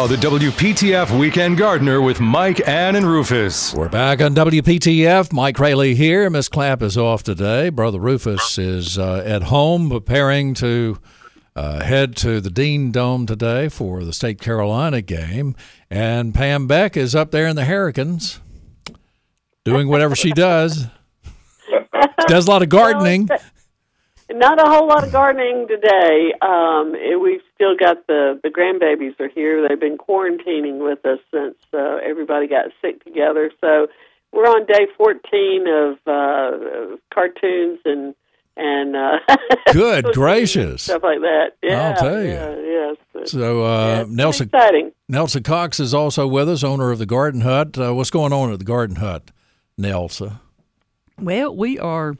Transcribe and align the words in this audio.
Now, 0.00 0.06
the 0.06 0.16
WPTF 0.16 1.18
Weekend 1.18 1.58
Gardener 1.58 2.00
with 2.00 2.20
Mike, 2.20 2.66
Ann, 2.66 2.96
and 2.96 3.04
Rufus. 3.04 3.74
We're 3.74 3.90
back 3.90 4.22
on 4.22 4.34
WPTF. 4.34 5.30
Mike 5.30 5.58
Raley 5.58 5.94
here. 5.94 6.30
Miss 6.30 6.48
Clapp 6.48 6.80
is 6.80 6.96
off 6.96 7.22
today. 7.22 7.68
Brother 7.68 7.98
Rufus 7.98 8.56
is 8.56 8.98
uh, 8.98 9.22
at 9.26 9.42
home 9.42 9.90
preparing 9.90 10.54
to 10.54 10.96
uh, 11.54 11.84
head 11.84 12.16
to 12.16 12.40
the 12.40 12.48
Dean 12.48 12.90
Dome 12.92 13.26
today 13.26 13.68
for 13.68 14.02
the 14.02 14.14
State 14.14 14.40
Carolina 14.40 15.02
game. 15.02 15.54
And 15.90 16.34
Pam 16.34 16.66
Beck 16.66 16.96
is 16.96 17.14
up 17.14 17.30
there 17.30 17.46
in 17.46 17.54
the 17.54 17.66
Hurricanes 17.66 18.40
doing 19.66 19.86
whatever 19.86 20.16
she 20.16 20.32
does. 20.32 20.86
does 22.26 22.46
a 22.46 22.50
lot 22.50 22.62
of 22.62 22.70
gardening. 22.70 23.28
Not 24.30 24.58
a 24.58 24.64
whole 24.64 24.88
lot 24.88 25.04
of 25.04 25.12
gardening 25.12 25.68
today. 25.68 26.32
Um, 26.40 26.94
it, 26.94 27.20
we've 27.20 27.42
still 27.60 27.76
got 27.76 28.06
the 28.06 28.40
the 28.42 28.48
grandbabies 28.48 29.18
are 29.20 29.28
here. 29.28 29.66
They've 29.68 29.78
been 29.78 29.98
quarantining 29.98 30.82
with 30.82 31.04
us 31.04 31.18
since 31.30 31.56
uh, 31.74 31.98
everybody 32.02 32.46
got 32.48 32.66
sick 32.80 33.04
together. 33.04 33.50
So 33.60 33.88
we're 34.32 34.44
on 34.46 34.64
day 34.64 34.86
fourteen 34.96 35.66
of 35.68 35.98
uh, 36.06 36.96
cartoons 37.12 37.80
and 37.84 38.14
and 38.56 38.96
uh, 38.96 39.18
Good 39.72 40.04
gracious. 40.14 40.84
stuff 40.84 41.02
like 41.02 41.20
that. 41.20 41.50
Yeah, 41.62 41.88
I'll 41.90 41.96
tell 41.96 42.22
you. 42.22 42.30
Yeah, 42.30 42.56
yes. 42.56 43.30
So 43.30 43.64
uh, 43.64 43.86
Yeah, 43.98 44.04
Nelsa 44.08 44.44
exciting. 44.44 44.92
Nelsa 45.08 45.42
Cox 45.42 45.80
is 45.80 45.92
also 45.92 46.26
with 46.26 46.48
us, 46.48 46.64
owner 46.64 46.90
of 46.90 46.98
the 46.98 47.06
Garden 47.06 47.42
Hut. 47.42 47.78
Uh, 47.78 47.94
what's 47.94 48.10
going 48.10 48.32
on 48.32 48.52
at 48.52 48.58
the 48.58 48.64
Garden 48.64 48.96
Hut, 48.96 49.30
Nelsa? 49.78 50.40
Well, 51.18 51.54
we 51.54 51.78
are 51.78 52.14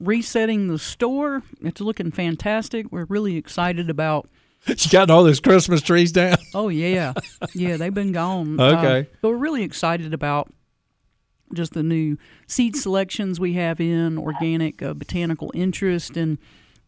resetting 0.00 0.66
the 0.68 0.78
store. 0.78 1.42
It's 1.62 1.80
looking 1.80 2.10
fantastic. 2.10 2.90
We're 2.90 3.04
really 3.04 3.36
excited 3.36 3.88
about. 3.88 4.28
You 4.66 4.90
got 4.90 5.10
all 5.10 5.24
those 5.24 5.40
Christmas 5.40 5.82
trees 5.82 6.12
down? 6.12 6.36
Oh 6.54 6.68
yeah, 6.68 7.14
yeah, 7.54 7.76
they've 7.76 7.94
been 7.94 8.12
gone. 8.12 8.60
Okay. 8.60 9.00
Uh, 9.00 9.16
but 9.22 9.28
we're 9.30 9.36
really 9.36 9.62
excited 9.62 10.12
about 10.12 10.52
just 11.54 11.72
the 11.72 11.82
new 11.82 12.16
seed 12.46 12.76
selections 12.76 13.40
we 13.40 13.54
have 13.54 13.80
in 13.80 14.18
organic 14.18 14.82
uh, 14.82 14.94
botanical 14.94 15.50
interest 15.54 16.16
and 16.16 16.38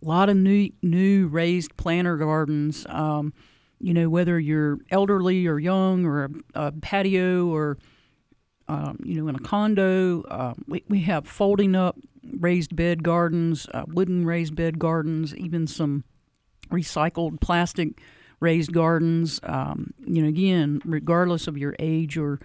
a 0.02 0.06
lot 0.06 0.28
of 0.28 0.36
new 0.36 0.70
new 0.82 1.28
raised 1.28 1.76
planter 1.76 2.16
gardens. 2.16 2.86
Um, 2.88 3.32
you 3.80 3.94
know, 3.94 4.08
whether 4.08 4.38
you're 4.38 4.78
elderly 4.90 5.46
or 5.46 5.58
young 5.58 6.04
or 6.04 6.24
a, 6.24 6.30
a 6.54 6.72
patio 6.72 7.46
or 7.46 7.78
um, 8.68 8.98
you 9.04 9.20
know, 9.20 9.28
in 9.28 9.34
a 9.34 9.40
condo. 9.40 10.22
Uh, 10.22 10.54
we, 10.66 10.84
we 10.88 11.00
have 11.00 11.26
folding 11.26 11.74
up 11.74 11.98
raised 12.38 12.74
bed 12.74 13.02
gardens, 13.02 13.66
uh, 13.74 13.84
wooden 13.88 14.24
raised 14.24 14.54
bed 14.54 14.78
gardens, 14.78 15.34
even 15.36 15.66
some 15.66 16.04
recycled 16.72 17.40
plastic 17.40 18.00
raised 18.40 18.72
gardens. 18.72 19.38
Um, 19.44 19.94
you 20.04 20.22
know, 20.22 20.28
again, 20.28 20.82
regardless 20.84 21.46
of 21.46 21.56
your 21.56 21.76
age 21.78 22.18
or 22.18 22.40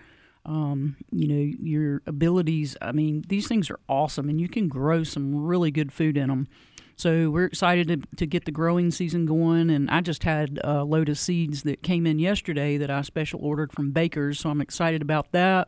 um, 0.45 0.95
you 1.11 1.27
know 1.27 1.53
your 1.61 2.01
abilities, 2.05 2.77
I 2.81 2.91
mean, 2.91 3.23
these 3.27 3.47
things 3.47 3.69
are 3.69 3.79
awesome, 3.89 4.29
and 4.29 4.39
you 4.39 4.47
can 4.47 4.67
grow 4.67 5.03
some 5.03 5.35
really 5.35 5.71
good 5.71 5.91
food 5.91 6.17
in 6.17 6.27
them. 6.29 6.47
So 6.95 7.29
we're 7.29 7.45
excited 7.45 7.87
to, 7.89 8.01
to 8.15 8.25
get 8.25 8.45
the 8.45 8.51
growing 8.51 8.89
season 8.89 9.25
going, 9.27 9.69
and 9.69 9.89
I 9.91 10.01
just 10.01 10.23
had 10.23 10.59
a 10.63 10.83
load 10.83 11.09
of 11.09 11.19
seeds 11.19 11.61
that 11.63 11.83
came 11.83 12.07
in 12.07 12.17
yesterday 12.17 12.77
that 12.77 12.89
I 12.89 13.01
special 13.03 13.39
ordered 13.43 13.71
from 13.71 13.91
Baker's, 13.91 14.39
so 14.39 14.49
I'm 14.49 14.61
excited 14.61 15.03
about 15.03 15.31
that. 15.31 15.67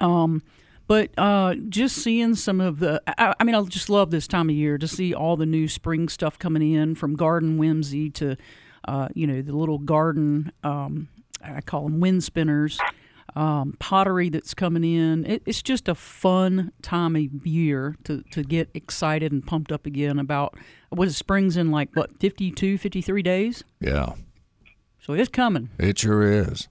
Um, 0.00 0.42
but 0.88 1.10
uh, 1.16 1.54
just 1.68 1.96
seeing 1.96 2.34
some 2.34 2.60
of 2.60 2.80
the, 2.80 3.00
I, 3.06 3.34
I 3.38 3.44
mean, 3.44 3.54
I 3.54 3.62
just 3.62 3.88
love 3.88 4.10
this 4.10 4.26
time 4.26 4.48
of 4.50 4.56
year 4.56 4.78
to 4.78 4.88
see 4.88 5.14
all 5.14 5.36
the 5.36 5.46
new 5.46 5.68
spring 5.68 6.08
stuff 6.08 6.38
coming 6.38 6.72
in 6.72 6.94
from 6.96 7.14
Garden 7.14 7.58
Whimsy 7.58 8.10
to, 8.10 8.36
uh, 8.86 9.08
you 9.14 9.26
know, 9.26 9.40
the 9.42 9.54
little 9.54 9.78
garden, 9.78 10.50
um, 10.64 11.08
I 11.44 11.60
call 11.60 11.84
them 11.84 12.00
wind 12.00 12.24
spinners, 12.24 12.80
um, 13.36 13.76
pottery 13.78 14.30
that's 14.30 14.54
coming 14.54 14.82
in. 14.82 15.24
It, 15.26 15.42
it's 15.44 15.62
just 15.62 15.88
a 15.88 15.94
fun 15.94 16.72
time 16.82 17.14
of 17.14 17.46
year 17.46 17.94
to, 18.04 18.22
to 18.32 18.42
get 18.42 18.70
excited 18.74 19.30
and 19.30 19.46
pumped 19.46 19.70
up 19.70 19.84
again 19.86 20.18
about 20.18 20.56
what 20.88 21.06
is 21.06 21.16
spring's 21.16 21.56
in 21.56 21.70
like, 21.70 21.94
what, 21.94 22.18
52, 22.18 22.78
53 22.78 23.22
days? 23.22 23.62
Yeah, 23.80 24.14
So 25.00 25.12
it's 25.12 25.28
coming. 25.28 25.68
it 25.78 25.98
sure 25.98 26.22
is. 26.22 26.66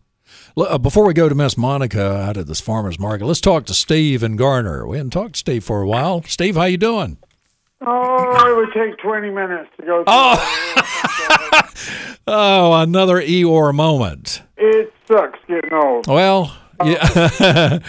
Uh, 0.56 0.78
Before 0.78 1.06
we 1.06 1.14
go 1.14 1.30
to 1.30 1.36
Miss 1.36 1.58
Monica 1.58 2.02
out 2.18 2.38
at 2.38 2.48
this 2.48 2.60
farmer's 2.62 3.00
market, 3.00 3.26
let's 3.26 3.42
talk 3.42 3.66
to 3.66 3.74
Steve 3.74 4.24
and 4.24 4.38
Garner. 4.38 4.88
We 4.88 4.98
hadn't 4.98 5.12
talked 5.12 5.34
to 5.34 5.40
Steve 5.40 5.64
for 5.64 5.82
a 5.82 5.88
while. 5.88 6.24
Steve, 6.24 6.56
how 6.56 6.64
you 6.66 6.78
doing? 6.78 7.18
Oh, 7.86 8.50
it 8.50 8.56
would 8.56 8.74
take 8.74 8.98
20 9.00 9.30
minutes 9.30 9.70
to 9.80 9.86
go 9.86 10.04
through. 10.04 10.06
Oh, 10.08 11.62
oh, 12.28 12.74
another 12.82 13.22
Eeyore 13.22 13.74
moment. 13.74 14.42
It 14.58 14.92
sucks 15.08 15.40
getting 15.48 15.72
old. 15.74 16.08
Well, 16.08 16.56
yeah. 16.84 17.80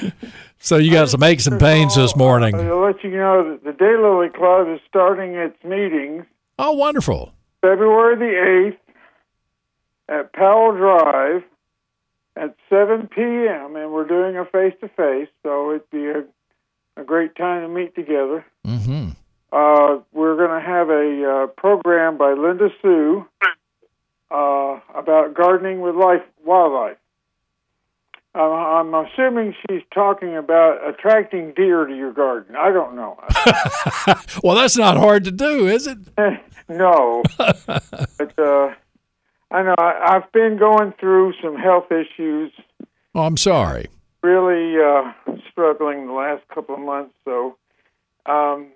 so 0.58 0.76
you 0.76 0.90
got 0.92 1.08
some 1.08 1.22
aches 1.22 1.46
and 1.46 1.58
pains 1.58 1.96
this 1.96 2.14
morning. 2.14 2.54
I'll 2.56 2.82
let 2.84 3.02
you 3.02 3.10
know 3.10 3.50
that 3.52 3.64
the 3.64 3.72
Daylily 3.72 4.32
Club 4.34 4.68
is 4.68 4.80
starting 4.88 5.34
its 5.34 5.56
meetings 5.64 6.24
Oh, 6.58 6.72
wonderful. 6.72 7.32
February 7.62 8.16
the 8.16 8.74
8th 10.12 10.18
at 10.20 10.32
Powell 10.32 10.72
Drive 10.76 11.42
at 12.38 12.54
7 12.70 13.08
p.m. 13.08 13.76
And 13.76 13.92
we're 13.92 14.06
doing 14.06 14.36
a 14.36 14.44
face 14.44 14.74
to 14.80 14.88
face, 14.88 15.28
so 15.42 15.70
it'd 15.70 15.90
be 15.90 16.06
a, 16.06 16.24
a 16.96 17.04
great 17.04 17.34
time 17.36 17.62
to 17.62 17.68
meet 17.68 17.94
together. 17.94 18.44
Mm-hmm. 18.66 19.10
Uh, 19.52 20.00
we're 20.12 20.36
going 20.36 20.60
to 20.60 20.66
have 20.66 20.90
a 20.90 21.44
uh, 21.44 21.46
program 21.48 22.18
by 22.18 22.32
Linda 22.34 22.68
Sue 22.82 23.26
uh, 24.30 24.80
about 24.94 25.34
gardening 25.34 25.80
with 25.80 25.94
life 25.94 26.22
wildlife. 26.44 26.98
Uh, 28.34 28.40
I'm 28.42 28.94
assuming 28.94 29.54
she's 29.68 29.82
talking 29.92 30.36
about 30.36 30.86
attracting 30.86 31.54
deer 31.54 31.86
to 31.86 31.96
your 31.96 32.12
garden. 32.12 32.54
I 32.56 32.70
don't 32.70 32.94
know. 32.94 33.18
Well, 34.44 34.54
that's 34.54 34.76
not 34.76 34.96
hard 34.96 35.24
to 35.24 35.32
do, 35.32 35.66
is 35.66 35.88
it? 35.88 35.98
no, 36.68 37.24
but 37.36 38.38
uh, 38.38 38.72
I 39.50 39.62
know 39.62 39.74
I, 39.78 40.16
I've 40.16 40.30
been 40.32 40.58
going 40.58 40.92
through 41.00 41.32
some 41.42 41.56
health 41.56 41.90
issues. 41.90 42.52
Oh, 43.14 43.22
I'm 43.22 43.36
sorry. 43.36 43.86
Really 44.22 44.76
uh, 44.82 45.12
struggling 45.50 46.06
the 46.06 46.12
last 46.12 46.42
couple 46.54 46.74
of 46.74 46.80
months, 46.82 47.14
so 47.24 47.56
um, 48.26 48.66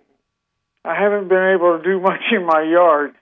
I 0.84 0.94
haven't 0.94 1.28
been 1.28 1.54
able 1.54 1.76
to 1.78 1.82
do 1.84 2.00
much 2.08 2.20
in 2.30 2.44
my 2.46 2.62
yard. 2.62 3.14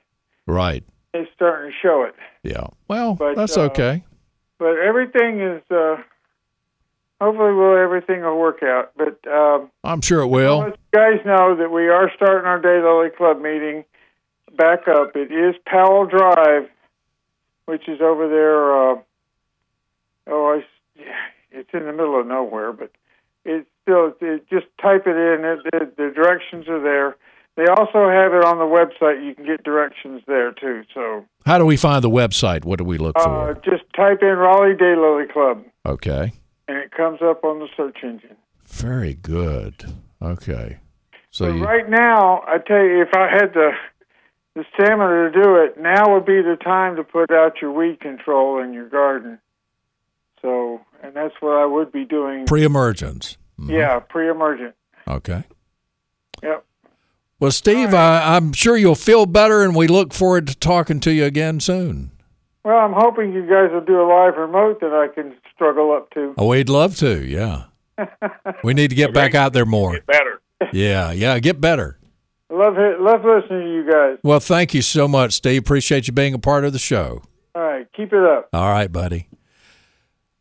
Right. 0.47 0.85
It's 1.13 1.31
starting 1.35 1.73
to 1.73 1.77
show 1.83 2.05
it. 2.05 2.15
Yeah. 2.43 2.69
Well, 2.89 3.15
But, 3.15 3.35
that's 3.37 3.57
uh, 3.57 3.63
okay. 3.63 4.05
but 4.59 4.77
everything 4.79 5.41
is 5.41 5.63
uh 5.71 5.97
hopefully 7.21 7.53
will 7.53 7.77
everything 7.77 8.23
will 8.23 8.39
work 8.39 8.63
out 8.63 8.93
but 8.97 9.19
um 9.31 9.71
I'm 9.85 10.01
sure 10.01 10.21
it 10.21 10.25
I'll 10.25 10.31
will. 10.31 10.67
you 10.69 10.75
guys 10.95 11.21
know 11.27 11.55
that 11.57 11.71
we 11.71 11.89
are 11.89 12.11
starting 12.17 12.47
our 12.47 12.61
daylily 12.61 13.15
club 13.15 13.41
meeting 13.43 13.85
back 14.57 14.89
up 14.89 15.15
it 15.17 15.31
is 15.31 15.55
powell 15.67 16.07
drive 16.07 16.69
which 17.71 17.89
is 17.89 18.01
over 18.01 18.29
there 18.29 18.73
uh 18.75 18.97
oh 20.27 20.61
I, 20.61 21.03
it's 21.53 21.71
in 21.73 21.87
the 21.87 21.93
middle 21.93 22.21
of 22.21 22.27
nowhere 22.27 22.73
but 22.73 22.91
it's 23.45 23.67
still 23.83 24.13
it, 24.21 24.49
just 24.51 24.67
type 24.83 25.07
it 25.07 25.17
in 25.17 25.45
it, 25.45 25.59
the, 25.73 25.91
the 25.97 26.13
directions 26.15 26.69
are 26.69 26.83
there 26.83 27.17
they 27.57 27.67
also 27.67 28.09
have 28.09 28.33
it 28.33 28.45
on 28.45 28.59
the 28.59 28.65
website 28.65 29.25
you 29.25 29.35
can 29.35 29.45
get 29.45 29.63
directions 29.65 30.23
there 30.27 30.53
too 30.53 30.83
so 30.95 31.25
How 31.47 31.59
do 31.59 31.65
we 31.67 31.77
find 31.77 32.03
the 32.05 32.11
website? 32.11 32.65
What 32.65 32.79
do 32.79 32.85
we 32.85 32.99
look 32.99 33.17
uh, 33.19 33.25
for? 33.25 33.55
just 33.65 33.85
type 33.95 34.19
in 34.23 34.37
raleigh 34.37 34.75
daylily 34.75 35.31
club 35.33 35.65
Okay. 35.87 36.33
and 36.69 36.77
it 36.79 36.91
comes 36.93 37.21
up 37.23 37.45
on 37.45 37.59
the 37.59 37.69
search 37.77 37.99
engine. 38.03 38.37
Very 38.67 39.15
good. 39.15 39.75
Okay. 40.23 40.79
So 41.33 41.49
you, 41.53 41.65
right 41.65 41.89
now, 41.89 42.43
I 42.47 42.59
tell 42.59 42.83
you, 42.85 43.03
if 43.03 43.15
I 43.15 43.29
had 43.29 43.53
the 43.55 43.71
the 44.55 44.65
stamina 44.75 45.31
to 45.31 45.43
do 45.43 45.57
it, 45.57 45.81
now 45.81 46.15
would 46.15 46.27
be 46.27 46.43
the 46.43 46.57
time 46.63 46.97
to 46.97 47.05
put 47.05 47.31
out 47.31 47.61
your 47.63 47.73
weed 47.73 48.01
control 48.01 48.63
in 48.63 48.73
your 48.73 48.89
garden. 48.89 49.39
So, 50.43 50.81
and 51.03 51.15
that's 51.15 51.35
what 51.41 51.53
I 51.57 51.67
would 51.67 51.93
be 51.93 52.05
doing. 52.05 52.47
pre-emergence. 52.47 53.37
Mhm. 53.61 53.71
yeah, 53.71 53.99
pre-emergent. 54.01 54.75
Okay. 55.07 55.45
Yep. 56.43 56.65
Well, 57.39 57.51
Steve, 57.51 57.95
I, 57.95 58.37
I'm 58.37 58.53
sure 58.53 58.77
you'll 58.77 58.95
feel 58.95 59.27
better, 59.27 59.63
and 59.63 59.75
we 59.75 59.87
look 59.87 60.13
forward 60.13 60.47
to 60.49 60.57
talking 60.57 61.01
to 61.01 61.13
you 61.13 61.25
again 61.25 61.61
soon. 61.61 62.11
Well, 62.65 62.77
I'm 62.77 62.93
hoping 62.93 63.33
you 63.33 63.43
guys 63.43 63.71
will 63.73 63.81
do 63.81 64.01
a 64.01 64.05
live 64.07 64.37
remote 64.37 64.81
that 64.81 64.93
I 64.93 65.09
can 65.15 65.35
struggle 65.55 65.93
up 65.93 66.11
to. 66.11 66.35
Oh, 66.37 66.49
we'd 66.49 66.69
love 66.69 66.97
to. 66.97 67.25
Yeah. 67.27 67.65
we 68.65 68.75
need 68.75 68.89
to 68.89 68.97
get 68.97 69.15
back 69.15 69.35
out 69.35 69.53
there 69.53 69.65
more. 69.65 69.99
Better. 70.07 70.41
Yeah, 70.73 71.13
yeah, 71.13 71.39
get 71.39 71.61
better. 71.61 71.99
Love 72.51 72.79
it. 72.79 73.01
Love 73.01 73.25
listening 73.25 73.61
to 73.61 73.73
you 73.73 73.91
guys. 73.91 74.19
Well, 74.25 74.41
thank 74.41 74.75
you 74.75 74.83
so 74.83 75.07
much, 75.07 75.35
Steve. 75.35 75.61
Appreciate 75.63 76.09
you 76.09 76.13
being 76.13 76.35
a 76.35 76.39
part 76.39 76.65
of 76.65 76.73
the 76.73 76.79
show. 76.79 77.23
All 77.55 77.63
right, 77.63 77.87
keep 77.97 78.13
it 78.13 78.25
up. 78.25 78.49
All 78.53 78.71
right, 78.71 78.91
buddy. 78.91 79.29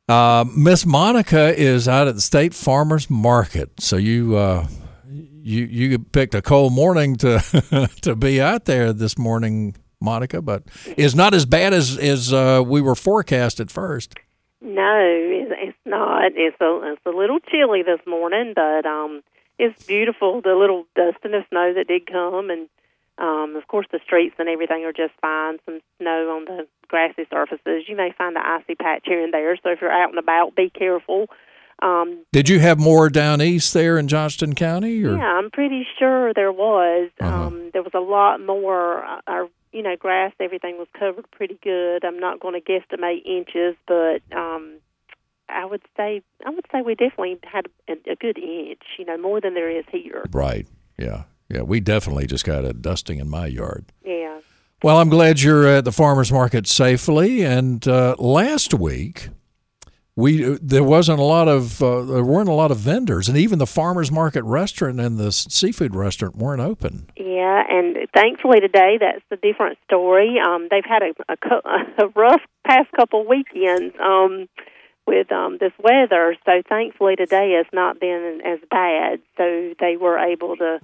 Uh, 0.08 0.44
Miss 0.58 0.88
Monica 0.88 1.56
is 1.56 1.88
out 1.88 2.08
at 2.08 2.16
the 2.16 2.22
State 2.22 2.56
Farmers 2.56 3.12
Market, 3.12 3.70
so 3.80 3.96
you 3.96 4.36
uh, 4.36 4.68
you 5.08 5.66
you 5.66 6.00
picked 6.00 6.34
a 6.34 6.42
cold 6.42 6.74
morning 6.74 7.16
to 7.18 7.90
to 8.02 8.16
be 8.16 8.42
out 8.42 8.66
there 8.66 8.92
this 8.92 9.20
morning, 9.20 9.76
Monica. 10.02 10.42
But 10.42 10.64
it's 10.98 11.14
not 11.14 11.36
as 11.36 11.46
bad 11.46 11.76
as 11.76 11.96
as 11.96 12.34
uh, 12.34 12.64
we 12.66 12.82
were 12.82 12.96
forecast 12.96 13.60
at 13.60 13.70
first. 13.70 14.16
No, 14.62 14.98
it's 15.00 15.52
it's 15.56 15.78
not. 15.86 16.32
It's 16.36 16.60
a 16.60 16.92
it's 16.92 17.02
a 17.06 17.12
little 17.12 17.40
chilly 17.40 17.84
this 17.84 18.00
morning, 18.08 18.54
but 18.56 18.88
um, 18.88 19.22
it's 19.60 19.86
beautiful. 19.86 20.42
The 20.42 20.56
little 20.56 20.86
dust 20.96 21.18
and 21.24 21.34
the 21.34 21.46
snow 21.50 21.74
that 21.76 21.88
did 21.88 22.08
come, 22.08 22.50
and 22.50 22.68
um, 23.18 23.56
of 23.56 23.68
course 23.68 23.86
the 23.92 24.00
streets 24.04 24.36
and 24.40 24.50
everything 24.50 24.86
are 24.86 24.94
just 24.94 25.14
fine. 25.22 25.60
Some 25.66 25.82
snow 26.00 26.36
on 26.36 26.46
the 26.46 26.68
grassy 26.88 27.28
surfaces. 27.30 27.84
You 27.88 27.96
may 27.96 28.12
find 28.18 28.36
an 28.36 28.44
icy 28.44 28.76
patch 28.76 29.04
here 29.06 29.24
and 29.24 29.34
there, 29.34 29.56
so 29.58 29.70
if 29.70 29.82
you're 29.82 29.92
out 29.92 30.10
and 30.10 30.18
about, 30.18 30.56
be 30.56 30.70
careful. 30.70 31.28
Um, 31.82 32.26
Did 32.34 32.50
you 32.50 32.60
have 32.60 32.78
more 32.80 33.10
down 33.10 33.42
east 33.42 33.74
there 33.74 33.98
in 33.98 34.08
Johnston 34.08 34.54
County? 34.56 35.02
Or? 35.06 35.16
yeah, 35.16 35.38
I'm 35.38 35.50
pretty 35.50 35.88
sure 35.98 36.34
there 36.34 36.52
was. 36.52 37.10
Uh-huh. 37.22 37.34
Um, 37.34 37.70
there 37.72 37.84
was 37.84 37.94
a 37.94 38.00
lot 38.02 38.42
more. 38.46 39.06
uh, 39.06 39.22
Our, 39.28 39.48
you 39.72 39.84
know, 39.84 39.96
grass, 39.96 40.34
everything 40.42 40.78
was 40.78 40.88
covered 40.98 41.30
pretty 41.32 41.58
good. 41.64 42.04
I'm 42.04 42.20
not 42.20 42.40
going 42.42 42.60
to 42.60 42.62
guesstimate 42.62 43.26
inches, 43.26 43.76
but 43.88 44.22
um, 44.36 44.80
I 45.50 45.66
would 45.66 45.82
say 45.98 46.22
I 46.46 46.50
would 46.50 46.66
say 46.72 46.82
we 46.82 46.96
definitely 46.96 47.38
had 47.44 47.68
a, 47.88 47.94
a 48.12 48.16
good 48.16 48.38
inch. 48.38 48.84
You 48.98 49.06
know, 49.06 49.18
more 49.18 49.42
than 49.42 49.54
there 49.54 49.70
is 49.70 49.86
here. 49.92 50.26
Right. 50.32 50.68
Yeah. 50.98 51.24
Yeah. 51.50 51.62
We 51.62 51.80
definitely 51.80 52.28
just 52.28 52.46
got 52.46 52.66
a 52.66 52.74
dusting 52.74 53.20
in 53.20 53.30
my 53.30 53.48
yard. 53.48 53.86
Yeah. 54.04 54.40
Well, 54.82 54.98
I'm 54.98 55.10
glad 55.10 55.42
you're 55.42 55.68
at 55.68 55.84
the 55.84 55.92
farmers 55.92 56.32
market 56.32 56.66
safely. 56.66 57.44
And 57.44 57.86
uh, 57.86 58.16
last 58.18 58.74
week, 58.74 59.28
we 60.20 60.58
there 60.62 60.84
wasn't 60.84 61.20
a 61.20 61.24
lot 61.24 61.48
of 61.48 61.82
uh, 61.82 62.02
there 62.04 62.24
weren't 62.24 62.50
a 62.50 62.54
lot 62.54 62.72
of 62.72 62.78
vendors, 62.78 63.30
and 63.30 63.38
even 63.38 63.60
the 63.60 63.66
farmers 63.66 64.12
market 64.12 64.44
restaurant 64.44 65.00
and 65.00 65.18
the 65.18 65.32
seafood 65.32 65.96
restaurant 65.96 66.36
weren't 66.36 66.62
open. 66.62 67.10
Yeah, 67.18 67.64
and 67.70 67.98
thankfully 68.14 68.60
today 68.60 68.98
that's 69.00 69.24
a 69.32 69.38
different 69.38 69.78
story. 69.86 70.38
Um, 70.40 70.68
they've 70.70 70.84
had 70.86 71.04
a, 71.04 71.14
a, 71.30 72.04
a 72.06 72.08
rough 72.16 72.42
past 72.66 72.92
couple 72.96 73.26
weekends 73.28 73.96
um, 74.02 74.48
with 75.08 75.32
um, 75.32 75.58
this 75.60 75.74
weather, 75.80 76.36
so 76.46 76.62
thankfully 76.68 77.16
today 77.16 77.54
has 77.58 77.66
not 77.74 78.00
been 78.00 78.42
as 78.46 78.60
bad. 78.70 79.20
So 79.38 79.74
they 79.80 79.98
were 79.98 80.18
able 80.18 80.56
to. 80.58 80.80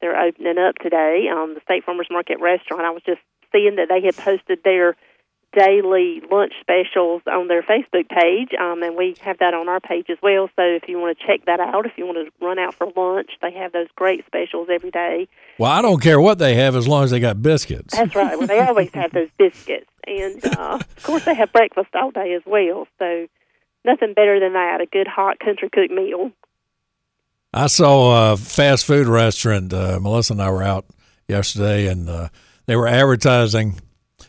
They're 0.00 0.18
opening 0.18 0.56
up 0.56 0.76
today. 0.76 1.26
Um, 1.30 1.54
the 1.54 1.60
State 1.62 1.84
Farmers 1.84 2.08
Market 2.10 2.40
restaurant. 2.40 2.86
I 2.86 2.90
was 2.90 3.02
just 3.04 3.20
seeing 3.52 3.76
that 3.76 3.88
they 3.90 4.00
had 4.00 4.16
posted 4.16 4.62
their 4.64 4.96
daily 5.52 6.22
lunch 6.30 6.52
specials 6.60 7.22
on 7.26 7.48
their 7.48 7.62
Facebook 7.62 8.08
page, 8.08 8.50
um, 8.58 8.82
and 8.82 8.96
we 8.96 9.16
have 9.20 9.38
that 9.38 9.52
on 9.54 9.68
our 9.68 9.80
page 9.80 10.06
as 10.08 10.18
well. 10.22 10.48
So 10.56 10.62
if 10.62 10.88
you 10.88 10.98
want 10.98 11.18
to 11.18 11.26
check 11.26 11.46
that 11.46 11.60
out, 11.60 11.86
if 11.86 11.92
you 11.96 12.06
want 12.06 12.18
to 12.18 12.44
run 12.44 12.58
out 12.58 12.74
for 12.74 12.86
lunch, 12.96 13.30
they 13.42 13.52
have 13.52 13.72
those 13.72 13.88
great 13.96 14.24
specials 14.26 14.68
every 14.70 14.90
day. 14.90 15.28
Well, 15.58 15.70
I 15.70 15.82
don't 15.82 16.00
care 16.00 16.20
what 16.20 16.38
they 16.38 16.54
have 16.54 16.76
as 16.76 16.86
long 16.86 17.04
as 17.04 17.10
they 17.10 17.20
got 17.20 17.42
biscuits. 17.42 17.96
That's 17.96 18.14
right. 18.14 18.38
Well, 18.38 18.46
they 18.46 18.60
always 18.60 18.92
have 18.94 19.12
those 19.12 19.28
biscuits, 19.38 19.90
and 20.06 20.44
uh, 20.56 20.78
of 20.80 21.02
course 21.02 21.24
they 21.24 21.34
have 21.34 21.52
breakfast 21.52 21.88
all 21.94 22.10
day 22.10 22.32
as 22.34 22.42
well. 22.46 22.86
So 22.98 23.26
nothing 23.84 24.14
better 24.14 24.38
than 24.40 24.52
that—a 24.54 24.86
good 24.86 25.06
hot 25.08 25.38
country 25.40 25.68
cooked 25.70 25.92
meal. 25.92 26.30
I 27.52 27.66
saw 27.66 28.32
a 28.32 28.36
fast 28.36 28.84
food 28.86 29.06
restaurant. 29.08 29.72
Uh, 29.72 29.98
Melissa 30.00 30.34
and 30.34 30.42
I 30.42 30.50
were 30.50 30.62
out 30.62 30.86
yesterday, 31.28 31.86
and 31.88 32.08
uh, 32.08 32.28
they 32.66 32.76
were 32.76 32.86
advertising 32.86 33.80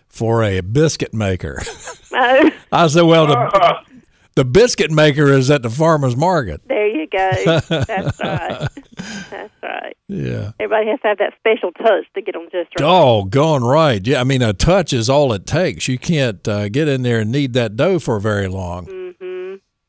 for 0.08 0.44
a 0.44 0.62
biscuit 0.62 1.14
maker. 1.14 1.62
Oh, 2.14 2.52
I 2.74 2.88
said, 2.88 3.04
"Well, 3.04 3.26
the 3.26 3.86
the 4.36 4.44
biscuit 4.44 4.92
maker 4.92 5.32
is 5.32 5.50
at 5.50 5.64
the 5.64 5.70
farmers 5.70 6.18
market." 6.18 6.60
there 6.68 6.88
you 6.88 7.08
go. 7.08 7.32
That's 7.70 8.20
right. 8.20 8.68
That's 9.30 9.54
right. 9.64 9.98
Yeah. 10.10 10.52
Everybody 10.60 10.88
has 10.90 11.00
to 11.04 11.08
have 11.08 11.18
that 11.20 11.34
special 11.40 11.72
touch 11.72 12.04
to 12.16 12.22
get 12.22 12.34
them 12.34 12.50
just 12.52 12.70
right. 12.78 12.82
Oh, 12.86 13.24
going 13.24 13.64
right. 13.64 14.06
Yeah, 14.06 14.20
I 14.20 14.26
mean, 14.26 14.42
a 14.42 14.52
touch 14.52 14.92
is 14.92 15.10
all 15.10 15.32
it 15.32 15.46
takes. 15.46 15.88
You 15.88 15.98
can't 15.98 16.46
uh, 16.50 16.68
get 16.68 16.90
in 16.90 17.04
there 17.04 17.22
and 17.22 17.32
knead 17.32 17.54
that 17.54 17.78
dough 17.78 17.98
for 18.00 18.20
very 18.20 18.50
long, 18.50 18.88
Mm-hmm. 18.88 19.01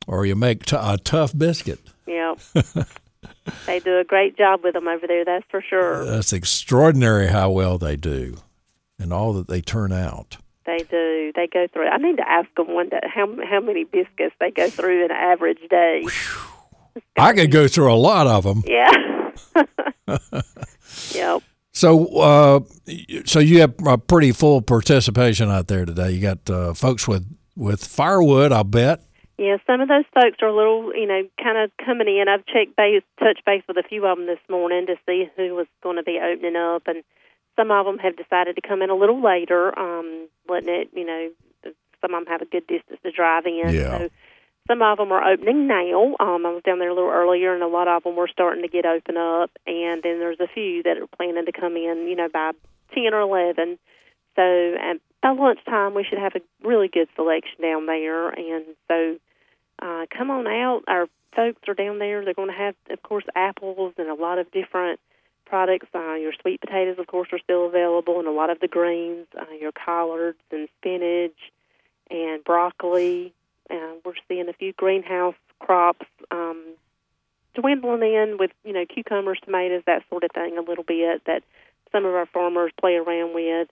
Or 0.07 0.27
you 0.27 0.35
make 0.35 0.65
t- 0.65 0.77
a 0.79 0.99
tough 0.99 1.37
biscuit. 1.37 1.81
Yep. 2.07 2.39
they 3.67 3.81
do 3.81 3.99
a 3.99 4.05
great 4.05 4.37
job 4.37 4.61
with 4.63 4.75
them 4.75 4.89
over 4.89 5.07
there. 5.07 5.25
That's 5.25 5.45
for 5.51 5.63
sure. 5.63 6.05
That's 6.05 6.33
extraordinary 6.33 7.29
how 7.29 7.51
well 7.51 7.79
they 7.79 7.97
do, 7.97 8.37
and 8.99 9.13
all 9.13 9.33
that 9.35 9.49
they 9.49 9.61
turn 9.61 9.93
out. 9.93 10.39
They 10.65 10.79
do. 10.79 11.33
They 11.35 11.49
go 11.53 11.67
through. 11.73 11.89
I 11.89 11.99
need 11.99 12.17
to 12.19 12.29
ask 12.29 12.49
them 12.57 12.73
one 12.73 12.89
day 12.89 13.01
how 13.05 13.27
how 13.49 13.61
many 13.61 13.85
biscuits 13.85 14.35
they 14.39 14.51
go 14.51 14.71
through 14.71 15.05
in 15.05 15.11
an 15.11 15.17
average 15.17 15.59
day. 15.69 16.05
I 17.17 17.33
could 17.33 17.51
go 17.51 17.69
through 17.69 17.93
a 17.93 17.97
lot 17.97 18.27
of 18.27 18.45
them. 18.45 18.63
Yeah. 18.67 19.33
yep. 21.13 21.43
So, 21.73 22.07
uh, 22.19 22.61
so 23.25 23.39
you 23.39 23.61
have 23.61 23.75
a 23.87 23.97
pretty 23.97 24.33
full 24.33 24.61
participation 24.61 25.49
out 25.49 25.69
there 25.69 25.87
today. 25.87 26.11
You 26.13 26.21
got 26.21 26.51
uh, 26.51 26.75
folks 26.75 27.09
with 27.09 27.27
with 27.57 27.85
firewood, 27.85 28.53
I'll 28.53 28.65
bet. 28.65 29.03
Yeah, 29.39 29.57
some 29.67 29.81
of 29.81 29.89
those 29.89 30.05
folks 30.15 30.39
are 30.43 30.49
a 30.49 30.55
little, 30.55 30.95
you 30.95 31.07
know, 31.07 31.23
kind 31.43 31.59
of 31.59 31.71
coming 31.85 32.07
in. 32.07 32.29
I've 32.29 32.47
checked 32.47 32.77
base, 32.77 33.03
touch 33.19 33.41
base 33.45 33.63
with 33.67 33.77
a 33.77 33.83
few 33.83 34.07
of 34.07 34.17
them 34.17 34.27
this 34.27 34.39
morning 34.49 34.87
to 34.87 34.97
see 35.07 35.29
who 35.37 35.55
was 35.55 35.67
going 35.83 35.97
to 35.97 36.03
be 36.03 36.21
opening 36.23 36.57
up, 36.57 36.83
and 36.87 37.03
some 37.57 37.71
of 37.71 37.87
them 37.87 37.99
have 37.99 38.17
decided 38.17 38.57
to 38.57 38.63
come 38.67 38.83
in 38.83 38.91
a 38.91 38.95
little 38.95 39.23
later, 39.23 39.77
um, 39.79 40.29
letting 40.49 40.69
it, 40.69 40.91
you 40.95 41.05
know, 41.05 41.31
some 42.01 42.15
of 42.15 42.25
them 42.25 42.27
have 42.27 42.43
a 42.43 42.47
good 42.47 42.67
distance 42.67 43.01
to 43.03 43.11
drive 43.11 43.47
in. 43.47 43.75
Yeah. 43.75 43.99
So 43.99 44.11
some 44.69 44.83
of 44.83 44.99
them 44.99 45.11
are 45.13 45.33
opening 45.33 45.67
now. 45.67 46.15
Um, 46.21 46.47
I 46.47 46.51
was 46.51 46.63
down 46.65 46.79
there 46.79 46.91
a 46.91 46.95
little 46.95 47.11
earlier, 47.11 47.55
and 47.55 47.63
a 47.63 47.69
lot 47.69 47.89
of 47.89 48.05
them 48.05 48.17
were 48.17 48.29
starting 48.29 48.63
to 48.63 48.69
get 48.69 48.87
open 48.87 49.17
up, 49.17 49.51
and 49.67 50.03
then 50.03 50.19
there's 50.19 50.41
a 50.41 50.47
few 50.47 50.83
that 50.85 50.99
are 50.99 51.07
planning 51.17 51.47
to 51.47 51.53
come 51.53 51.77
in, 51.77 52.07
you 52.09 52.17
know, 52.17 52.29
by 52.29 52.53
ten 52.95 53.15
or 53.15 53.21
eleven. 53.21 53.79
So 54.37 54.43
and 54.43 55.01
by 55.23 55.31
lunchtime, 55.31 55.95
we 55.95 56.05
should 56.05 56.19
have 56.19 56.35
a 56.35 56.41
really 56.67 56.89
good 56.89 57.09
selection 57.15 57.63
down 57.63 57.87
there, 57.87 58.31
and 58.31 58.65
so 58.89 59.17
uh, 59.81 60.07
come 60.17 60.31
on 60.31 60.47
out. 60.47 60.83
Our 60.89 61.07
folks 61.35 61.63
are 61.69 61.75
down 61.75 61.99
there. 61.99 62.25
They're 62.25 62.35
going 62.35 62.51
to 62.51 62.55
have, 62.55 62.75
of 62.91 63.03
course, 63.03 63.25
apples 63.35 63.95
and 63.99 64.09
a 64.09 64.15
lot 64.15 64.39
of 64.39 64.51
different 64.51 65.01
products. 65.47 65.87
Uh, 65.95 66.15
your 66.15 66.33
sweet 66.41 66.61
potatoes, 66.61 66.99
of 66.99 67.07
course, 67.07 67.29
are 67.33 67.39
still 67.39 67.67
available, 67.67 68.19
and 68.19 68.27
a 68.27 68.33
lot 68.33 68.51
of 68.51 68.61
the 68.61 68.69
greens, 68.69 69.27
uh, 69.41 69.53
your 69.61 69.73
collards 69.73 70.39
and 70.51 70.69
spinach 70.79 71.39
and 72.11 72.43
broccoli. 72.45 73.33
Uh, 73.71 73.95
we're 74.05 74.15
seeing 74.29 74.49
a 74.49 74.53
few 74.53 74.73
greenhouse 74.73 75.37
crops 75.61 76.07
um, 76.31 76.75
dwindling 77.55 78.03
in 78.03 78.37
with, 78.39 78.51
you 78.65 78.73
know, 78.73 78.85
cucumbers, 78.87 79.39
tomatoes, 79.45 79.83
that 79.87 80.03
sort 80.11 80.25
of 80.25 80.33
thing, 80.33 80.59
a 80.59 80.63
little 80.63 80.85
bit 80.85 81.23
that 81.27 81.45
some 81.93 82.05
of 82.05 82.15
our 82.15 82.27
farmers 82.27 82.73
play 82.81 82.95
around 82.95 83.35
with. 83.35 83.69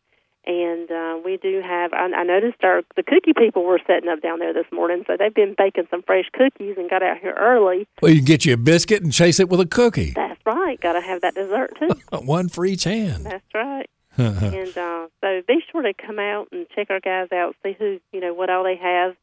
And 0.47 0.91
uh, 0.91 1.19
we 1.23 1.37
do 1.37 1.61
have. 1.61 1.93
I, 1.93 2.07
I 2.17 2.25
noticed 2.25 2.65
our 2.65 2.83
the 2.97 3.03
cookie 3.03 3.35
people 3.37 3.63
were 3.63 3.81
setting 3.87 4.09
up 4.09 4.23
down 4.23 4.39
there 4.39 4.55
this 4.55 4.65
morning, 4.73 5.05
so 5.07 5.17
they've 5.19 5.35
been 5.35 5.55
baking 5.57 5.87
some 5.91 6.03
fresh 6.03 6.25
cookies 6.33 6.77
and 6.79 6.89
got 6.89 7.03
out 7.03 7.19
here 7.19 7.35
early. 7.39 7.87
Well, 8.01 8.11
you 8.11 8.19
can 8.19 8.25
get 8.25 8.47
you 8.47 8.55
a 8.55 8.57
biscuit 8.57 9.03
and 9.03 9.13
chase 9.13 9.39
it 9.39 9.51
with 9.51 9.61
a 9.61 9.67
cookie, 9.67 10.13
That's 10.17 10.41
right. 10.47 10.81
Got 10.81 10.95
to 10.95 11.03
have 11.03 11.21
that 11.21 11.35
dessert 11.35 11.77
too. 11.79 11.91
one 12.25 12.49
for 12.49 12.65
each 12.65 12.85
hand. 12.85 13.27
That's 13.27 13.45
right. 13.55 13.89
and 14.17 14.77
uh, 14.77 15.07
so 15.21 15.43
be 15.47 15.63
sure 15.71 15.83
to 15.83 15.93
come 15.95 16.19
out 16.19 16.49
and 16.53 16.67
check 16.75 16.89
our 16.91 17.01
guys 17.01 17.29
out, 17.33 17.55
see 17.63 17.77
who 17.79 18.01
you 18.13 18.21
know 18.21 18.35
what 18.35 18.51
all 18.51 18.65
they 18.65 18.77
have 18.77 19.15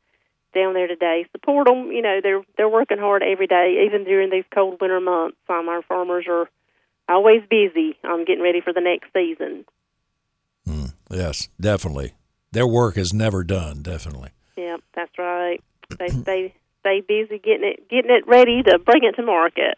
down 0.54 0.74
there 0.74 0.88
today. 0.88 1.26
Support 1.32 1.68
them. 1.68 1.92
You 1.92 2.02
know 2.02 2.20
they're 2.22 2.44
they're 2.58 2.70
working 2.70 3.00
hard 3.00 3.24
every 3.24 3.48
day, 3.48 3.86
even 3.86 4.06
during 4.06 4.30
these 4.30 4.46
cold 4.54 4.80
winter 4.80 5.00
months. 5.00 5.38
Um, 5.50 5.68
our 5.68 5.82
farmers 5.82 6.26
are 6.30 6.48
always 7.10 7.42
busy. 7.50 7.98
Um, 8.04 8.24
getting 8.26 8.44
ready 8.44 8.62
for 8.62 8.72
the 8.72 8.82
next 8.82 9.12
season. 9.14 9.66
Yes, 11.10 11.50
definitely. 11.60 12.14
Their 12.52 12.68
work 12.68 12.98
is 12.98 13.14
never 13.14 13.44
done. 13.44 13.82
Definitely. 13.82 14.30
Yep, 14.58 14.82
that's 14.96 15.18
right. 15.18 15.62
They 16.00 16.10
stay 16.10 16.54
stay 16.82 17.02
busy 17.02 17.40
getting 17.40 17.68
it 17.68 17.90
getting 17.90 18.12
it 18.12 18.28
ready 18.28 18.64
to 18.64 18.80
bring 18.80 19.04
it 19.04 19.16
to 19.16 19.24
market. 19.24 19.78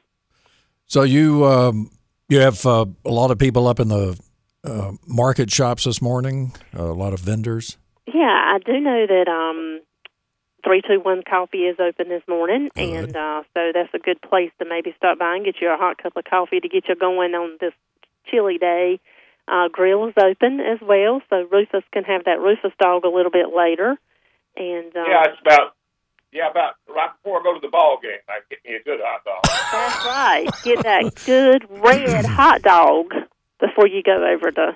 So 0.88 1.04
you 1.04 1.46
um, 1.46 1.92
you 2.30 2.40
have 2.40 2.66
uh, 2.66 2.86
a 3.06 3.12
lot 3.12 3.32
of 3.32 3.38
people 3.38 3.68
up 3.68 3.80
in 3.80 3.90
the 3.90 4.20
uh, 4.64 4.94
market 5.08 5.52
shops 5.52 5.84
this 5.84 6.02
morning. 6.02 6.54
a 6.74 6.84
lot 6.84 7.14
of 7.14 7.20
vendors. 7.20 7.78
Yeah, 8.08 8.54
I 8.56 8.60
do 8.66 8.80
know 8.80 9.06
that 9.08 9.28
um 9.28 9.82
three 10.64 10.82
two 10.82 11.00
one 11.00 11.22
coffee 11.28 11.66
is 11.66 11.78
open 11.80 12.10
this 12.10 12.24
morning 12.28 12.70
and 12.76 13.16
uh 13.16 13.44
so 13.54 13.72
that's 13.74 13.94
a 13.94 14.00
good 14.00 14.22
place 14.22 14.52
to 14.60 14.66
maybe 14.68 14.94
stop 14.98 15.18
by 15.18 15.36
and 15.36 15.46
get 15.46 15.56
you 15.62 15.70
a 15.70 15.78
hot 15.78 15.98
cup 16.02 16.18
of 16.18 16.26
coffee 16.26 16.60
to 16.60 16.68
get 16.68 16.90
you 16.90 16.96
going 16.96 17.34
on 17.34 17.58
this 17.62 17.74
chilly 18.30 18.58
day. 18.58 19.00
Uh 19.50 19.68
grill 19.72 20.08
is 20.08 20.14
open 20.18 20.60
as 20.60 20.80
well, 20.82 21.22
so 21.30 21.48
Rufus 21.52 21.84
can 21.92 22.04
have 22.04 22.26
that 22.26 22.40
Rufus 22.40 22.72
dog 22.80 23.04
a 23.04 23.10
little 23.10 23.32
bit 23.32 23.48
later. 23.56 23.98
And 24.56 24.96
uh, 24.96 25.04
Yeah, 25.08 25.24
it's 25.30 25.42
about 25.42 25.76
Yeah, 26.32 26.50
about 26.50 26.74
right 26.88 27.10
before 27.18 27.40
I 27.40 27.44
go 27.44 27.54
to 27.54 27.60
the 27.62 27.70
ball 27.72 27.98
game, 28.02 28.20
I 28.28 28.40
get 28.50 28.60
me 28.66 28.76
a 28.76 28.84
good 28.84 29.00
hot 29.04 29.24
dog. 29.26 29.44
That's 29.72 30.06
right. 30.06 30.48
Get 30.64 30.84
that 30.84 31.16
good 31.26 31.66
red 31.84 32.26
hot 32.26 32.62
dog 32.62 33.14
before 33.60 33.88
you 33.88 34.04
go 34.04 34.26
over 34.26 34.52
to 34.52 34.76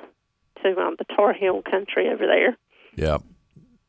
to 0.64 0.80
um, 0.80 0.96
the 0.98 1.06
Tar 1.16 1.34
Heel 1.34 1.62
country 1.62 2.10
over 2.10 2.26
there. 2.26 2.58
Yeah. 2.96 3.18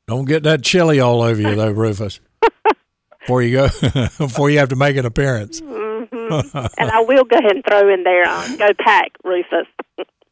Don't 0.06 0.26
get 0.26 0.42
that 0.42 0.62
chili 0.62 1.00
all 1.00 1.22
over 1.22 1.40
you 1.40 1.54
though, 1.54 1.70
Rufus. 1.70 2.20
before 3.20 3.42
you 3.42 3.52
go, 3.56 3.68
before 4.18 4.50
you 4.50 4.58
have 4.58 4.68
to 4.70 4.76
make 4.76 4.96
an 4.96 5.06
appearance. 5.06 5.60
And 5.60 6.90
I 6.90 7.00
will 7.06 7.24
go 7.24 7.36
ahead 7.38 7.52
and 7.52 7.64
throw 7.66 7.92
in 7.92 8.02
there. 8.02 8.26
Um, 8.28 8.56
go 8.56 8.72
pack, 8.78 9.12
Rufus. 9.24 9.66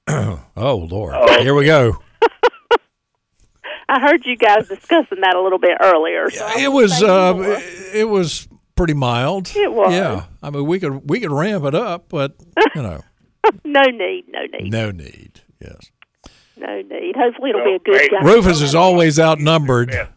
Oh 0.54 0.76
Lord, 0.90 1.14
here 1.40 1.54
we 1.54 1.64
go. 1.64 1.96
I 3.88 4.00
heard 4.00 4.24
you 4.26 4.36
guys 4.36 4.68
discussing 4.68 5.20
that 5.22 5.34
a 5.34 5.40
little 5.42 5.58
bit 5.58 5.76
earlier. 5.82 6.30
So 6.30 6.44
I 6.46 6.60
It 6.60 6.72
was 6.72 7.02
uh, 7.02 7.60
it 7.94 8.08
was 8.08 8.48
pretty 8.76 8.94
mild. 8.94 9.50
It 9.54 9.72
was. 9.72 9.92
Yeah, 9.92 10.26
I 10.42 10.50
mean 10.50 10.66
we 10.66 10.78
could 10.80 11.08
we 11.08 11.20
could 11.20 11.32
ramp 11.32 11.64
it 11.64 11.74
up, 11.74 12.08
but 12.08 12.36
you 12.74 12.82
know, 12.82 13.00
no 13.64 13.82
need, 13.82 14.24
no 14.28 14.40
need, 14.52 14.70
no 14.70 14.90
need. 14.90 15.40
Yes, 15.60 15.90
no 16.56 16.82
need. 16.82 17.16
Hopefully, 17.16 17.50
it'll 17.50 17.64
be 17.64 17.74
a 17.74 17.78
good 17.78 17.92
Great. 17.96 18.10
game. 18.10 18.24
Rufus 18.24 18.60
is 18.60 18.74
always 18.74 19.18
outnumbered. 19.18 19.94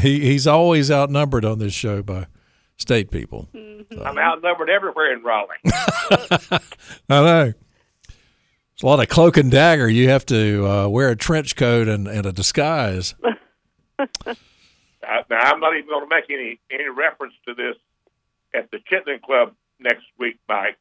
He 0.00 0.20
he's 0.20 0.46
always 0.46 0.92
outnumbered 0.92 1.44
on 1.44 1.58
this 1.58 1.72
show 1.74 2.04
by 2.04 2.28
state 2.76 3.10
people. 3.10 3.48
I'm 3.52 4.16
outnumbered 4.16 4.70
everywhere 4.70 5.12
in 5.12 5.24
Raleigh. 5.24 5.56
I 6.52 6.60
know. 7.08 7.52
It's 8.78 8.84
a 8.84 8.86
lot 8.86 9.00
of 9.00 9.08
cloak 9.08 9.36
and 9.36 9.50
dagger. 9.50 9.88
You 9.88 10.08
have 10.10 10.24
to 10.26 10.64
uh, 10.64 10.88
wear 10.88 11.08
a 11.08 11.16
trench 11.16 11.56
coat 11.56 11.88
and, 11.88 12.06
and 12.06 12.24
a 12.24 12.30
disguise. 12.30 13.16
I, 13.98 14.06
now, 15.28 15.36
I'm 15.36 15.58
not 15.58 15.76
even 15.76 15.88
going 15.88 16.08
to 16.08 16.14
make 16.14 16.30
any 16.30 16.60
any 16.70 16.88
reference 16.88 17.34
to 17.48 17.54
this 17.54 17.74
at 18.54 18.70
the 18.70 18.76
Chitlin 18.76 19.20
Club 19.20 19.54
next 19.80 20.04
week, 20.16 20.38
Mike, 20.48 20.78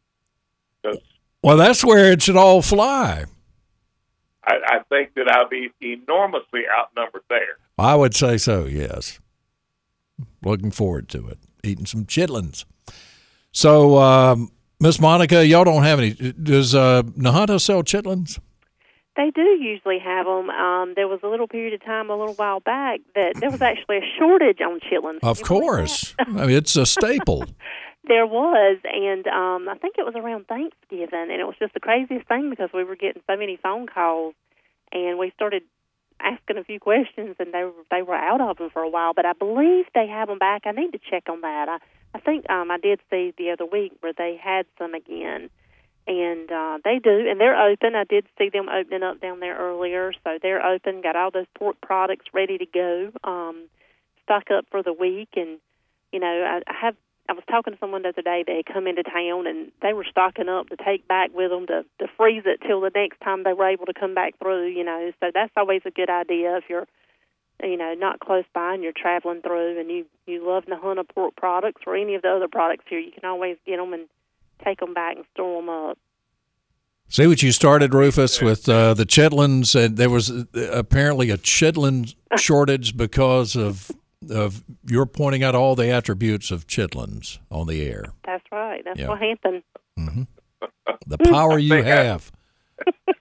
Well, 1.41 1.57
that's 1.57 1.83
where 1.83 2.11
it 2.11 2.21
should 2.21 2.35
all 2.35 2.61
fly. 2.61 3.25
I, 4.45 4.53
I 4.67 4.79
think 4.89 5.15
that 5.15 5.27
I'll 5.31 5.49
be 5.49 5.71
enormously 5.81 6.65
outnumbered 6.71 7.23
there. 7.31 7.57
I 7.79 7.95
would 7.95 8.15
say 8.15 8.37
so. 8.37 8.65
Yes. 8.65 9.19
Looking 10.43 10.69
forward 10.69 11.09
to 11.09 11.29
it. 11.29 11.39
Eating 11.63 11.87
some 11.87 12.05
chitlins. 12.05 12.65
So, 13.51 13.97
um, 13.97 14.51
Miss 14.79 14.99
Monica, 14.99 15.45
y'all 15.45 15.63
don't 15.63 15.83
have 15.83 15.97
any. 15.97 16.11
Does 16.11 16.75
uh, 16.75 17.01
Nahunta 17.01 17.59
sell 17.59 17.81
chitlins? 17.81 18.39
They 19.15 19.31
do 19.33 19.41
usually 19.41 19.97
have 19.97 20.27
them. 20.27 20.51
Um, 20.51 20.93
there 20.95 21.07
was 21.07 21.19
a 21.23 21.27
little 21.27 21.47
period 21.47 21.73
of 21.73 21.83
time 21.83 22.11
a 22.11 22.15
little 22.15 22.35
while 22.35 22.59
back 22.59 22.99
that 23.15 23.33
there 23.39 23.49
was 23.49 23.63
actually 23.63 23.97
a 23.97 24.05
shortage 24.19 24.61
on 24.61 24.79
chitlins. 24.79 25.19
Of 25.23 25.41
Can 25.41 25.55
you 25.55 25.61
believe 25.61 25.63
course. 25.63 26.15
I 26.19 26.25
mean, 26.25 26.49
it's 26.51 26.75
a 26.75 26.85
staple. 26.85 27.45
There 28.07 28.25
was, 28.25 28.77
and 28.85 29.27
um, 29.27 29.67
I 29.67 29.75
think 29.77 29.95
it 29.97 30.05
was 30.05 30.15
around 30.15 30.47
Thanksgiving, 30.47 31.27
and 31.29 31.41
it 31.41 31.45
was 31.45 31.55
just 31.59 31.73
the 31.73 31.81
craziest 31.81 32.25
thing 32.29 32.49
because 32.49 32.69
we 32.73 32.85
were 32.85 32.95
getting 32.95 33.21
so 33.27 33.35
many 33.35 33.57
phone 33.61 33.85
calls, 33.85 34.33
and 34.93 35.19
we 35.19 35.29
started 35.35 35.63
asking 36.21 36.55
a 36.55 36.63
few 36.63 36.79
questions, 36.79 37.35
and 37.37 37.53
they 37.53 37.65
were 37.65 37.83
they 37.91 38.03
were 38.03 38.15
out 38.15 38.39
of 38.39 38.59
them 38.59 38.69
for 38.69 38.81
a 38.81 38.87
while. 38.89 39.13
But 39.13 39.25
I 39.25 39.33
believe 39.33 39.87
they 39.93 40.07
have 40.07 40.29
them 40.29 40.39
back. 40.39 40.61
I 40.63 40.71
need 40.71 40.91
to 40.91 40.99
check 40.99 41.23
on 41.27 41.41
that. 41.41 41.67
I 41.67 41.79
I 42.17 42.19
think 42.19 42.49
um, 42.49 42.71
I 42.71 42.79
did 42.79 42.99
see 43.11 43.31
the 43.37 43.51
other 43.51 43.65
week 43.65 43.93
where 43.99 44.13
they 44.17 44.39
had 44.41 44.65
some 44.79 44.95
again, 44.95 45.51
and 46.07 46.51
uh, 46.51 46.79
they 46.83 46.97
do, 46.97 47.29
and 47.29 47.39
they're 47.39 47.69
open. 47.69 47.93
I 47.93 48.05
did 48.05 48.25
see 48.39 48.49
them 48.49 48.69
opening 48.69 49.03
up 49.03 49.21
down 49.21 49.39
there 49.39 49.55
earlier, 49.55 50.13
so 50.23 50.39
they're 50.41 50.65
open. 50.65 51.01
Got 51.01 51.15
all 51.15 51.29
those 51.29 51.45
pork 51.55 51.79
products 51.79 52.25
ready 52.33 52.57
to 52.57 52.65
go. 52.65 53.11
Um, 53.23 53.67
stock 54.23 54.49
up 54.49 54.65
for 54.71 54.81
the 54.81 54.93
week, 54.93 55.29
and 55.35 55.59
you 56.11 56.19
know 56.19 56.27
I, 56.27 56.61
I 56.67 56.73
have 56.81 56.95
I 57.29 57.33
was 57.33 57.43
talking 57.47 57.73
to 57.73 57.79
someone 57.79 58.01
the 58.01 58.09
other 58.09 58.23
day 58.23 58.43
that 58.47 58.55
had 58.55 58.73
come 58.73 58.87
into 58.87 59.03
town 59.03 59.45
and 59.45 59.71
they 59.81 59.93
were 59.93 60.05
stocking 60.09 60.49
up 60.49 60.69
to 60.69 60.77
take 60.77 61.07
back 61.07 61.29
with 61.35 61.51
them 61.51 61.67
to 61.67 61.85
to 61.99 62.11
freeze 62.17 62.43
it 62.45 62.61
till 62.65 62.81
the 62.81 62.91
next 62.95 63.19
time 63.19 63.43
they 63.43 63.53
were 63.53 63.69
able 63.69 63.85
to 63.85 63.93
come 63.93 64.15
back 64.15 64.39
through. 64.39 64.67
You 64.69 64.85
know, 64.85 65.11
so 65.19 65.29
that's 65.31 65.53
always 65.55 65.81
a 65.85 65.91
good 65.91 66.09
idea 66.09 66.57
if 66.57 66.63
you're 66.67 66.87
you 67.63 67.77
know 67.77 67.93
not 67.95 68.19
close 68.19 68.45
by 68.53 68.73
and 68.73 68.83
you're 68.83 68.91
traveling 68.95 69.41
through 69.41 69.79
and 69.79 69.89
you 69.89 70.05
you 70.25 70.45
love 70.47 70.65
Nahunta 70.65 71.07
pork 71.07 71.35
products 71.35 71.81
or 71.87 71.95
any 71.95 72.15
of 72.15 72.21
the 72.21 72.29
other 72.29 72.47
products 72.47 72.85
here. 72.89 72.99
You 72.99 73.11
can 73.11 73.25
always 73.25 73.57
get 73.65 73.77
them 73.77 73.93
and 73.93 74.07
take 74.63 74.79
them 74.79 74.93
back 74.93 75.15
and 75.17 75.25
store 75.33 75.61
them 75.61 75.69
up. 75.69 75.97
See 77.09 77.25
what 77.25 77.41
you 77.41 77.53
started, 77.53 77.93
Rufus, 77.93 78.41
with 78.41 78.67
uh, 78.67 78.93
the 78.93 79.05
chitlins, 79.05 79.75
and 79.81 79.95
there 79.95 80.09
was 80.09 80.29
uh, 80.29 80.43
apparently 80.73 81.29
a 81.29 81.37
chitlin 81.37 82.13
shortage 82.37 82.97
because 82.97 83.55
of 83.55 83.89
of 84.29 84.63
you're 84.85 85.05
pointing 85.05 85.43
out 85.43 85.55
all 85.55 85.75
the 85.75 85.89
attributes 85.89 86.51
of 86.51 86.67
chitlins 86.67 87.37
on 87.49 87.67
the 87.67 87.87
air. 87.87 88.03
That's 88.25 88.43
right. 88.51 88.83
That's 88.83 88.99
Yeah. 88.99 89.07
what 89.09 89.21
happened. 89.21 89.63
The 91.05 91.17
power 91.19 91.57
you 91.59 91.81
have. 91.83 92.31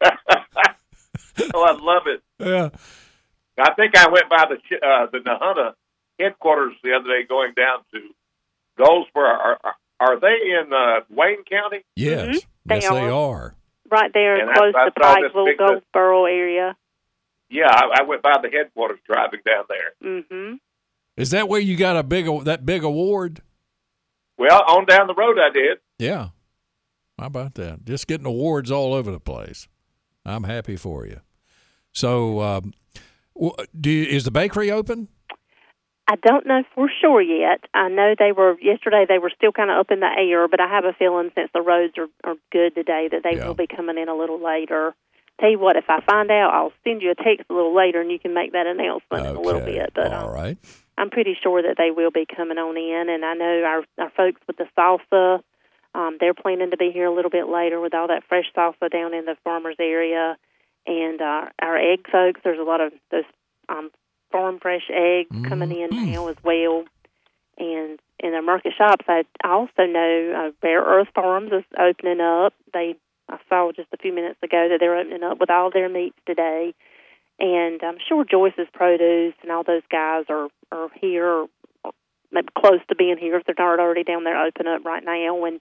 Oh, 1.54 1.62
I 1.64 1.72
love 1.72 2.02
it. 2.06 2.22
Yeah. 2.38 2.70
I 3.58 3.74
think 3.74 3.96
I 3.96 4.08
went 4.08 4.28
by 4.28 4.46
the 4.48 4.56
Ch- 4.56 4.82
uh, 4.82 5.06
the 5.12 5.18
Nahunta 5.18 5.72
headquarters 6.18 6.74
the 6.82 6.92
other 6.94 7.08
day, 7.08 7.24
going 7.28 7.52
down 7.54 7.78
to 7.92 8.00
Goldsboro. 8.78 9.24
Are, 9.28 9.58
are, 9.64 9.74
are 10.00 10.20
they 10.20 10.36
in 10.60 10.72
uh, 10.72 11.00
Wayne 11.10 11.44
County? 11.44 11.84
Yes. 11.94 12.40
They 12.66 12.76
Yes, 12.76 12.88
they 12.90 12.96
are. 13.08 13.12
are. 13.12 13.54
Right 13.90 14.10
there, 14.12 14.36
And 14.40 14.52
close 14.54 14.74
I 14.76 14.86
to 14.88 14.92
saw 15.00 15.14
this 15.20 15.32
Pikeville, 15.32 15.58
Goldsboro 15.58 16.24
area. 16.26 16.76
Yeah, 17.48 17.68
I, 17.70 18.00
I 18.00 18.02
went 18.02 18.22
by 18.22 18.38
the 18.42 18.50
headquarters 18.50 18.98
driving 19.06 19.40
down 19.46 19.64
there. 19.68 19.92
Mm-hmm. 20.22 20.54
Is 21.16 21.30
that 21.30 21.48
where 21.48 21.60
you 21.60 21.76
got 21.76 21.96
a 21.96 22.02
big 22.02 22.26
that 22.44 22.66
big 22.66 22.82
award? 22.82 23.40
Well, 24.36 24.62
on 24.68 24.84
down 24.84 25.06
the 25.06 25.14
road, 25.14 25.38
I 25.38 25.50
did. 25.50 25.78
Yeah. 25.98 26.30
How 27.18 27.26
about 27.26 27.54
that? 27.54 27.84
Just 27.84 28.06
getting 28.08 28.26
awards 28.26 28.70
all 28.70 28.92
over 28.92 29.10
the 29.10 29.20
place. 29.20 29.68
I'm 30.26 30.42
happy 30.44 30.76
for 30.76 31.06
you. 31.06 31.20
So, 31.94 32.40
um, 32.42 32.62
w- 32.62 32.74
do 33.78 33.90
you, 33.90 34.04
is 34.04 34.24
the 34.24 34.30
bakery 34.30 34.70
open? 34.70 35.08
I 36.08 36.14
don't 36.16 36.46
know 36.46 36.62
for 36.74 36.88
sure 37.00 37.20
yet. 37.20 37.64
I 37.74 37.88
know 37.88 38.14
they 38.16 38.30
were 38.30 38.56
yesterday. 38.60 39.06
They 39.08 39.18
were 39.18 39.32
still 39.36 39.50
kind 39.50 39.70
of 39.70 39.78
up 39.78 39.90
in 39.90 40.00
the 40.00 40.06
air, 40.06 40.46
but 40.46 40.60
I 40.60 40.68
have 40.68 40.84
a 40.84 40.92
feeling 40.92 41.30
since 41.34 41.50
the 41.52 41.62
roads 41.62 41.94
are, 41.98 42.06
are 42.22 42.36
good 42.52 42.74
today 42.76 43.08
that 43.10 43.22
they 43.24 43.36
Yeah. 43.36 43.48
will 43.48 43.54
be 43.54 43.66
coming 43.66 43.98
in 43.98 44.08
a 44.08 44.14
little 44.16 44.38
later. 44.42 44.94
Tell 45.40 45.50
you 45.50 45.58
what, 45.58 45.76
if 45.76 45.84
I 45.88 46.00
find 46.00 46.30
out, 46.30 46.54
I'll 46.54 46.72
send 46.84 47.02
you 47.02 47.10
a 47.10 47.14
text 47.14 47.46
a 47.50 47.52
little 47.52 47.74
later, 47.74 48.00
and 48.00 48.10
you 48.10 48.18
can 48.18 48.32
make 48.32 48.52
that 48.52 48.66
announcement 48.66 49.26
in 49.26 49.36
a 49.36 49.40
little 49.40 49.60
bit. 49.60 49.92
But 49.94 50.12
all 50.12 50.28
um, 50.28 50.34
right. 50.34 50.58
I'm 50.96 51.10
pretty 51.10 51.36
sure 51.42 51.60
that 51.60 51.74
they 51.76 51.90
will 51.90 52.10
be 52.10 52.24
coming 52.24 52.56
on 52.56 52.76
in, 52.76 53.08
and 53.10 53.24
I 53.24 53.34
know 53.34 53.62
our 53.64 53.84
our 53.98 54.10
folks 54.16 54.40
with 54.46 54.56
the 54.56 54.66
salsa, 54.78 55.42
um, 55.94 56.16
they're 56.20 56.34
planning 56.34 56.70
to 56.70 56.76
be 56.76 56.90
here 56.90 57.06
a 57.06 57.14
little 57.14 57.30
bit 57.30 57.48
later 57.48 57.80
with 57.80 57.94
all 57.94 58.08
that 58.08 58.22
fresh 58.28 58.46
salsa 58.56 58.90
down 58.90 59.12
in 59.12 59.24
the 59.26 59.36
farmers 59.44 59.76
area, 59.78 60.38
and 60.86 61.20
uh, 61.20 61.46
our 61.60 61.76
egg 61.76 62.06
folks. 62.10 62.40
There's 62.42 62.58
a 62.58 62.64
lot 62.64 62.80
of 62.80 62.92
those 63.10 63.24
um, 63.68 63.90
farm 64.30 64.58
fresh 64.60 64.88
eggs 64.92 65.34
coming 65.48 65.72
in 65.72 66.12
now 66.12 66.28
as 66.28 66.36
well, 66.42 66.84
and 67.58 67.98
in 68.18 68.30
their 68.32 68.42
market 68.42 68.72
shops. 68.76 69.04
I 69.08 69.24
I 69.44 69.50
also 69.50 69.86
know 69.86 70.32
uh, 70.36 70.50
Rare 70.62 70.82
Earth 70.82 71.08
Farms 71.14 71.52
is 71.52 71.64
opening 71.78 72.20
up. 72.20 72.54
They 72.72 72.96
I 73.28 73.38
saw 73.48 73.72
just 73.72 73.88
a 73.92 73.96
few 73.96 74.12
minutes 74.12 74.38
ago 74.42 74.68
that 74.70 74.78
they're 74.80 74.96
opening 74.96 75.22
up 75.22 75.40
with 75.40 75.50
all 75.50 75.70
their 75.70 75.88
meats 75.88 76.18
today 76.26 76.74
and 77.38 77.82
I'm 77.82 77.98
sure 78.08 78.24
Joyce's 78.24 78.68
Produce 78.72 79.34
and 79.42 79.50
all 79.50 79.62
those 79.62 79.82
guys 79.90 80.24
are 80.28 80.48
are 80.72 80.88
here, 81.00 81.26
or 81.26 81.48
maybe 82.32 82.48
close 82.58 82.80
to 82.88 82.94
being 82.94 83.18
here 83.18 83.36
if 83.36 83.44
they're 83.44 83.54
not 83.58 83.80
already 83.80 84.04
down 84.04 84.24
there 84.24 84.42
open 84.42 84.66
up 84.66 84.84
right 84.84 85.04
now, 85.04 85.44
and 85.44 85.60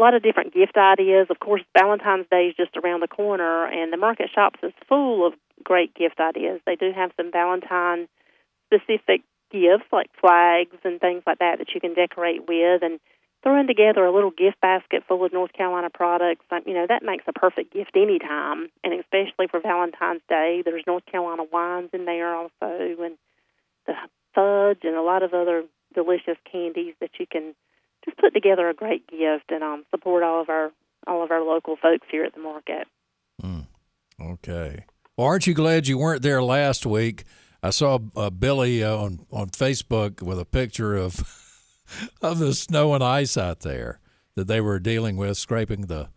a 0.00 0.02
lot 0.02 0.14
of 0.14 0.22
different 0.22 0.54
gift 0.54 0.78
ideas. 0.78 1.26
Of 1.28 1.40
course, 1.40 1.62
Valentine's 1.78 2.26
Day 2.30 2.46
is 2.48 2.56
just 2.56 2.76
around 2.76 3.00
the 3.00 3.08
corner, 3.08 3.66
and 3.66 3.92
the 3.92 3.98
market 3.98 4.30
shops 4.34 4.58
is 4.62 4.72
full 4.88 5.26
of 5.26 5.34
great 5.62 5.94
gift 5.94 6.18
ideas. 6.18 6.60
They 6.64 6.76
do 6.76 6.90
have 6.96 7.12
some 7.18 7.30
Valentine 7.30 8.08
specific 8.66 9.20
gifts 9.52 9.84
like 9.92 10.08
flags 10.18 10.76
and 10.84 11.00
things 11.00 11.22
like 11.26 11.38
that 11.40 11.58
that 11.58 11.74
you 11.74 11.80
can 11.80 11.92
decorate 11.92 12.48
with, 12.48 12.82
and 12.82 12.98
throwing 13.42 13.66
together 13.66 14.04
a 14.04 14.12
little 14.12 14.30
gift 14.30 14.60
basket 14.62 15.02
full 15.06 15.24
of 15.24 15.32
North 15.32 15.52
Carolina 15.52 15.90
products, 15.92 16.44
you 16.66 16.74
know, 16.74 16.86
that 16.88 17.02
makes 17.02 17.24
a 17.26 17.32
perfect 17.32 17.72
gift 17.72 17.92
anytime, 17.94 18.68
and 18.82 18.94
especially 18.94 19.48
for 19.50 19.60
Valentine's 19.60 20.22
Day. 20.28 20.62
There's 20.64 20.84
North 20.86 21.04
Carolina 21.06 21.44
wines 21.52 21.90
in 21.92 22.06
there 22.06 22.34
also, 22.34 22.50
and 22.62 23.18
the 23.86 23.94
fudge 24.34 24.80
and 24.82 24.96
a 24.96 25.02
lot 25.02 25.22
of 25.22 25.34
other 25.34 25.64
delicious 25.94 26.36
candies 26.50 26.94
that 27.00 27.10
you 27.18 27.26
can 27.26 27.54
just 28.04 28.18
put 28.18 28.34
together 28.34 28.68
a 28.68 28.74
great 28.74 29.06
gift 29.08 29.50
and 29.50 29.62
um, 29.62 29.84
support 29.90 30.22
all 30.22 30.40
of 30.42 30.48
our 30.48 30.70
all 31.06 31.24
of 31.24 31.30
our 31.30 31.42
local 31.42 31.76
folks 31.76 32.06
here 32.10 32.24
at 32.24 32.34
the 32.34 32.40
market. 32.40 32.86
Mm, 33.42 33.66
Okay. 34.20 34.84
Well, 35.16 35.26
aren't 35.26 35.46
you 35.46 35.54
glad 35.54 35.86
you 35.86 35.98
weren't 35.98 36.22
there 36.22 36.42
last 36.42 36.86
week? 36.86 37.24
I 37.62 37.70
saw 37.70 37.98
uh, 38.16 38.30
Billy 38.30 38.82
uh, 38.82 38.96
on 38.96 39.26
on 39.30 39.50
Facebook 39.50 40.22
with 40.22 40.38
a 40.38 40.44
picture 40.44 40.96
of 40.96 41.20
of 42.22 42.38
the 42.38 42.54
snow 42.54 42.94
and 42.94 43.04
ice 43.04 43.36
out 43.36 43.60
there 43.60 44.00
that 44.34 44.46
they 44.46 44.60
were 44.60 44.78
dealing 44.78 45.16
with, 45.16 45.36
scraping 45.36 45.82
the 45.82 46.08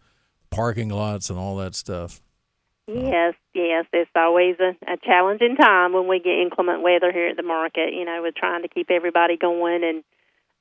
parking 0.51 0.89
lots 0.89 1.29
and 1.29 1.37
all 1.37 1.57
that 1.57 1.75
stuff. 1.75 2.21
Yes, 2.87 3.33
yes. 3.53 3.85
It's 3.93 4.11
always 4.15 4.57
a, 4.59 4.75
a 4.91 4.97
challenging 4.97 5.55
time 5.55 5.93
when 5.93 6.07
we 6.07 6.19
get 6.19 6.39
inclement 6.39 6.81
weather 6.81 7.11
here 7.11 7.27
at 7.27 7.37
the 7.37 7.43
market. 7.43 7.93
You 7.93 8.05
know, 8.05 8.21
with 8.21 8.35
trying 8.35 8.61
to 8.61 8.67
keep 8.67 8.91
everybody 8.91 9.37
going 9.37 9.83
and 9.83 10.03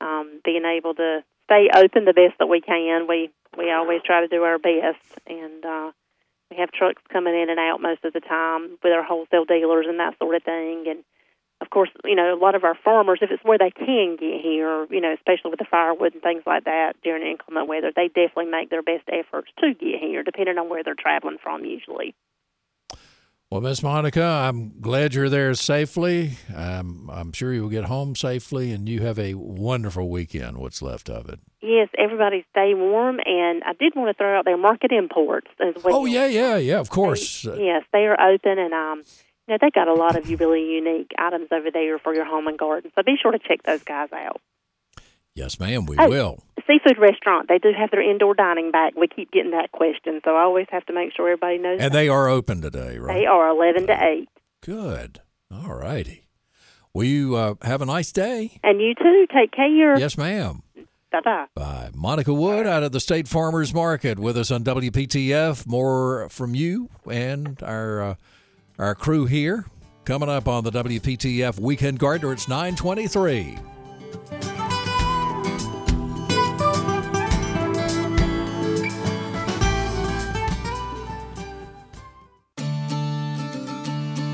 um, 0.03 0.41
being 0.43 0.65
able 0.65 0.93
to 0.95 1.23
stay 1.45 1.69
open 1.73 2.05
the 2.05 2.13
best 2.13 2.37
that 2.39 2.47
we 2.47 2.61
can. 2.61 3.07
We 3.07 3.31
we 3.57 3.71
always 3.71 4.01
try 4.03 4.21
to 4.21 4.27
do 4.27 4.43
our 4.43 4.59
best, 4.59 4.99
and 5.27 5.63
uh, 5.63 5.91
we 6.51 6.57
have 6.57 6.71
trucks 6.71 7.01
coming 7.11 7.35
in 7.35 7.49
and 7.49 7.59
out 7.59 7.81
most 7.81 8.03
of 8.03 8.13
the 8.13 8.19
time 8.19 8.77
with 8.83 8.93
our 8.93 9.03
wholesale 9.03 9.45
dealers 9.45 9.85
and 9.87 9.99
that 9.99 10.17
sort 10.17 10.35
of 10.35 10.43
thing. 10.43 10.85
And 10.87 11.03
of 11.61 11.69
course, 11.69 11.89
you 12.03 12.15
know, 12.15 12.33
a 12.33 12.39
lot 12.39 12.55
of 12.55 12.63
our 12.63 12.75
farmers, 12.83 13.19
if 13.21 13.31
it's 13.31 13.43
where 13.43 13.57
they 13.57 13.71
can 13.71 14.17
get 14.19 14.41
here, 14.41 14.85
you 14.89 15.01
know, 15.01 15.13
especially 15.13 15.51
with 15.51 15.59
the 15.59 15.69
firewood 15.69 16.13
and 16.13 16.21
things 16.21 16.43
like 16.45 16.65
that 16.65 16.95
during 17.03 17.25
inclement 17.25 17.69
weather, 17.69 17.91
they 17.95 18.07
definitely 18.07 18.51
make 18.51 18.69
their 18.69 18.81
best 18.83 19.07
efforts 19.07 19.49
to 19.59 19.73
get 19.73 20.01
here, 20.01 20.23
depending 20.23 20.57
on 20.57 20.69
where 20.69 20.83
they're 20.83 20.95
traveling 20.95 21.37
from 21.41 21.63
usually. 21.63 22.15
Well, 23.53 23.61
Miss 23.61 23.83
Monica, 23.83 24.23
I'm 24.23 24.81
glad 24.81 25.13
you're 25.13 25.29
there 25.29 25.53
safely. 25.53 26.37
Um, 26.55 27.07
I'm 27.13 27.31
sure 27.33 27.53
you'll 27.53 27.69
get 27.69 27.83
home 27.85 28.15
safely, 28.15 28.71
and 28.71 28.89
you 28.89 29.01
have 29.01 29.19
a 29.19 29.35
wonderful 29.35 30.09
weekend. 30.09 30.57
What's 30.57 30.81
left 30.81 31.07
of 31.07 31.29
it? 31.29 31.39
Yes, 31.61 31.87
everybody 31.95 32.47
stay 32.49 32.73
warm, 32.73 33.19
and 33.23 33.61
I 33.63 33.73
did 33.79 33.93
want 33.95 34.09
to 34.09 34.15
throw 34.17 34.39
out 34.39 34.45
their 34.45 34.57
market 34.57 34.91
imports 34.91 35.45
as 35.59 35.83
well. 35.83 35.97
Oh 35.97 36.05
yeah, 36.05 36.25
yeah, 36.25 36.57
yeah. 36.57 36.79
Of 36.79 36.89
course. 36.89 37.45
Uh, 37.45 37.53
Yes, 37.59 37.83
they 37.93 38.07
are 38.07 38.19
open, 38.19 38.57
and 38.57 38.73
um, 38.73 39.03
you 39.47 39.53
know 39.53 39.57
they 39.61 39.69
got 39.69 39.87
a 39.87 39.93
lot 39.93 40.15
of 40.15 40.27
really 40.27 40.63
unique 40.73 41.11
items 41.19 41.49
over 41.51 41.69
there 41.69 41.99
for 41.99 42.15
your 42.15 42.25
home 42.25 42.47
and 42.47 42.57
garden. 42.57 42.91
So 42.95 43.03
be 43.03 43.17
sure 43.21 43.33
to 43.33 43.37
check 43.37 43.61
those 43.61 43.83
guys 43.83 44.09
out. 44.13 44.41
yes, 45.35 45.59
ma'am. 45.59 45.85
We 45.85 45.97
Oh. 45.99 46.09
will. 46.09 46.43
Seafood 46.67 46.97
restaurant, 46.97 47.47
they 47.49 47.57
do 47.57 47.71
have 47.77 47.91
their 47.91 48.01
indoor 48.01 48.33
dining 48.33 48.71
back. 48.71 48.93
We 48.95 49.07
keep 49.07 49.31
getting 49.31 49.51
that 49.51 49.71
question, 49.71 50.21
so 50.23 50.35
I 50.35 50.41
always 50.43 50.67
have 50.71 50.85
to 50.85 50.93
make 50.93 51.13
sure 51.15 51.27
everybody 51.27 51.57
knows. 51.57 51.79
And 51.81 51.93
they 51.93 52.07
are 52.09 52.27
open 52.29 52.61
today, 52.61 52.97
right? 52.97 53.13
They 53.13 53.25
are 53.25 53.49
eleven 53.49 53.87
to 53.87 54.03
eight, 54.03 54.29
Good. 54.61 55.19
All 55.51 55.75
righty. 55.75 56.27
Will 56.93 57.03
you 57.05 57.35
uh, 57.35 57.55
have 57.63 57.81
a 57.81 57.85
nice 57.85 58.11
day? 58.11 58.59
and 58.63 58.79
you 58.79 58.93
too. 58.95 59.27
Take 59.33 59.51
care. 59.51 59.97
Yes, 59.99 60.17
ma'am. 60.17 60.61
Bye 61.11 61.21
bye. 61.23 61.45
By 61.53 61.89
Monica 61.93 62.33
Wood 62.33 62.65
out 62.65 62.81
of 62.83 62.91
the 62.91 62.99
State 62.99 63.27
Farmers 63.27 63.73
Market 63.73 64.17
with 64.17 64.37
us 64.37 64.49
on 64.49 64.63
WPTF. 64.63 65.67
More 65.67 66.27
from 66.29 66.55
you 66.55 66.89
and 67.09 67.61
our 67.61 68.01
uh, 68.01 68.15
our 68.79 68.95
crew 68.95 69.25
here 69.25 69.65
coming 70.05 70.29
up 70.29 70.47
on 70.47 70.63
the 70.63 70.71
WPTF 70.71 71.59
Weekend 71.59 71.99
Gardener. 71.99 72.33
It's 72.33 72.47
923. 72.47 74.52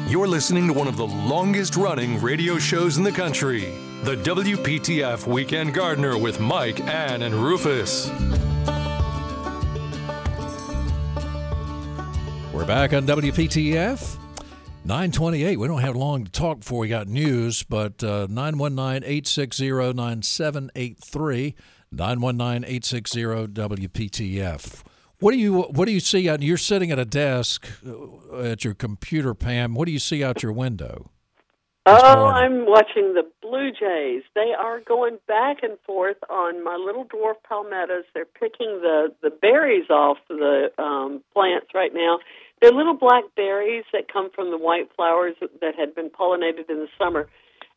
You're 0.10 0.28
listening 0.28 0.66
to 0.66 0.74
one 0.74 0.88
of 0.88 0.98
the 0.98 1.05
longest 1.05 1.75
running 1.75 2.20
radio 2.20 2.57
shows 2.57 2.98
in 2.98 3.03
the 3.03 3.12
country. 3.12 3.72
The 4.01 4.16
WPTF 4.16 5.27
Weekend 5.27 5.72
Gardener 5.75 6.18
with 6.18 6.40
Mike, 6.40 6.79
Ann, 6.79 7.22
and 7.22 7.36
Rufus. 7.36 8.10
We're 12.51 12.66
back 12.66 12.94
on 12.94 13.05
WPTF. 13.05 14.18
928. 14.83 15.60
We 15.60 15.68
don't 15.68 15.81
have 15.81 15.96
long 15.96 16.25
to 16.25 16.31
talk 16.31 16.62
before 16.62 16.79
we 16.79 16.88
got 16.88 17.07
news, 17.07 17.62
but 17.62 18.03
uh, 18.03 18.25
919 18.31 19.03
860 19.07 19.70
9783. 19.94 21.55
919 21.92 22.64
860 22.64 23.22
WPTF. 23.22 24.83
What 25.20 25.32
do 25.32 25.38
you 25.38 25.64
what 25.64 25.86
do 25.86 25.92
you 25.92 26.00
see 26.00 26.29
out? 26.29 26.42
You're 26.42 26.58
sitting 26.58 26.92
at 26.92 27.00
a 27.00 27.05
desk 27.05 27.68
uh, 27.86 28.40
at 28.42 28.64
your 28.64 28.74
computer, 28.74 29.34
Pam. 29.34 29.75
What 29.75 29.86
do 29.86 29.92
you 29.92 30.00
see 30.00 30.24
out 30.24 30.42
your 30.42 30.53
window? 30.53 31.12
Oh. 31.86 32.27
I'm 32.27 32.66
watching 32.66 33.16
the 33.16 33.24
Blue 33.42 33.72
Jays. 33.72 34.24
They 34.36 34.53
are 34.58 34.79
going 34.82 35.18
back 35.27 35.64
and 35.64 35.77
forth 35.86 36.18
on 36.29 36.64
my 36.64 36.75
little 36.75 37.03
dwarf 37.03 37.36
palmettos. 37.48 38.03
They're 38.14 38.25
picking 38.25 38.79
the 38.82 39.14
the 39.22 39.29
berries 39.29 39.90
off 39.90 40.18
the 40.29 40.72
um, 40.77 41.24
plants 41.34 41.68
right 41.74 41.94
now. 41.94 42.20
They're 42.62 42.72
little 42.72 42.98
black 42.98 43.24
berries 43.36 43.86
that 43.92 44.12
come 44.12 44.29
from 44.34 44.51
the 44.51 44.58
white 44.58 44.90
flowers 44.96 45.36
that 45.62 45.75
had 45.75 45.96
been 45.96 46.10
pollinated 46.10 46.70
in 46.70 46.77
the 46.77 46.90
summer. 46.98 47.27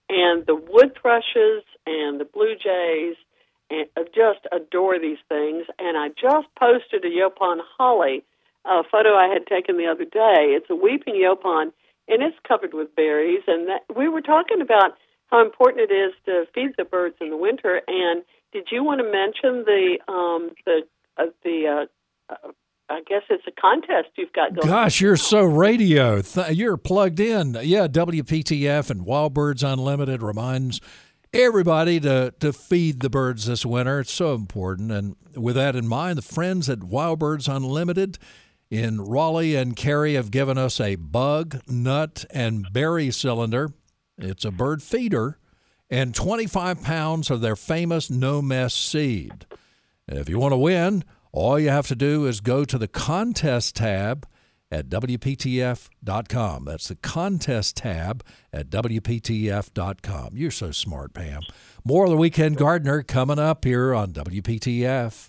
And 0.09 0.45
the 0.47 0.57
wood 0.57 0.97
thrushes 1.01 1.65
and 1.87 2.21
the 2.21 2.25
blue 2.25 2.55
jays 2.55 3.17
just 4.15 4.47
adore 4.53 4.99
these 4.99 5.23
things. 5.29 5.67
And 5.79 5.97
I 5.97 6.09
just 6.09 6.49
posted 6.59 7.05
a 7.05 7.09
Yaupon 7.09 7.59
holly 7.77 8.25
uh, 8.65 8.83
photo 8.91 9.15
I 9.15 9.29
had 9.33 9.47
taken 9.47 9.77
the 9.77 9.87
other 9.87 10.05
day. 10.05 10.55
It's 10.55 10.71
a 10.71 10.75
weeping 10.75 11.15
Yaupon 11.15 11.73
and 12.09 12.23
it's 12.23 12.37
covered 12.47 12.75
with 12.75 12.95
berries. 12.95 13.43
And 13.47 13.69
that, 13.69 13.83
we 13.95 14.09
were 14.09 14.21
talking 14.21 14.61
about 14.61 14.93
how 15.27 15.45
important 15.45 15.91
it 15.91 15.95
is 15.95 16.13
to 16.27 16.45
feed 16.55 16.73
the 16.77 16.85
birds 16.85 17.17
in 17.21 17.31
the 17.31 17.37
winter. 17.37 17.81
And 17.87 18.23
did 18.53 18.69
you 18.71 18.85
want 18.85 19.01
to 19.01 19.05
mention 19.05 19.65
the 19.65 19.99
um, 20.13 20.51
the 20.67 20.83
uh, 21.17 21.27
the 21.43 21.87
uh, 22.31 22.33
uh, 22.33 22.53
I 22.89 23.01
guess 23.09 23.23
it's 23.31 23.45
a 23.47 23.61
contest 23.61 24.09
you've 24.17 24.33
got 24.33 24.55
going. 24.55 24.69
Gosh, 24.69 25.01
you're 25.01 25.17
so 25.17 25.43
radio. 25.43 26.21
Th- 26.21 26.51
you're 26.51 26.77
plugged 26.77 27.21
in. 27.21 27.57
Yeah, 27.63 27.87
WPTF 27.87 28.91
and 28.91 29.07
Wild 29.07 29.33
Birds 29.33 29.63
Unlimited 29.63 30.23
reminds 30.23 30.81
everybody 31.33 31.99
to, 32.01 32.35
to 32.41 32.53
feed 32.53 33.01
the 33.01 33.11
birds 33.11 33.47
this 33.47 33.65
winter. 33.65 34.01
It's 34.01 34.13
so 34.13 34.35
important. 34.35 34.93
And 34.93 35.17
with 35.35 35.57
that 35.57 35.77
in 35.77 35.89
mind, 35.89 36.19
the 36.19 36.23
friends 36.23 36.69
at 36.69 36.85
Wild 36.85 37.19
Birds 37.19 37.49
Unlimited 37.49 38.19
in 38.71 39.01
Raleigh 39.01 39.57
and 39.57 39.77
Cary 39.77 40.15
have 40.15 40.31
given 40.31 40.59
us 40.59 40.81
a 40.81 40.97
bug, 40.97 41.61
nut, 41.69 42.25
and 42.31 42.73
berry 42.73 43.11
cylinder. 43.11 43.73
It's 44.19 44.45
a 44.45 44.51
bird 44.51 44.83
feeder 44.83 45.39
and 45.91 46.15
25 46.15 46.83
pounds 46.83 47.31
of 47.31 47.41
their 47.41 47.57
famous 47.57 48.11
no 48.11 48.41
mess 48.41 48.75
seed. 48.75 49.47
And 50.09 50.19
if 50.19 50.29
you 50.29 50.39
want 50.39 50.53
to 50.53 50.59
win, 50.59 51.05
all 51.33 51.59
you 51.59 51.71
have 51.71 51.87
to 51.89 51.95
do 51.95 52.27
is 52.27 52.41
go 52.41 52.65
to 52.65 52.79
the 52.79 52.89
contest 52.89 53.77
tab 53.77 54.27
at 54.73 54.89
WPTF.com. 54.89 56.65
That's 56.65 56.89
the 56.89 56.97
contest 56.97 57.77
tab 57.77 58.25
at 58.53 58.71
WPTF.com. 58.71 60.31
You're 60.33 60.51
so 60.51 60.73
smart, 60.73 61.13
Pam. 61.13 61.43
More 61.85 62.05
of 62.05 62.11
the 62.11 62.17
Weekend 62.17 62.57
Gardener 62.57 63.03
coming 63.03 63.39
up 63.39 63.65
here 63.65 63.95
on 63.95 64.13
WPTF. 64.13 65.29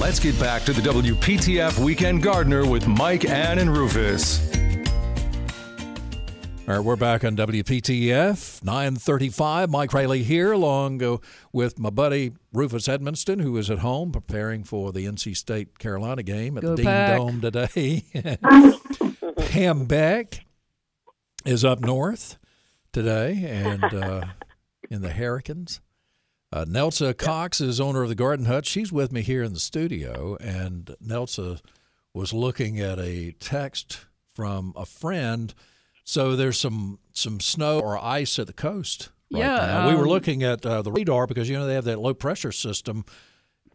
Let's 0.00 0.20
get 0.20 0.40
back 0.40 0.62
to 0.64 0.72
the 0.72 0.80
WPTF 0.80 1.78
Weekend 1.78 2.22
Gardener 2.22 2.66
with 2.66 2.88
Mike, 2.88 3.26
Ann, 3.26 3.58
and 3.58 3.70
Rufus. 3.70 4.47
All 6.68 6.74
right, 6.74 6.84
we're 6.84 6.96
back 6.96 7.24
on 7.24 7.34
WPTF 7.34 8.62
935. 8.62 9.70
Mike 9.70 9.90
Raley 9.94 10.22
here, 10.22 10.52
along 10.52 11.02
uh, 11.02 11.16
with 11.50 11.78
my 11.78 11.88
buddy 11.88 12.32
Rufus 12.52 12.88
Edmisten, 12.88 13.40
who 13.40 13.56
is 13.56 13.70
at 13.70 13.78
home 13.78 14.12
preparing 14.12 14.64
for 14.64 14.92
the 14.92 15.06
NC 15.06 15.34
State 15.34 15.78
Carolina 15.78 16.22
game 16.22 16.58
at 16.58 16.62
Go 16.62 16.76
the 16.76 16.82
Dean 16.82 17.16
Dome 17.16 17.40
today. 17.40 18.04
Pam 19.48 19.86
Beck 19.86 20.44
is 21.46 21.64
up 21.64 21.80
north 21.80 22.36
today 22.92 23.46
and 23.48 23.84
uh, 23.84 24.26
in 24.90 25.00
the 25.00 25.12
Hurricanes. 25.14 25.80
Uh, 26.52 26.66
Nelsa 26.68 27.14
Cox 27.16 27.62
is 27.62 27.80
owner 27.80 28.02
of 28.02 28.10
the 28.10 28.14
Garden 28.14 28.44
Hut. 28.44 28.66
She's 28.66 28.92
with 28.92 29.10
me 29.10 29.22
here 29.22 29.42
in 29.42 29.54
the 29.54 29.58
studio, 29.58 30.36
and 30.38 30.94
Nelsa 31.02 31.62
was 32.12 32.34
looking 32.34 32.78
at 32.78 32.98
a 32.98 33.32
text 33.40 34.04
from 34.34 34.74
a 34.76 34.84
friend. 34.84 35.54
So 36.08 36.36
there's 36.36 36.58
some 36.58 37.00
some 37.12 37.38
snow 37.38 37.80
or 37.80 38.02
ice 38.02 38.38
at 38.38 38.46
the 38.46 38.54
coast. 38.54 39.10
Right 39.30 39.40
Yeah, 39.40 39.56
now. 39.58 39.88
we 39.90 39.94
were 39.94 40.04
um, 40.04 40.08
looking 40.08 40.42
at 40.42 40.64
uh, 40.64 40.80
the 40.80 40.90
radar 40.90 41.26
because 41.26 41.50
you 41.50 41.58
know 41.58 41.66
they 41.66 41.74
have 41.74 41.84
that 41.84 41.98
low 41.98 42.14
pressure 42.14 42.50
system 42.50 43.04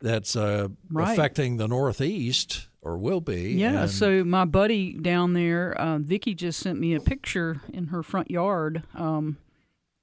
that's 0.02 0.36
uh, 0.36 0.70
Right. 0.90 1.14
affecting 1.14 1.58
the 1.58 1.68
northeast 1.68 2.70
or 2.82 2.98
will 2.98 3.22
be. 3.22 3.52
Yeah, 3.52 3.86
so 3.86 4.24
my 4.24 4.46
buddy 4.46 4.94
down 4.94 5.34
there, 5.34 5.80
uh, 5.80 6.00
Vicky 6.00 6.34
just 6.34 6.60
sent 6.60 6.80
me 6.80 6.96
a 6.96 7.00
picture 7.00 7.62
in 7.72 7.88
her 7.88 8.02
front 8.02 8.32
yard. 8.32 8.82
Um, 8.96 9.38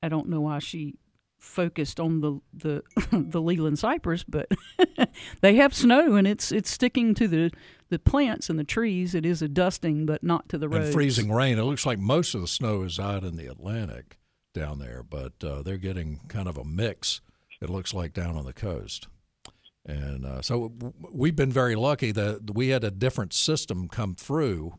I 0.01 0.09
don't 0.09 0.29
know 0.29 0.41
why 0.43 0.61
she 0.61 0.95
focused 1.41 1.99
on 1.99 2.21
the 2.21 2.41
the 2.53 2.83
the 3.11 3.41
Leyland 3.41 3.79
cypress, 3.79 4.23
but 4.23 4.49
they 5.41 5.57
have 5.57 5.75
snow 5.75 6.15
and 6.15 6.27
it's 6.27 6.53
it's 6.53 6.71
sticking 6.71 7.15
to 7.15 7.27
the 7.27 7.51
the 7.89 7.99
plants 7.99 8.49
and 8.49 8.59
the 8.59 8.65
trees. 8.65 9.15
It 9.15 9.27
is 9.27 9.43
a 9.43 9.49
dusting, 9.49 10.07
but 10.07 10.23
not 10.23 10.49
to 10.51 10.59
the 10.59 10.69
roads. 10.69 10.87
and 10.87 10.95
freezing 10.95 11.33
rain. 11.33 11.59
It 11.59 11.65
looks 11.65 11.85
like 11.85 11.99
most 11.99 12.35
of 12.35 12.41
the 12.41 12.47
snow 12.47 12.83
is 12.83 12.99
out 13.01 13.25
in 13.25 13.37
the 13.37 13.47
Atlantic 13.47 14.19
down 14.55 14.79
there, 14.79 15.03
but 15.03 15.33
uh, 15.43 15.63
they're 15.63 15.77
getting 15.77 16.21
kind 16.29 16.49
of 16.49 16.57
a 16.57 16.65
mix. 16.65 17.21
It 17.61 17.69
looks 17.71 17.93
like 17.93 18.13
down 18.13 18.37
on 18.37 18.45
the 18.45 18.53
coast, 18.53 19.09
and 19.85 20.25
uh, 20.25 20.43
so 20.43 20.73
we've 21.13 21.37
been 21.37 21.53
very 21.53 21.75
lucky 21.75 22.13
that 22.13 22.55
we 22.55 22.69
had 22.69 22.85
a 22.85 22.91
different 22.91 23.33
system 23.33 23.89
come 23.89 24.15
through, 24.15 24.75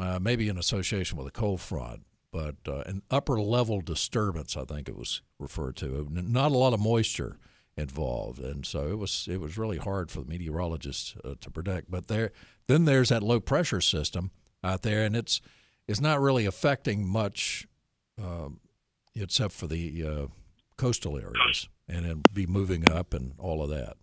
uh, 0.00 0.18
maybe 0.20 0.48
in 0.48 0.58
association 0.58 1.16
with 1.18 1.26
a 1.26 1.30
cold 1.32 1.60
front. 1.60 2.02
But 2.36 2.70
uh, 2.70 2.82
an 2.84 3.00
upper 3.10 3.40
level 3.40 3.80
disturbance, 3.80 4.58
I 4.58 4.64
think 4.64 4.90
it 4.90 4.96
was 4.96 5.22
referred 5.38 5.74
to. 5.76 6.06
Not 6.10 6.52
a 6.52 6.58
lot 6.58 6.74
of 6.74 6.80
moisture 6.80 7.38
involved, 7.78 8.40
and 8.40 8.66
so 8.66 8.88
it 8.88 8.98
was 8.98 9.26
it 9.30 9.40
was 9.40 9.56
really 9.56 9.78
hard 9.78 10.10
for 10.10 10.20
the 10.20 10.28
meteorologists 10.28 11.14
uh, 11.24 11.36
to 11.40 11.50
predict. 11.50 11.90
But 11.90 12.08
there, 12.08 12.32
then 12.66 12.84
there's 12.84 13.08
that 13.08 13.22
low 13.22 13.40
pressure 13.40 13.80
system 13.80 14.32
out 14.62 14.82
there, 14.82 15.02
and 15.02 15.16
it's 15.16 15.40
it's 15.88 16.00
not 16.00 16.20
really 16.20 16.44
affecting 16.44 17.08
much, 17.08 17.66
um, 18.22 18.60
except 19.14 19.54
for 19.54 19.66
the 19.66 20.04
uh, 20.06 20.26
coastal 20.76 21.16
areas, 21.16 21.70
and 21.88 22.04
then 22.04 22.22
be 22.30 22.46
moving 22.46 22.90
up 22.90 23.14
and 23.14 23.32
all 23.38 23.62
of 23.62 23.70
that. 23.70 23.96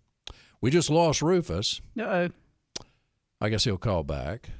We 0.60 0.72
just 0.72 0.90
lost 0.90 1.22
Rufus. 1.22 1.80
Uh-oh. 1.96 2.30
I 3.40 3.48
guess 3.48 3.62
he'll 3.62 3.78
call 3.78 4.02
back. 4.02 4.50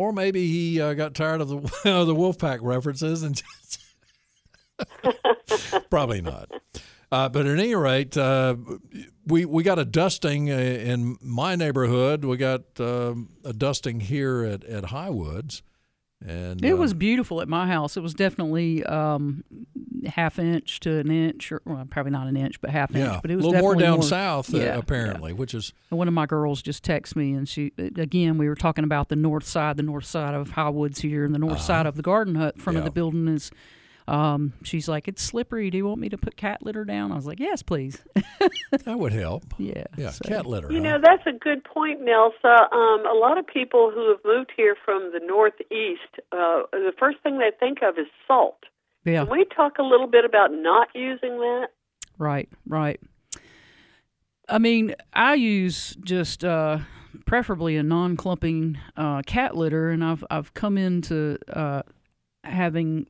Or 0.00 0.14
maybe 0.14 0.46
he 0.46 0.80
uh, 0.80 0.94
got 0.94 1.14
tired 1.14 1.42
of 1.42 1.50
the 1.50 1.56
of 1.84 2.06
the 2.06 2.14
Wolfpack 2.14 2.60
references 2.62 3.22
and 3.22 3.42
probably 5.90 6.22
not. 6.22 6.50
Uh, 7.12 7.28
but 7.28 7.44
at 7.44 7.58
any 7.58 7.74
rate, 7.74 8.16
uh, 8.16 8.56
we 9.26 9.44
we 9.44 9.62
got 9.62 9.78
a 9.78 9.84
dusting 9.84 10.50
uh, 10.50 10.54
in 10.54 11.18
my 11.20 11.54
neighborhood. 11.54 12.24
We 12.24 12.38
got 12.38 12.62
um, 12.80 13.28
a 13.44 13.52
dusting 13.52 14.00
here 14.00 14.42
at 14.42 14.64
at 14.64 14.84
Highwoods, 14.84 15.60
and 16.26 16.64
It 16.64 16.72
uh, 16.72 16.76
was 16.76 16.92
beautiful 16.94 17.40
at 17.40 17.48
my 17.48 17.66
house. 17.66 17.96
It 17.96 18.00
was 18.02 18.14
definitely 18.14 18.84
um, 18.84 19.42
half 20.06 20.38
inch 20.38 20.80
to 20.80 20.98
an 20.98 21.10
inch, 21.10 21.50
or 21.50 21.62
well, 21.64 21.86
probably 21.88 22.12
not 22.12 22.26
an 22.26 22.36
inch, 22.36 22.60
but 22.60 22.70
half 22.70 22.90
yeah 22.90 23.14
inch. 23.14 23.22
But 23.22 23.30
it 23.30 23.36
was 23.36 23.44
a 23.44 23.48
little 23.48 23.62
more 23.62 23.74
down 23.74 24.02
south 24.02 24.52
uh, 24.54 24.58
yeah, 24.58 24.76
apparently, 24.76 25.32
which 25.32 25.54
is 25.54 25.72
one 25.88 26.08
of 26.08 26.14
my 26.14 26.26
girls 26.26 26.62
just 26.62 26.84
texted 26.84 27.16
me, 27.16 27.32
and 27.32 27.48
she 27.48 27.72
again 27.78 28.38
we 28.38 28.48
were 28.48 28.54
talking 28.54 28.84
about 28.84 29.08
the 29.08 29.16
north 29.16 29.46
side, 29.46 29.76
the 29.76 29.82
north 29.82 30.04
side 30.04 30.34
of 30.34 30.50
Highwoods 30.50 31.00
here, 31.00 31.24
and 31.24 31.34
the 31.34 31.38
north 31.38 31.60
side 31.60 31.86
of 31.86 31.96
the 31.96 32.02
garden 32.02 32.34
hut. 32.34 32.58
Front 32.60 32.76
of 32.76 32.82
Uh-huh. 32.82 32.88
The 32.88 32.94
building 32.94 33.28
is. 33.28 33.50
Um, 34.10 34.54
she's 34.64 34.88
like, 34.88 35.06
it's 35.06 35.22
slippery. 35.22 35.70
Do 35.70 35.78
you 35.78 35.86
want 35.86 36.00
me 36.00 36.08
to 36.08 36.18
put 36.18 36.36
cat 36.36 36.62
litter 36.62 36.84
down? 36.84 37.12
I 37.12 37.14
was 37.14 37.26
like, 37.26 37.38
yes, 37.38 37.62
please. 37.62 38.02
that 38.72 38.98
would 38.98 39.12
help. 39.12 39.44
yeah. 39.58 39.84
Yeah, 39.96 40.10
so- 40.10 40.28
cat 40.28 40.46
litter. 40.46 40.72
You 40.72 40.78
huh? 40.78 40.82
know, 40.82 40.98
that's 41.00 41.24
a 41.26 41.32
good 41.32 41.62
point, 41.62 42.00
Nelsa. 42.00 42.72
Um, 42.72 43.06
a 43.06 43.16
lot 43.16 43.38
of 43.38 43.46
people 43.46 43.92
who 43.94 44.08
have 44.08 44.18
moved 44.24 44.50
here 44.56 44.76
from 44.84 45.12
the 45.12 45.20
Northeast, 45.24 46.26
uh, 46.32 46.62
the 46.72 46.92
first 46.98 47.18
thing 47.22 47.38
they 47.38 47.52
think 47.60 47.78
of 47.82 47.98
is 47.98 48.08
salt. 48.26 48.58
Yeah. 49.04 49.24
Can 49.24 49.30
we 49.30 49.44
talk 49.44 49.78
a 49.78 49.84
little 49.84 50.08
bit 50.08 50.24
about 50.24 50.52
not 50.52 50.88
using 50.92 51.38
that? 51.38 51.68
Right, 52.18 52.48
right. 52.66 53.00
I 54.48 54.58
mean, 54.58 54.96
I 55.12 55.34
use 55.34 55.96
just 56.02 56.44
uh, 56.44 56.80
preferably 57.26 57.76
a 57.76 57.84
non-clumping 57.84 58.76
uh, 58.96 59.22
cat 59.22 59.56
litter, 59.56 59.90
and 59.90 60.04
I've 60.04 60.24
I've 60.28 60.52
come 60.52 60.76
into 60.76 61.38
uh, 61.48 61.82
having 62.42 63.06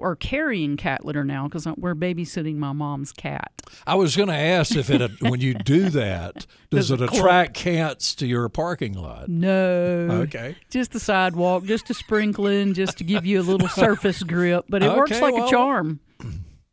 or 0.00 0.16
carrying 0.16 0.76
cat 0.76 1.04
litter 1.04 1.24
now 1.24 1.48
because 1.48 1.66
we're 1.76 1.94
babysitting 1.94 2.56
my 2.56 2.72
mom's 2.72 3.12
cat. 3.12 3.50
I 3.86 3.94
was 3.94 4.16
going 4.16 4.28
to 4.28 4.34
ask 4.34 4.74
if 4.76 4.90
it 4.90 5.10
when 5.20 5.40
you 5.40 5.54
do 5.54 5.88
that, 5.90 6.46
does, 6.70 6.88
Does 6.88 6.90
it 6.90 6.96
clump? 6.98 7.12
attract 7.14 7.54
cats 7.54 8.14
to 8.16 8.26
your 8.26 8.48
parking 8.48 8.94
lot? 8.94 9.28
No, 9.28 10.08
Okay. 10.22 10.56
just 10.70 10.92
the 10.92 11.00
sidewalk, 11.00 11.64
just 11.64 11.90
a 11.90 11.94
sprinkling, 11.94 12.74
just 12.74 12.98
to 12.98 13.04
give 13.04 13.24
you 13.26 13.40
a 13.40 13.42
little 13.42 13.68
surface 13.68 14.22
grip, 14.22 14.64
but 14.68 14.82
it 14.82 14.94
works 14.96 15.20
like 15.20 15.34
well- 15.34 15.46
a 15.46 15.50
charm. 15.50 16.00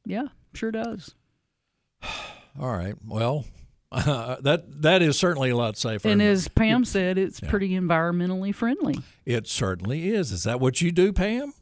Yeah, 0.05 0.27
sure 0.53 0.71
does. 0.71 1.13
All 2.60 2.71
right. 2.71 2.95
Well, 3.05 3.45
that 3.91 4.63
that 4.82 5.01
is 5.01 5.17
certainly 5.17 5.49
a 5.49 5.55
lot 5.58 5.77
safer. 5.77 6.08
And 6.10 6.21
as 6.21 6.47
Pam 6.47 6.86
said, 6.86 7.17
it's 7.17 7.41
Yeah. 7.41 7.49
pretty 7.49 7.69
environmentally 7.69 8.53
friendly. 8.53 8.95
it 9.25 9.47
certainly 9.47 10.10
is. 10.10 10.32
Is 10.32 10.43
that 10.43 10.60
what 10.60 10.82
you 10.82 10.91
do, 10.91 11.12
Pam? 11.13 11.53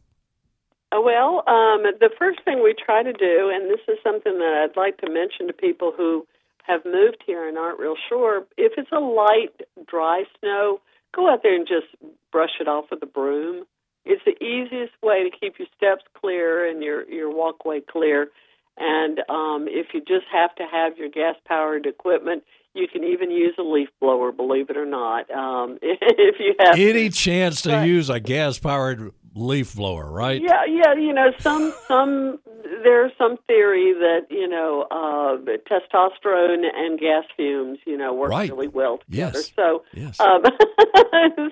Uh, 0.91 1.02
Well, 1.02 1.43
um, 1.47 1.84
the 2.00 2.10
first 2.17 2.41
thing 2.43 2.63
we 2.63 2.73
try 2.73 3.04
to 3.04 3.13
do, 3.13 3.52
and 3.54 3.69
this 3.69 3.82
is 3.88 3.97
something 4.04 4.39
that 4.39 4.54
I'd 4.69 4.78
like 4.78 4.97
to 5.00 5.10
mention 5.10 5.47
to 5.47 5.54
people 5.54 5.91
who 5.95 6.26
have 6.63 6.86
moved 6.86 7.23
here 7.26 7.47
and 7.47 7.58
aren't 7.58 7.80
real 7.80 7.95
sure, 8.10 8.45
if 8.58 8.73
it's 8.78 8.91
a 8.91 9.00
light, 9.00 9.62
dry 9.88 10.23
snow, 10.39 10.82
go 11.15 11.30
out 11.32 11.43
there 11.43 11.56
and 11.56 11.67
just 11.67 11.88
brush 12.32 12.60
it 12.60 12.67
off 12.67 12.86
with 12.91 13.02
a 13.04 13.06
broom. 13.06 13.65
It's 14.06 14.23
the 14.26 14.41
easiest 14.43 14.93
way 15.02 15.23
to 15.30 15.38
keep 15.38 15.60
your 15.60 15.67
steps 15.76 16.04
clear 16.13 16.69
and 16.69 16.82
your 16.82 17.04
your 17.10 17.30
walkway 17.30 17.82
clear. 17.82 18.30
And 18.78 19.20
um, 19.30 19.68
if 19.68 19.88
you 19.94 20.02
just 20.02 20.26
have 20.32 20.54
to 20.56 20.63
have 20.72 20.98
your 20.98 21.10
gas 21.10 21.36
powered 21.48 21.86
equipment, 21.86 22.44
you 22.74 22.88
can 22.88 23.04
even 23.04 23.32
use 23.32 23.56
a 23.58 23.63
leaf 23.63 23.90
blower. 24.00 24.32
Believe 24.32 24.70
it 24.70 24.78
or 24.78 24.86
not, 24.86 25.30
um, 25.32 25.80
if 25.82 26.36
you 26.40 26.54
have 26.60 26.76
Any 26.78 27.10
chance 27.10 27.62
to 27.63 27.72
Right. 27.72 27.88
use 27.88 28.10
a 28.10 28.20
gas 28.20 28.60
powered 28.60 29.12
leaf 29.34 29.76
blower, 29.76 30.12
right? 30.12 30.42
Yeah, 30.42 30.66
yeah, 30.68 30.94
you 30.94 31.13
know, 31.13 31.32
some 31.44 31.74
some 31.88 32.40
there's 32.84 33.12
some 33.18 33.38
theory 33.48 33.94
that 33.94 34.28
you 34.30 34.48
know 34.48 34.86
uh, 34.92 35.38
testosterone 35.70 36.66
and 36.76 37.00
gas 37.00 37.24
fumes, 37.36 37.80
you 37.86 37.98
know, 37.98 38.13
work 38.13 38.30
Right. 38.32 38.50
really 38.50 38.68
well 38.68 39.00
together. 39.10 39.40
Yes. 39.40 39.52
So, 39.56 39.84
Yes. 39.94 40.20
um, 40.20 40.44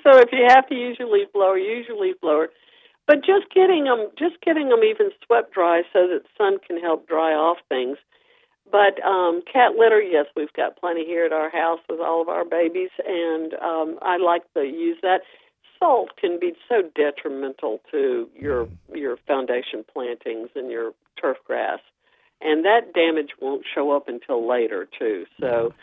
so 0.04 0.20
if 0.20 0.30
you 0.32 0.46
have 0.48 0.68
to 0.70 0.76
use 0.76 0.98
your 1.00 1.12
leaf 1.12 1.32
blower, 1.34 1.58
use 1.58 1.86
your 1.88 2.00
leaf 2.00 2.20
blower. 2.22 2.50
But 3.08 3.18
just 3.18 3.54
getting 3.54 3.84
them, 3.86 4.08
just 4.18 4.42
getting 4.42 4.70
them 4.70 4.84
even 4.84 5.12
swept 5.26 5.54
dry 5.54 5.84
so 5.94 6.08
that 6.08 6.24
sun 6.38 6.58
can 6.66 6.80
help 6.80 7.08
dry 7.08 7.34
off 7.34 7.58
things. 7.70 7.98
But 8.72 9.04
um, 9.06 9.44
cat 9.52 9.74
litter, 9.78 10.02
yes, 10.02 10.26
we've 10.36 10.54
got 10.54 10.80
plenty 10.80 11.06
here 11.06 11.26
at 11.26 11.32
our 11.32 11.50
house 11.52 11.80
with 11.88 12.00
all 12.00 12.22
of 12.22 12.30
our 12.30 12.44
babies, 12.44 12.90
and 13.06 13.54
um, 13.56 14.00
I 14.02 14.18
like 14.18 14.42
to 14.56 14.64
use 14.64 14.98
that. 15.04 15.22
Salt 15.78 16.12
can 16.18 16.40
be 16.40 16.54
so 16.68 16.82
detrimental 16.96 17.82
to 17.92 18.30
your 18.34 18.68
your 18.94 19.18
foundation 19.28 19.84
plantings 19.92 20.50
and 20.56 20.72
your 20.72 20.94
turf 21.22 21.38
grass, 21.46 21.80
and 22.42 22.66
that 22.66 22.94
damage 22.94 23.32
won't 23.42 23.66
show 23.76 23.92
up 23.92 24.08
until 24.08 24.48
later 24.48 24.88
too. 24.98 25.26
So 25.40 25.74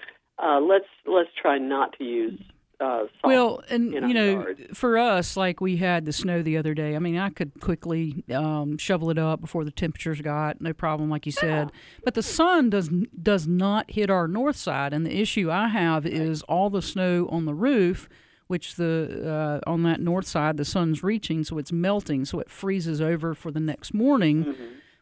uh, 0.43 0.61
let's 0.61 0.87
let's 1.07 1.29
try 1.41 1.59
not 1.59 1.97
to 1.99 2.05
use 2.05 2.41
uh, 2.83 2.99
salt. 2.99 3.11
Well, 3.25 3.63
and 3.71 3.93
you 3.93 4.15
know, 4.15 4.47
for 4.75 4.99
us, 4.99 5.37
like 5.37 5.61
we 5.61 5.77
had 5.77 6.05
the 6.05 6.13
snow 6.13 6.43
the 6.43 6.57
other 6.57 6.75
day. 6.75 6.97
I 6.97 6.99
mean, 6.99 7.17
I 7.17 7.31
could 7.31 7.61
quickly 7.61 8.25
um, 8.35 8.77
shovel 8.79 9.11
it 9.11 9.19
up 9.19 9.41
before 9.41 9.65
the 9.65 9.71
temperatures 9.71 10.21
got 10.21 10.61
no 10.61 10.73
problem, 10.73 11.09
like 11.09 11.25
you 11.27 11.33
said. 11.33 11.71
But 12.05 12.15
the 12.15 12.23
sun 12.23 12.71
does 12.71 12.89
does 12.89 13.47
not 13.47 13.91
hit 13.91 14.11
our 14.11 14.27
north 14.27 14.57
side, 14.57 14.93
and 14.93 15.07
the 15.07 15.21
issue 15.21 15.51
I 15.51 15.69
have 15.69 16.05
is 16.07 16.43
all 16.43 16.71
the 16.71 16.83
snow 16.83 17.29
on 17.31 17.45
the 17.45 17.55
roof, 17.55 18.09
which 18.49 18.75
the 18.75 19.61
uh, 19.67 19.71
on 19.71 19.83
that 19.85 20.01
north 20.01 20.27
side 20.27 20.57
the 20.57 20.65
sun's 20.65 21.03
reaching, 21.03 21.45
so 21.45 21.59
it's 21.59 21.73
melting, 21.73 22.25
so 22.25 22.41
it 22.41 22.51
freezes 22.51 23.01
over 23.01 23.35
for 23.35 23.51
the 23.51 23.61
next 23.61 23.95
morning. 23.95 24.55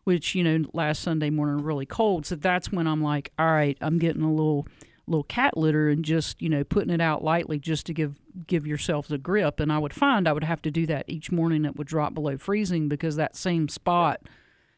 Which 0.04 0.34
you 0.34 0.42
know, 0.42 0.68
last 0.72 1.02
Sunday 1.02 1.30
morning 1.30 1.64
really 1.64 1.86
cold, 1.86 2.26
so 2.26 2.34
that's 2.34 2.72
when 2.72 2.86
I'm 2.86 3.02
like, 3.02 3.32
all 3.38 3.46
right, 3.52 3.76
I'm 3.80 3.98
getting 3.98 4.22
a 4.22 4.30
little 4.32 4.66
little 5.10 5.24
cat 5.24 5.56
litter 5.56 5.88
and 5.88 6.04
just 6.04 6.40
you 6.40 6.48
know 6.48 6.62
putting 6.64 6.90
it 6.90 7.00
out 7.00 7.22
lightly 7.24 7.58
just 7.58 7.84
to 7.86 7.92
give 7.92 8.14
give 8.46 8.66
yourself 8.66 9.08
the 9.08 9.18
grip 9.18 9.58
and 9.58 9.72
i 9.72 9.78
would 9.78 9.92
find 9.92 10.28
i 10.28 10.32
would 10.32 10.44
have 10.44 10.62
to 10.62 10.70
do 10.70 10.86
that 10.86 11.04
each 11.08 11.32
morning 11.32 11.64
it 11.64 11.76
would 11.76 11.86
drop 11.88 12.14
below 12.14 12.38
freezing 12.38 12.88
because 12.88 13.16
that 13.16 13.34
same 13.34 13.68
spot 13.68 14.20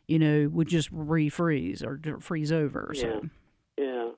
you 0.09 0.19
know 0.19 0.49
would 0.51 0.69
just 0.69 0.91
refreeze 0.95 1.85
or 1.85 2.01
freeze 2.21 2.51
over 2.51 2.93
yeah, 2.95 3.01
so 3.03 3.29
yeah. 3.79 4.09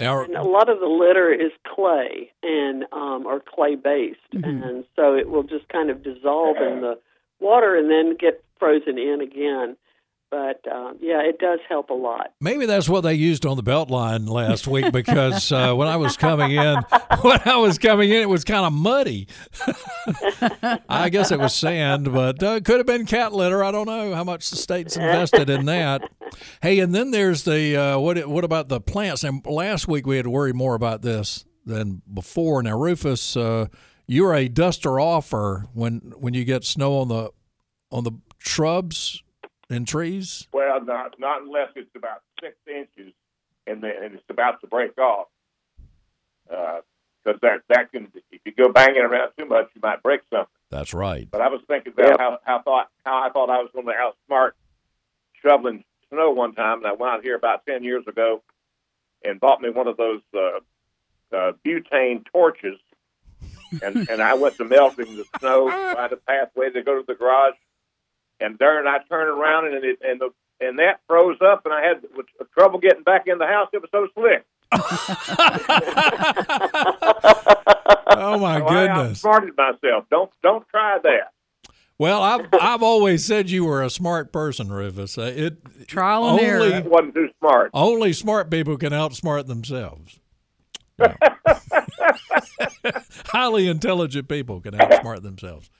Now, 0.00 0.22
And 0.22 0.36
a 0.36 0.42
lot 0.44 0.68
of 0.68 0.78
the 0.78 0.86
litter 0.86 1.32
is 1.32 1.50
clay 1.66 2.30
and 2.44 2.84
um, 2.92 3.26
or 3.26 3.40
clay 3.40 3.74
based, 3.74 4.20
Mhm. 4.32 4.64
and 4.64 4.84
so 4.94 5.16
it 5.16 5.28
will 5.28 5.42
just 5.42 5.68
kind 5.70 5.90
of 5.90 6.04
dissolve 6.04 6.56
in 6.58 6.82
the 6.82 7.00
water 7.40 7.74
and 7.74 7.90
then 7.90 8.14
get 8.16 8.44
frozen 8.60 8.96
in 8.96 9.20
again. 9.20 9.76
But 10.30 10.60
um, 10.70 10.98
yeah, 11.00 11.22
it 11.22 11.38
does 11.38 11.58
help 11.68 11.88
a 11.88 11.94
lot. 11.94 12.32
maybe 12.40 12.66
that's 12.66 12.86
what 12.88 13.00
they 13.00 13.14
used 13.14 13.46
on 13.46 13.56
the 13.56 13.62
Beltline 13.62 14.28
last 14.28 14.66
week 14.66 14.92
because 14.92 15.50
uh, 15.50 15.72
when 15.74 15.88
I 15.88 15.96
was 15.96 16.18
coming 16.18 16.50
in, 16.50 16.76
when 17.22 17.40
I 17.46 17.56
was 17.56 17.78
coming 17.78 18.10
in, 18.10 18.16
it 18.16 18.28
was 18.28 18.44
kind 18.44 18.66
of 18.66 18.72
muddy. 18.74 19.26
I 20.88 21.08
guess 21.08 21.30
it 21.30 21.38
was 21.38 21.54
sand, 21.54 22.12
but 22.12 22.42
uh, 22.42 22.60
could 22.60 22.76
have 22.76 22.86
been 22.86 23.06
cat 23.06 23.32
litter. 23.32 23.64
I 23.64 23.70
don't 23.70 23.86
know 23.86 24.14
how 24.14 24.24
much 24.24 24.50
the 24.50 24.56
state's 24.56 24.98
invested 24.98 25.48
in 25.48 25.64
that. 25.64 26.02
Hey, 26.60 26.78
and 26.80 26.94
then 26.94 27.10
there's 27.10 27.44
the 27.44 27.76
uh, 27.76 27.98
what? 27.98 28.26
What 28.28 28.44
about 28.44 28.68
the 28.68 28.80
plants? 28.82 29.24
And 29.24 29.44
last 29.46 29.88
week 29.88 30.06
we 30.06 30.16
had 30.16 30.24
to 30.24 30.30
worry 30.30 30.52
more 30.52 30.74
about 30.74 31.00
this 31.00 31.46
than 31.64 32.02
before. 32.12 32.62
Now, 32.62 32.78
Rufus, 32.78 33.34
uh, 33.34 33.68
you're 34.06 34.34
a 34.34 34.48
duster 34.48 35.00
offer 35.00 35.64
when 35.72 36.12
when 36.18 36.34
you 36.34 36.44
get 36.44 36.64
snow 36.64 36.98
on 36.98 37.08
the 37.08 37.30
on 37.90 38.04
the 38.04 38.12
shrubs 38.38 39.22
and 39.70 39.86
trees. 39.86 40.46
Well, 40.52 40.84
not 40.84 41.18
not 41.18 41.42
unless 41.42 41.68
it's 41.76 41.90
about 41.96 42.22
six 42.42 42.56
inches 42.66 43.12
and 43.66 43.82
then 43.82 43.92
and 44.02 44.14
it's 44.14 44.24
about 44.30 44.60
to 44.62 44.66
break 44.66 44.96
off. 44.98 45.28
Because 46.46 47.40
that 47.42 47.60
that 47.68 47.92
can 47.92 48.08
if 48.30 48.40
you 48.44 48.52
go 48.52 48.72
banging 48.72 49.02
around 49.02 49.32
too 49.38 49.46
much, 49.46 49.68
you 49.74 49.80
might 49.82 50.02
break 50.02 50.20
something. 50.30 50.46
That's 50.70 50.94
right. 50.94 51.28
But 51.30 51.40
I 51.40 51.48
was 51.48 51.60
thinking 51.68 51.92
about 51.92 52.08
Yep. 52.10 52.18
how 52.20 52.38
how 52.44 52.62
thought 52.62 52.88
how 53.04 53.22
I 53.22 53.30
thought 53.30 53.50
I 53.50 53.58
was 53.60 53.70
going 53.74 53.86
to 53.86 53.92
outsmart 53.92 54.52
shoveling 55.42 55.84
snow 56.10 56.30
one 56.30 56.54
time, 56.54 56.78
and 56.78 56.86
I 56.86 56.92
went 56.92 57.12
out 57.12 57.22
here 57.22 57.36
about 57.36 57.66
ten 57.66 57.84
years 57.84 58.04
ago 58.06 58.42
and 59.24 59.38
bought 59.40 59.60
me 59.60 59.68
one 59.70 59.88
of 59.88 59.96
those 59.96 60.20
uh, 60.34 61.36
uh, 61.36 61.52
butane 61.66 62.24
torches, 62.32 62.78
and 63.82 64.08
and 64.08 64.22
I 64.22 64.34
went 64.34 64.56
to 64.56 64.64
melting 64.64 65.16
the 65.16 65.24
snow 65.38 65.66
by 65.94 66.08
the 66.08 66.16
pathway 66.16 66.70
to 66.70 66.82
go 66.82 66.98
to 66.98 67.04
the 67.06 67.14
garage, 67.14 67.54
and 68.40 68.58
there 68.58 68.86
I 68.86 68.98
turned 69.08 69.30
around 69.30 69.66
and 69.74 69.84
it 69.84 69.98
and 70.02 70.20
the 70.20 70.30
and 70.60 70.78
that 70.80 71.00
froze 71.06 71.38
up, 71.40 71.64
and 71.64 71.72
I 71.74 71.82
had 71.86 72.02
trouble 72.52 72.78
getting 72.80 73.04
back 73.04 73.26
in 73.26 73.38
the 73.38 73.46
house. 73.46 73.68
It 73.72 73.80
was 73.82 73.90
so 73.92 74.08
slick. 74.14 74.44
Oh 78.20 78.38
my 78.38 78.58
So 78.58 78.66
I 78.66 78.86
goodness! 78.86 79.24
outsmarted 79.24 79.56
myself. 79.56 80.04
Don't 80.10 80.30
don't 80.42 80.66
try 80.68 80.98
that. 81.02 81.32
Well, 81.98 82.22
I've 82.22 82.46
I've 82.60 82.82
always 82.82 83.24
said 83.24 83.48
you 83.50 83.64
were 83.64 83.82
a 83.82 83.90
smart 83.90 84.32
person, 84.32 84.70
Rufus. 84.72 85.16
Uh, 85.18 85.32
It 85.36 85.86
Trial 85.86 86.24
and 86.24 86.32
only 86.32 86.44
error. 86.44 86.68
That 86.70 86.86
wasn't 86.86 87.14
too 87.14 87.28
smart. 87.38 87.70
only 87.74 88.12
smart 88.12 88.50
people 88.50 88.76
can 88.76 88.92
outsmart 88.92 89.46
themselves. 89.46 90.18
Yeah. 90.98 91.14
Highly 93.26 93.68
intelligent 93.68 94.28
people 94.28 94.60
can 94.60 94.74
outsmart 94.74 95.22
themselves. 95.22 95.70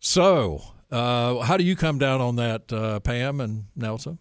So, 0.00 0.62
uh, 0.90 1.38
how 1.40 1.56
do 1.56 1.64
you 1.64 1.76
come 1.76 1.98
down 1.98 2.20
on 2.20 2.36
that, 2.36 2.72
uh, 2.72 3.00
Pam 3.00 3.40
and 3.40 3.64
Nelsa? 3.76 4.18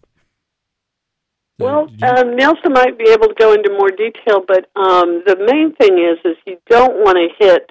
Well, 1.60 1.90
um, 2.04 2.36
Nelsa 2.38 2.70
might 2.70 2.98
be 2.98 3.10
able 3.10 3.28
to 3.28 3.36
go 3.38 3.52
into 3.54 3.70
more 3.78 3.90
detail, 3.90 4.42
but 4.48 4.70
um, 4.80 5.24
the 5.26 5.36
main 5.38 5.76
thing 5.76 5.98
is 5.98 6.18
is 6.24 6.38
you 6.46 6.58
don't 6.70 6.96
want 6.96 7.18
to 7.18 7.28
hit 7.46 7.70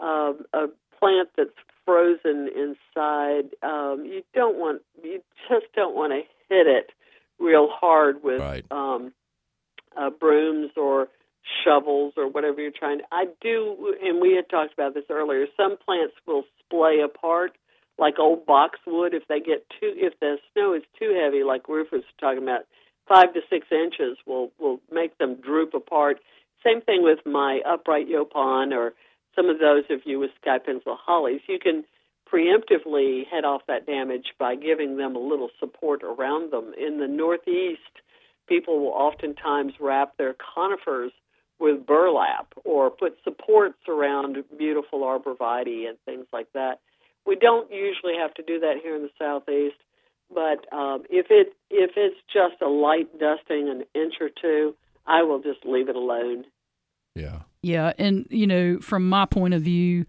um, 0.00 0.44
a 0.52 0.66
plant 0.98 1.28
that's 1.36 1.50
frozen 1.84 2.48
inside. 2.48 3.50
Um, 3.62 4.04
you 4.04 4.22
don't 4.34 4.56
want 4.58 4.82
you 5.02 5.20
just 5.48 5.66
don't 5.76 5.94
want 5.94 6.12
to 6.12 6.22
hit 6.48 6.66
it 6.66 6.90
real 7.38 7.68
hard 7.70 8.24
with 8.24 8.40
Right. 8.40 8.64
um, 8.72 9.12
uh, 9.96 10.10
brooms 10.10 10.72
or 10.76 11.06
shovels 11.64 12.14
or 12.16 12.26
whatever 12.28 12.60
you're 12.60 12.72
trying 12.72 12.98
to. 12.98 13.04
I 13.12 13.26
do, 13.40 13.94
and 14.02 14.20
we 14.20 14.34
had 14.34 14.48
talked 14.48 14.72
about 14.72 14.94
this 14.94 15.04
earlier. 15.08 15.46
Some 15.56 15.76
plants 15.84 16.14
will 16.26 16.42
splay 16.64 16.98
apart, 17.04 17.52
like 17.98 18.18
old 18.18 18.46
boxwood. 18.46 19.14
If 19.14 19.26
they 19.28 19.40
get 19.40 19.66
too, 19.80 19.92
if 19.96 20.18
the 20.20 20.38
snow 20.52 20.74
is 20.74 20.82
too 20.98 21.16
heavy, 21.20 21.44
like 21.44 21.68
Rufus 21.68 21.92
was 21.92 22.04
talking 22.20 22.42
about, 22.42 22.66
five 23.08 23.32
to 23.34 23.40
six 23.50 23.66
inches 23.70 24.18
will 24.26 24.52
will 24.58 24.80
make 24.92 25.18
them 25.18 25.36
droop 25.36 25.74
apart. 25.74 26.18
Same 26.64 26.80
thing 26.80 27.02
with 27.02 27.20
my 27.26 27.60
upright 27.66 28.08
yaupon 28.08 28.72
or 28.72 28.94
some 29.36 29.50
of 29.50 29.58
those 29.58 29.84
of 29.90 30.00
you 30.04 30.18
with 30.18 30.30
sky 30.40 30.58
pencil 30.58 30.96
hollies. 31.00 31.40
You 31.48 31.58
can 31.58 31.84
preemptively 32.32 33.26
head 33.26 33.44
off 33.44 33.62
that 33.68 33.86
damage 33.86 34.32
by 34.38 34.54
giving 34.56 34.96
them 34.96 35.14
a 35.14 35.20
little 35.20 35.50
support 35.60 36.02
around 36.02 36.52
them. 36.52 36.72
In 36.78 36.98
the 36.98 37.06
Northeast, 37.06 37.80
people 38.48 38.80
will 38.80 38.92
oftentimes 38.92 39.74
wrap 39.80 40.16
their 40.16 40.34
conifers 40.54 41.12
with 41.60 41.86
burlap 41.86 42.52
or 42.64 42.90
put 42.90 43.16
supports 43.22 43.78
around 43.88 44.42
beautiful 44.58 45.00
arborvitae 45.00 45.88
and 45.88 45.98
things 46.04 46.26
like 46.32 46.48
that. 46.54 46.80
We 47.26 47.36
don't 47.36 47.70
usually 47.72 48.14
have 48.20 48.34
to 48.34 48.42
do 48.42 48.60
that 48.60 48.76
here 48.82 48.94
in 48.94 49.02
the 49.02 49.10
southeast, 49.18 49.76
but 50.32 50.72
um, 50.72 51.04
if 51.08 51.26
it 51.30 51.54
if 51.70 51.92
it's 51.96 52.16
just 52.32 52.60
a 52.62 52.68
light 52.68 53.18
dusting, 53.18 53.68
an 53.68 53.84
inch 53.94 54.14
or 54.20 54.28
two, 54.28 54.74
I 55.06 55.22
will 55.22 55.40
just 55.40 55.64
leave 55.64 55.88
it 55.88 55.96
alone. 55.96 56.44
yeah. 57.14 57.40
Yeah, 57.64 57.94
and 57.96 58.26
you 58.28 58.46
know, 58.46 58.78
from 58.80 59.08
my 59.08 59.24
point 59.24 59.54
of 59.54 59.62
view, 59.62 60.04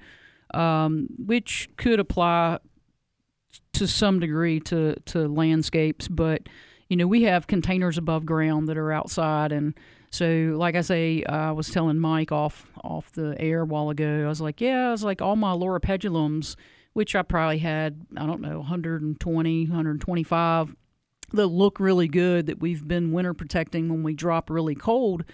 um, 0.53 1.07
which 1.17 1.69
could 1.77 2.01
apply 2.01 2.59
to 3.71 3.87
some 3.87 4.19
degree 4.19 4.59
to 4.59 4.95
to 5.05 5.29
landscapes, 5.29 6.09
but 6.09 6.49
you 6.89 6.97
know, 6.97 7.07
we 7.07 7.23
have 7.23 7.47
containers 7.47 7.97
above 7.97 8.25
ground 8.25 8.67
that 8.67 8.77
are 8.77 8.91
outside, 8.91 9.53
and 9.53 9.73
so 10.11 10.53
like 10.57 10.75
I 10.75 10.81
say, 10.81 11.23
I 11.23 11.51
was 11.51 11.69
telling 11.69 11.97
Mike 11.97 12.33
off 12.33 12.67
off 12.83 13.09
the 13.13 13.37
air 13.39 13.61
a 13.61 13.65
while 13.65 13.89
ago. 13.89 14.25
I 14.25 14.27
was 14.27 14.41
like, 14.41 14.59
yeah, 14.59 14.89
I 14.89 14.91
was 14.91 15.05
like 15.05 15.21
all 15.21 15.37
my 15.37 15.53
loropetalums, 15.53 16.57
which 16.95 17.13
I 17.13 17.23
probably 17.23 17.57
had, 17.57 18.05
I 18.15 18.25
don't 18.25 18.39
know, 18.39 18.59
120, 18.59 19.65
125 19.65 20.75
that 21.33 21.47
look 21.47 21.77
really 21.77 22.07
good 22.07 22.45
that 22.45 22.61
we've 22.61 22.87
been 22.87 23.11
winter 23.11 23.33
protecting 23.33 23.89
when 23.89 24.01
we 24.01 24.13
drop 24.13 24.49
really 24.49 24.75
cold. 24.75 25.25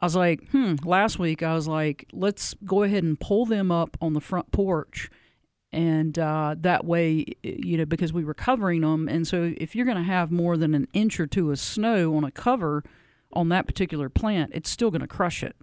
I 0.00 0.06
was 0.06 0.16
like, 0.16 0.48
hmm, 0.50 0.74
last 0.82 1.16
week 1.16 1.44
I 1.44 1.54
was 1.54 1.68
like, 1.68 2.06
let's 2.12 2.56
go 2.64 2.82
ahead 2.82 3.04
and 3.04 3.20
pull 3.20 3.46
them 3.46 3.70
up 3.70 3.96
on 4.00 4.14
the 4.14 4.20
front 4.20 4.50
porch. 4.50 5.08
And 5.70 6.18
uh, 6.18 6.56
that 6.58 6.84
way, 6.84 7.24
you 7.44 7.78
know, 7.78 7.84
because 7.84 8.12
we 8.12 8.24
were 8.24 8.34
covering 8.34 8.80
them. 8.80 9.08
And 9.08 9.28
so 9.28 9.54
if 9.58 9.76
you're 9.76 9.86
going 9.86 9.96
to 9.96 10.02
have 10.02 10.32
more 10.32 10.56
than 10.56 10.74
an 10.74 10.88
inch 10.92 11.20
or 11.20 11.28
two 11.28 11.52
of 11.52 11.60
snow 11.60 12.16
on 12.16 12.24
a 12.24 12.32
cover 12.32 12.82
on 13.32 13.48
that 13.50 13.68
particular 13.68 14.08
plant, 14.08 14.50
it's 14.54 14.68
still 14.68 14.90
going 14.90 15.02
to 15.02 15.06
crush 15.06 15.44
it. 15.44 15.54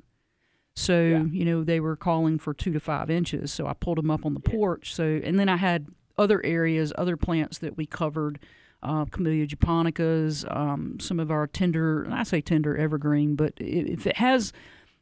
So, 0.78 1.28
you 1.32 1.44
know, 1.44 1.64
they 1.64 1.80
were 1.80 1.96
calling 1.96 2.38
for 2.38 2.54
two 2.54 2.72
to 2.72 2.80
five 2.80 3.10
inches. 3.10 3.52
So 3.52 3.66
I 3.66 3.74
pulled 3.74 3.98
them 3.98 4.12
up 4.12 4.28
on 4.28 4.36
the 4.36 4.40
porch. 4.40 4.94
So, 4.94 5.20
and 5.24 5.40
then 5.40 5.50
I 5.50 5.58
had 5.58 5.88
other 6.20 6.40
areas, 6.46 6.94
other 6.96 7.18
plants 7.18 7.58
that 7.58 7.78
we 7.78 7.88
covered 7.88 8.38
uh, 8.84 9.06
Camellia 9.06 9.48
japonicas, 9.48 10.46
um, 10.56 11.00
some 11.00 11.20
of 11.20 11.32
our 11.32 11.48
tender, 11.48 12.04
and 12.04 12.14
I 12.14 12.22
say 12.22 12.42
tender 12.42 12.78
evergreen, 12.78 13.36
but 13.36 13.54
if 13.58 14.06
it 14.06 14.18
has, 14.18 14.54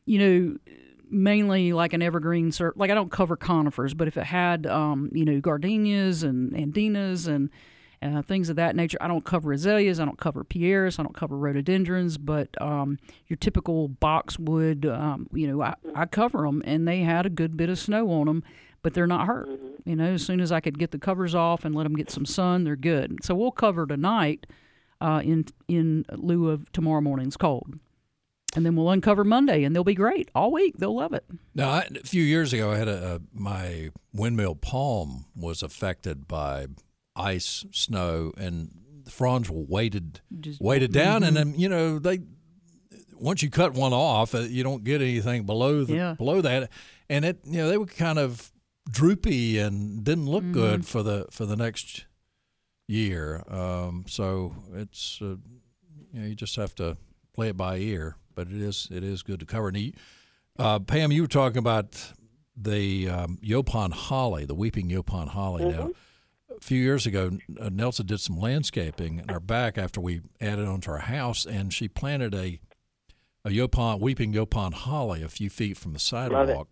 you 0.06 0.18
know, 0.18 0.58
mainly 1.10 1.74
like 1.74 1.92
an 1.92 2.02
evergreen, 2.02 2.54
like 2.78 2.90
I 2.90 2.94
don't 2.94 3.12
cover 3.12 3.36
conifers, 3.36 3.94
but 3.94 4.08
if 4.08 4.16
it 4.16 4.24
had, 4.24 4.66
um, 4.66 5.10
you 5.12 5.26
know, 5.26 5.42
gardenias 5.42 6.24
and 6.24 6.54
andinas 6.54 7.28
and 7.28 7.50
uh, 8.06 8.22
things 8.22 8.50
of 8.50 8.56
that 8.58 8.76
nature, 8.76 8.98
I 9.02 9.08
don't 9.08 9.26
cover 9.26 9.52
azaleas, 9.52 10.00
I 10.00 10.06
don't 10.06 10.20
cover 10.20 10.44
pieris, 10.44 11.00
I 11.00 11.04
don't 11.04 11.16
cover 11.16 11.38
rhododendrons, 11.38 12.18
but 12.18 12.50
um, 12.62 13.00
your 13.28 13.38
typical 13.38 13.88
boxwood, 13.88 14.86
um, 14.86 15.28
you 15.34 15.48
know, 15.48 15.62
I, 15.62 15.76
I 15.94 16.06
cover 16.06 16.44
them, 16.44 16.62
and 16.66 16.88
they 16.88 17.00
had 17.02 17.26
a 17.26 17.30
good 17.30 17.58
bit 17.58 17.70
of 17.70 17.80
snow 17.80 18.12
on 18.12 18.28
them 18.28 18.44
but 18.86 18.94
they're 18.94 19.08
not 19.08 19.26
hurt. 19.26 19.50
You 19.84 19.96
know, 19.96 20.14
as 20.14 20.24
soon 20.24 20.40
as 20.40 20.52
I 20.52 20.60
could 20.60 20.78
get 20.78 20.92
the 20.92 21.00
covers 21.00 21.34
off 21.34 21.66
and 21.66 21.74
let 21.74 21.86
them 21.86 21.96
get 21.96 22.12
some 22.12 22.24
sun, 22.24 22.66
they're 22.66 22.76
good. 22.76 23.18
So 23.24 23.34
we'll 23.34 23.50
cover 23.50 23.88
tonight 23.88 24.46
uh, 25.02 25.22
in 25.24 25.46
in 25.68 26.06
lieu 26.12 26.52
of 26.52 26.72
tomorrow 26.72 27.02
morning's 27.02 27.36
cold, 27.36 27.80
and 28.56 28.64
then 28.64 28.76
we'll 28.76 28.92
uncover 28.92 29.24
Monday, 29.24 29.64
and 29.64 29.76
they'll 29.76 29.84
be 29.84 29.96
great 29.96 30.30
all 30.36 30.52
week. 30.52 30.78
They'll 30.78 30.96
love 30.96 31.14
it. 31.14 31.26
Now, 31.56 31.70
I, 31.70 31.88
a 31.96 32.06
few 32.06 32.22
years 32.22 32.54
ago, 32.54 32.72
I 32.72 32.78
had 32.78 32.88
a, 32.88 33.16
a 33.16 33.22
my 33.34 33.90
windmill 34.14 34.54
palm 34.54 35.26
was 35.36 35.64
affected 35.64 36.28
by 36.28 36.68
ice, 37.16 37.66
snow, 37.72 38.34
and 38.38 38.70
the 39.04 39.12
fronds 39.12 39.50
were 39.50 39.64
weighted 39.68 40.22
Just- 40.40 40.62
weighted 40.62 40.92
down, 40.92 41.24
and 41.24 41.36
then 41.36 41.54
you 41.58 41.70
know 41.70 42.00
they 42.00 42.20
once 43.18 43.42
you 43.42 43.50
cut 43.50 43.74
one 43.74 43.94
off, 43.94 44.36
uh, 44.36 44.40
you 44.40 44.62
don't 44.64 44.84
get 44.84 45.02
anything 45.02 45.46
below 45.46 45.84
the, 45.86 45.94
Yeah. 45.96 46.14
below 46.16 46.42
that, 46.42 46.70
and 47.10 47.24
it 47.26 47.40
you 47.46 47.58
know 47.58 47.70
they 47.70 47.78
were 47.78 47.86
kind 47.86 48.20
of 48.20 48.52
droopy 48.92 49.58
and 49.58 50.04
didn't 50.04 50.28
look 50.28 50.52
good 50.52 50.86
for 50.86 51.02
the 51.04 51.26
for 51.32 51.46
the 51.46 51.56
next 51.56 52.06
year. 52.88 53.44
Um, 53.50 54.06
so 54.08 54.56
it's 54.74 55.20
uh, 55.22 55.36
you 56.14 56.20
know 56.22 56.28
you 56.28 56.36
just 56.36 56.56
have 56.56 56.76
to 56.76 56.98
play 57.34 57.50
it 57.50 57.58
by 57.58 57.78
ear, 57.78 58.16
but 58.36 58.48
it 58.48 58.62
is 58.62 58.88
it 58.92 59.04
is 59.04 59.24
good 59.24 59.40
to 59.40 59.46
cover. 59.46 59.70
And 59.70 59.78
you, 59.78 59.94
uh, 60.60 60.80
Pam, 60.80 61.12
you 61.12 61.22
were 61.24 61.28
talking 61.28 61.58
about 61.60 62.12
the 62.58 63.10
um, 63.10 63.38
Yaupon 63.44 63.92
holly, 63.92 64.46
the 64.46 64.56
weeping 64.56 64.90
Yaupon 64.90 65.28
holly. 65.30 65.66
Now, 65.66 65.92
a 66.58 66.62
few 66.64 66.82
years 66.82 67.06
ago, 67.06 67.38
uh, 67.60 67.70
Nelsa 67.70 68.04
did 68.06 68.20
some 68.20 68.38
landscaping 68.40 69.20
in 69.20 69.30
our 69.30 69.40
back 69.40 69.78
after 69.78 70.00
we 70.02 70.22
added 70.42 70.66
onto 70.68 70.92
our 70.92 71.00
house, 71.00 71.46
and 71.46 71.74
she 71.74 71.88
planted 71.88 72.34
a 72.34 72.60
a 73.44 73.50
Yaupon 73.50 74.00
weeping 74.00 74.34
Yaupon 74.34 74.74
holly 74.74 75.22
a 75.22 75.30
few 75.30 75.50
feet 75.52 75.78
from 75.78 75.94
the 75.94 76.00
sidewalk, 76.00 76.68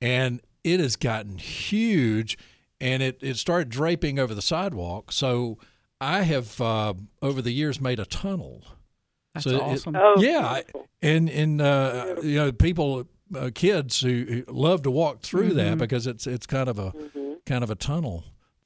and 0.00 0.40
it 0.62 0.78
has 0.78 0.94
gotten 0.96 1.38
huge, 1.38 2.38
and 2.80 3.02
it 3.02 3.18
it 3.20 3.36
started 3.36 3.68
draping 3.70 4.18
over 4.20 4.32
the 4.34 4.42
sidewalk. 4.42 5.10
So 5.12 5.58
I 6.00 6.22
have 6.22 6.60
uh, 6.60 6.94
over 7.20 7.42
the 7.42 7.52
years 7.52 7.80
made 7.80 7.98
a 7.98 8.04
tunnel. 8.06 8.62
That's 9.34 9.44
So 9.44 9.50
it- 9.50 9.60
awesome. 9.62 9.96
Oh, 9.96 10.14
Yeah, 10.20 10.46
I- 10.46 10.64
and 11.00 11.28
and 11.28 11.60
uh, 11.60 12.16
you 12.22 12.36
know 12.36 12.52
people, 12.52 13.08
uh, 13.34 13.50
kids 13.52 14.00
who, 14.00 14.24
who 14.46 14.52
love 14.52 14.82
to 14.82 14.90
walk 14.92 15.22
through 15.22 15.54
that 15.54 15.78
because 15.78 16.06
it's 16.06 16.26
it's 16.28 16.46
kind 16.46 16.68
of 16.68 16.78
a 16.78 16.92
kind 17.46 17.64
of 17.64 17.70
a 17.70 17.74
tunnel 17.74 18.22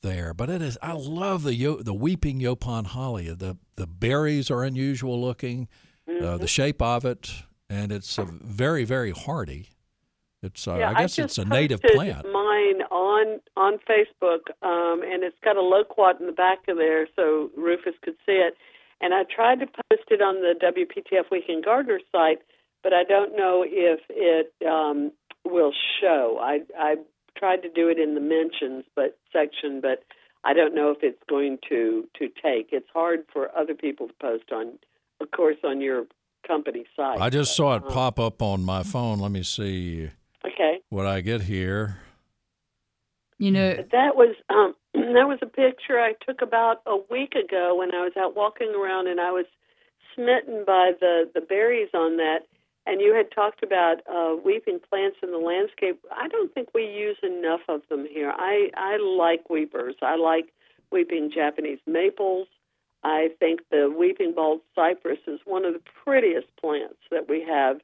there. 0.07 0.33
But 0.33 0.49
it 0.49 0.63
is 0.63 0.79
I 0.81 0.93
love 0.93 1.43
the 1.43 1.55
yo, 1.55 1.77
the 1.77 1.95
weeping 1.95 2.41
yaupon 2.41 2.87
holly. 2.87 3.29
The 3.35 3.59
the 3.75 3.87
berries 3.87 4.51
are 4.51 4.63
unusual 4.63 5.21
looking, 5.21 5.69
uh, 6.09 6.39
the 6.39 6.47
shape 6.47 6.81
of 6.81 7.05
it, 7.05 7.31
and 7.69 7.93
it's 7.93 8.17
very 8.17 8.85
very 8.85 9.11
hardy. 9.11 9.69
It's 10.43 10.69
uh, 10.69 10.77
yeah, 10.77 10.91
I 10.91 10.95
guess 10.95 11.17
just 11.17 11.39
it's 11.39 11.39
a 11.39 11.45
native 11.45 11.83
plant. 11.83 12.25
Mine 12.33 12.83
on 12.91 13.41
on 13.57 13.79
Facebook, 13.89 14.49
um, 14.63 15.03
and 15.03 15.25
it's 15.25 15.37
got 15.43 15.57
a 15.57 15.63
loquat 15.63 16.21
in 16.21 16.27
the 16.27 16.33
back 16.33 16.69
of 16.69 16.77
there, 16.77 17.09
so 17.17 17.51
Rufus 17.57 17.95
could 18.03 18.17
see 18.25 18.33
it. 18.33 18.55
And 19.01 19.13
I 19.13 19.25
tried 19.25 19.61
to 19.61 19.67
post 19.67 20.09
it 20.09 20.23
on 20.23 20.37
the 20.37 20.55
WPTF 20.63 21.31
Weekend 21.31 21.65
Gardener 21.65 22.01
site, 22.13 22.39
but 22.83 22.93
I 22.95 23.05
don't 23.05 23.37
know 23.37 23.65
if 23.67 24.01
it 24.09 24.55
um, 24.67 25.13
will 25.45 25.73
show. 26.01 26.39
I 26.41 26.61
I 26.79 26.97
tried 27.37 27.63
to 27.63 27.69
do 27.69 27.89
it 27.89 27.99
in 27.99 28.15
the 28.15 28.21
mentions, 28.21 28.85
but 28.95 29.19
section, 29.33 29.81
but 29.81 30.05
I 30.45 30.53
don't 30.55 30.75
know 30.75 30.91
if 30.91 30.99
it's 31.03 31.23
going 31.29 31.59
to 31.69 32.09
to 32.19 32.29
take. 32.29 32.69
It's 32.73 32.89
hard 32.93 33.25
for 33.33 33.51
other 33.57 33.75
people 33.75 34.09
to 34.09 34.15
post 34.21 34.53
on, 34.53 34.79
of 35.21 35.31
course, 35.31 35.57
on 35.65 35.81
your 35.81 36.07
company 36.47 36.85
site. 36.95 37.21
I 37.21 37.31
just 37.31 37.57
saw 37.57 37.75
it 37.77 37.83
Uh, 37.87 37.91
pop 37.93 38.19
up 38.21 38.41
on 38.43 38.63
my 38.63 38.83
phone. 38.83 39.19
Let 39.19 39.33
me 39.33 39.43
see 39.43 40.11
Okay. 40.45 40.81
what 40.91 41.07
I 41.07 41.21
get 41.21 41.43
here. 41.43 41.99
You 43.39 43.51
know, 43.51 43.75
That 43.93 44.17
was 44.17 44.35
um, 44.49 44.75
that 44.95 45.27
was 45.29 45.39
a 45.43 45.47
picture 45.47 45.99
I 46.01 46.15
took 46.27 46.43
about 46.43 46.81
a 46.87 46.97
week 47.11 47.35
ago 47.35 47.75
when 47.79 47.95
I 47.95 48.03
was 48.03 48.13
out 48.17 48.35
walking 48.37 48.75
around, 48.75 49.09
and 49.09 49.21
I 49.21 49.31
was 49.33 49.47
smitten 50.15 50.65
by 50.65 50.93
the 51.01 51.29
the 51.35 51.41
berries 51.41 51.91
on 51.93 52.17
that. 52.19 52.47
And 52.87 53.01
you 53.01 53.15
had 53.15 53.33
talked 53.33 53.63
about 53.63 53.97
uh, 54.09 54.37
weeping 54.45 54.79
plants 54.89 55.19
in 55.23 55.33
the 55.33 55.39
landscape. 55.39 56.01
I 56.13 56.29
don't 56.29 56.55
think 56.55 56.69
we 56.73 56.85
use 56.85 57.19
enough 57.23 57.63
of 57.69 57.83
them 57.89 58.07
here. 58.09 58.33
I 58.37 58.71
I 58.77 58.97
like 58.99 59.51
weepers. 59.51 59.97
I 60.03 60.17
like 60.17 60.53
weeping 60.93 61.31
Japanese 61.35 61.81
maples. 61.87 62.47
I 63.03 63.31
think 63.41 63.61
the 63.71 63.93
weeping 63.97 64.33
bald 64.35 64.61
cypress 64.75 65.19
is 65.27 65.41
one 65.45 65.65
of 65.65 65.75
the 65.75 65.83
prettiest 66.05 66.47
plants 66.61 66.99
that 67.11 67.29
we 67.29 67.43
have 67.43 67.81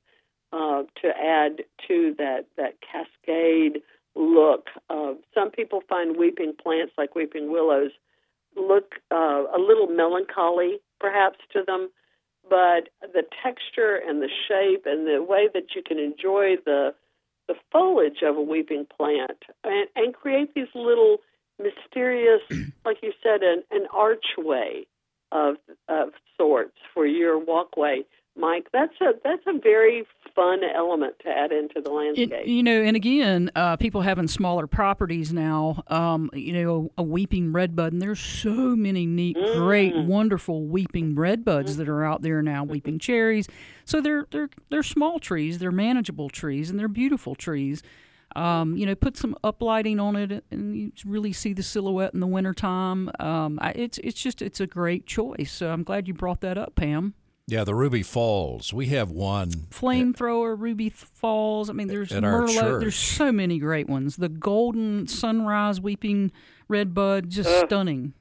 uh, 0.52 0.82
to 1.02 1.08
add 1.08 1.62
to 1.88 2.14
that 2.18 2.46
that 2.56 2.74
cascade 2.80 3.82
look. 4.14 4.68
Uh, 4.88 5.14
some 5.34 5.50
people 5.50 5.82
find 5.88 6.16
weeping 6.16 6.52
plants 6.62 6.92
like 6.96 7.14
weeping 7.14 7.50
willows 7.50 7.90
look 8.56 8.96
uh, 9.10 9.44
a 9.56 9.58
little 9.58 9.86
melancholy, 9.86 10.78
perhaps 11.00 11.38
to 11.52 11.62
them, 11.66 11.88
but 12.52 12.90
the 13.14 13.22
texture 13.42 13.96
and 13.96 14.20
the 14.20 14.28
shape 14.46 14.84
and 14.84 15.06
the 15.06 15.22
way 15.22 15.48
that 15.54 15.74
you 15.74 15.82
can 15.82 15.98
enjoy 15.98 16.56
the 16.66 16.94
the 17.48 17.54
foliage 17.72 18.22
of 18.22 18.36
a 18.36 18.42
weeping 18.42 18.86
plant 18.94 19.42
and, 19.64 19.88
and 19.96 20.14
create 20.14 20.54
these 20.54 20.68
little 20.74 21.16
mysterious, 21.58 22.42
like 22.84 22.98
you 23.02 23.12
said, 23.22 23.42
an, 23.42 23.62
an 23.70 23.86
archway 23.90 24.84
of 25.32 25.56
of 25.88 26.10
sorts 26.36 26.76
for 26.92 27.06
your 27.06 27.38
walkway. 27.38 28.04
Mike, 28.42 28.66
that's 28.72 29.00
a 29.00 29.12
that's 29.22 29.42
a 29.46 29.57
very 29.57 30.05
fun 30.35 30.62
element 30.64 31.14
to 31.20 31.28
add 31.28 31.52
into 31.52 31.81
the 31.81 31.90
landscape. 31.90 32.33
It, 32.33 32.46
you 32.48 32.64
know, 32.64 32.83
and 32.83 32.96
again, 32.96 33.52
uh, 33.55 33.76
people 33.76 34.00
having 34.00 34.26
smaller 34.26 34.66
properties 34.66 35.33
now, 35.33 35.85
um, 35.87 36.28
you 36.35 36.52
know, 36.52 36.90
a 36.98 37.05
weeping 37.05 37.52
redbud, 37.52 37.92
and 37.92 38.02
there's 38.02 38.18
so 38.18 38.50
many 38.50 39.07
neat, 39.07 39.37
great, 39.55 39.94
wonderful 39.96 40.66
weeping 40.66 41.14
redbuds 41.14 41.76
that 41.76 41.88
are 41.88 42.05
out 42.05 42.22
there 42.22 42.42
now, 42.42 42.64
weeping 42.64 42.98
cherries. 42.98 43.46
So 43.85 44.00
they're 44.00 44.26
they're 44.33 44.50
they're 44.70 44.83
small 44.83 45.20
trees, 45.20 45.61
they're 45.61 45.70
manageable 45.70 46.28
trees, 46.28 46.68
and 46.68 46.81
they're 46.81 46.88
beautiful 46.88 47.37
trees. 47.37 47.81
Um, 48.35 48.76
you 48.76 48.87
know, 48.87 48.96
put 48.96 49.16
some 49.16 49.37
uplighting 49.44 50.00
on 50.00 50.16
it, 50.16 50.44
and 50.50 50.74
you 50.76 50.90
really 51.05 51.33
see 51.33 51.52
the 51.52 51.62
silhouette 51.62 52.12
in 52.12 52.18
the 52.18 52.26
wintertime. 52.26 53.09
Um, 53.20 53.61
I, 53.62 53.70
it's 53.70 53.98
it's 53.98 54.20
just 54.20 54.42
it's 54.42 54.59
a 54.59 54.66
great 54.66 55.07
choice. 55.07 55.52
So 55.52 55.70
I'm 55.70 55.85
glad 55.85 56.09
you 56.09 56.14
brought 56.14 56.40
that 56.40 56.59
up, 56.59 56.74
Pam. 56.74 57.14
Yeah, 57.48 57.64
the 57.64 57.74
Ruby 57.74 58.02
Falls. 58.02 58.72
We 58.72 58.87
have 58.87 59.11
one. 59.11 59.50
Flamethrower, 59.70 60.59
Ruby 60.59 60.90
Falls. 60.90 61.68
I 61.68 61.72
mean, 61.72 61.88
there's 61.88 62.11
Merlot. 62.11 62.81
There's 62.81 62.94
so 62.96 63.33
many 63.33 63.59
great 63.59 63.88
ones. 63.88 64.16
The 64.16 64.28
golden 64.28 65.09
sunrise 65.09 65.81
weeping 65.81 66.31
redbud, 66.68 67.31
just 67.31 67.66
stunning. 67.66 68.14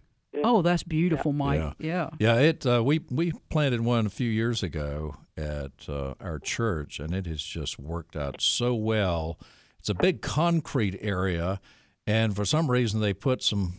Oh, 0.43 0.61
that's 0.61 0.83
beautiful, 0.83 1.33
Mike. 1.33 1.75
Yeah. 1.77 2.09
Yeah, 2.19 2.35
it. 2.35 2.65
Uh, 2.65 2.83
we 2.83 3.01
we 3.09 3.33
planted 3.49 3.81
one 3.81 4.05
a 4.05 4.09
few 4.09 4.29
years 4.29 4.63
ago 4.63 5.15
at 5.37 5.87
uh, 5.87 6.15
our 6.19 6.39
church, 6.39 6.99
and 6.99 7.13
it 7.13 7.25
has 7.27 7.43
just 7.43 7.77
worked 7.77 8.15
out 8.15 8.41
so 8.41 8.73
well. 8.73 9.37
It's 9.79 9.89
a 9.89 9.93
big 9.93 10.21
concrete 10.21 10.97
area, 11.01 11.59
and 12.07 12.35
for 12.35 12.45
some 12.45 12.71
reason 12.71 13.01
they 13.01 13.13
put 13.13 13.43
some. 13.43 13.73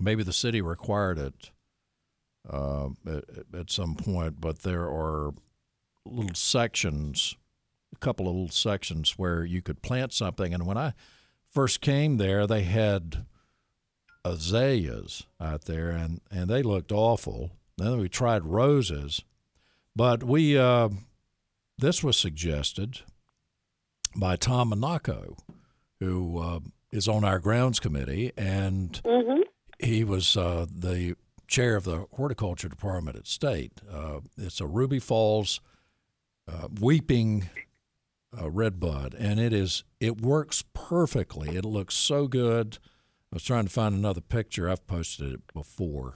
Maybe 0.00 0.24
the 0.24 0.32
city 0.32 0.60
required 0.60 1.18
it 1.18 1.50
uh, 2.48 2.88
at, 3.06 3.24
at 3.58 3.70
some 3.70 3.94
point, 3.94 4.40
but 4.40 4.62
there 4.62 4.84
are 4.84 5.32
little 6.04 6.34
sections, 6.34 7.36
a 7.94 7.98
couple 7.98 8.28
of 8.28 8.34
little 8.34 8.50
sections 8.50 9.12
where 9.16 9.44
you 9.44 9.62
could 9.62 9.82
plant 9.82 10.12
something. 10.12 10.52
And 10.52 10.66
when 10.66 10.76
I 10.76 10.92
first 11.50 11.80
came 11.80 12.18
there, 12.18 12.46
they 12.46 12.62
had 12.62 13.24
azaleas 14.24 15.24
out 15.40 15.64
there, 15.64 15.90
and, 15.90 16.20
and 16.30 16.48
they 16.48 16.62
looked 16.62 16.92
awful. 16.92 17.52
Then 17.76 17.98
we 17.98 18.08
tried 18.08 18.44
roses, 18.44 19.22
but 19.96 20.22
we 20.22 20.56
uh, 20.58 20.88
this 21.78 22.04
was 22.04 22.16
suggested 22.16 23.00
by 24.16 24.36
Tom 24.36 24.68
Monaco, 24.68 25.36
who 25.98 26.38
uh, 26.38 26.60
is 26.92 27.08
on 27.08 27.24
our 27.24 27.40
grounds 27.40 27.80
committee, 27.80 28.32
and 28.36 29.00
he 29.80 30.04
was 30.04 30.36
uh, 30.36 30.66
the 30.72 31.16
chair 31.54 31.76
of 31.76 31.84
the 31.84 32.06
horticulture 32.14 32.68
department 32.68 33.16
at 33.16 33.26
state. 33.26 33.80
Uh, 33.90 34.20
it's 34.36 34.60
a 34.60 34.66
Ruby 34.66 34.98
Falls 34.98 35.60
uh, 36.48 36.68
weeping 36.80 37.48
uh, 38.40 38.50
redbud, 38.50 39.14
and 39.14 39.38
it 39.38 39.52
is 39.52 39.84
it 40.00 40.20
works 40.20 40.64
perfectly. 40.72 41.56
It 41.56 41.64
looks 41.64 41.94
so 41.94 42.26
good. 42.26 42.78
I 43.32 43.36
was 43.36 43.44
trying 43.44 43.64
to 43.64 43.70
find 43.70 43.94
another 43.94 44.20
picture. 44.20 44.68
I've 44.68 44.86
posted 44.86 45.32
it 45.32 45.52
before 45.52 46.14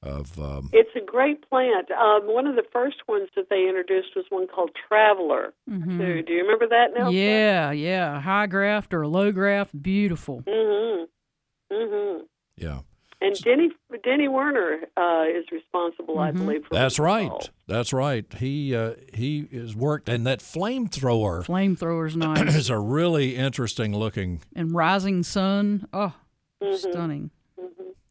of 0.00 0.38
um, 0.38 0.70
It's 0.72 0.94
a 0.94 1.04
great 1.04 1.48
plant. 1.48 1.90
Um, 1.90 2.32
one 2.32 2.46
of 2.46 2.54
the 2.54 2.64
first 2.72 2.98
ones 3.08 3.28
that 3.34 3.50
they 3.50 3.66
introduced 3.66 4.10
was 4.14 4.26
one 4.28 4.46
called 4.46 4.70
Traveler. 4.88 5.54
too. 5.66 6.22
Do 6.22 6.32
you 6.32 6.42
remember 6.42 6.68
that 6.68 6.90
now? 6.96 7.06
Mm-hmm. 7.06 7.16
Yeah, 7.16 7.72
yeah. 7.72 8.20
High 8.20 8.46
graft 8.46 8.94
or 8.94 9.08
low 9.08 9.32
graft, 9.32 9.80
beautiful. 9.82 10.42
Mm-hmm. 10.42 11.74
Mm-hmm. 11.74 12.22
yeah. 12.56 12.80
And 13.20 13.34
Denny 13.42 13.70
Denny 14.04 14.28
Werner 14.28 14.78
uh, 14.96 15.24
is 15.28 15.44
responsible, 15.50 16.18
I 16.20 16.30
believe. 16.30 16.62
For 16.66 16.74
That's 16.74 16.98
right. 17.00 17.28
Falls. 17.28 17.50
That's 17.66 17.92
right. 17.92 18.24
He 18.34 18.74
uh, 18.76 18.92
he 19.12 19.48
has 19.52 19.74
worked, 19.74 20.08
and 20.08 20.26
that 20.26 20.38
flamethrower 20.40 21.44
Flamethrower's 21.44 22.16
nice. 22.16 22.54
is 22.54 22.70
a 22.70 22.78
really 22.78 23.34
interesting 23.36 23.92
looking. 23.96 24.40
and 24.54 24.72
rising 24.74 25.22
sun. 25.22 25.86
Oh, 25.92 26.14
Mm-hmm. 26.62 26.90
stunning. 26.90 27.30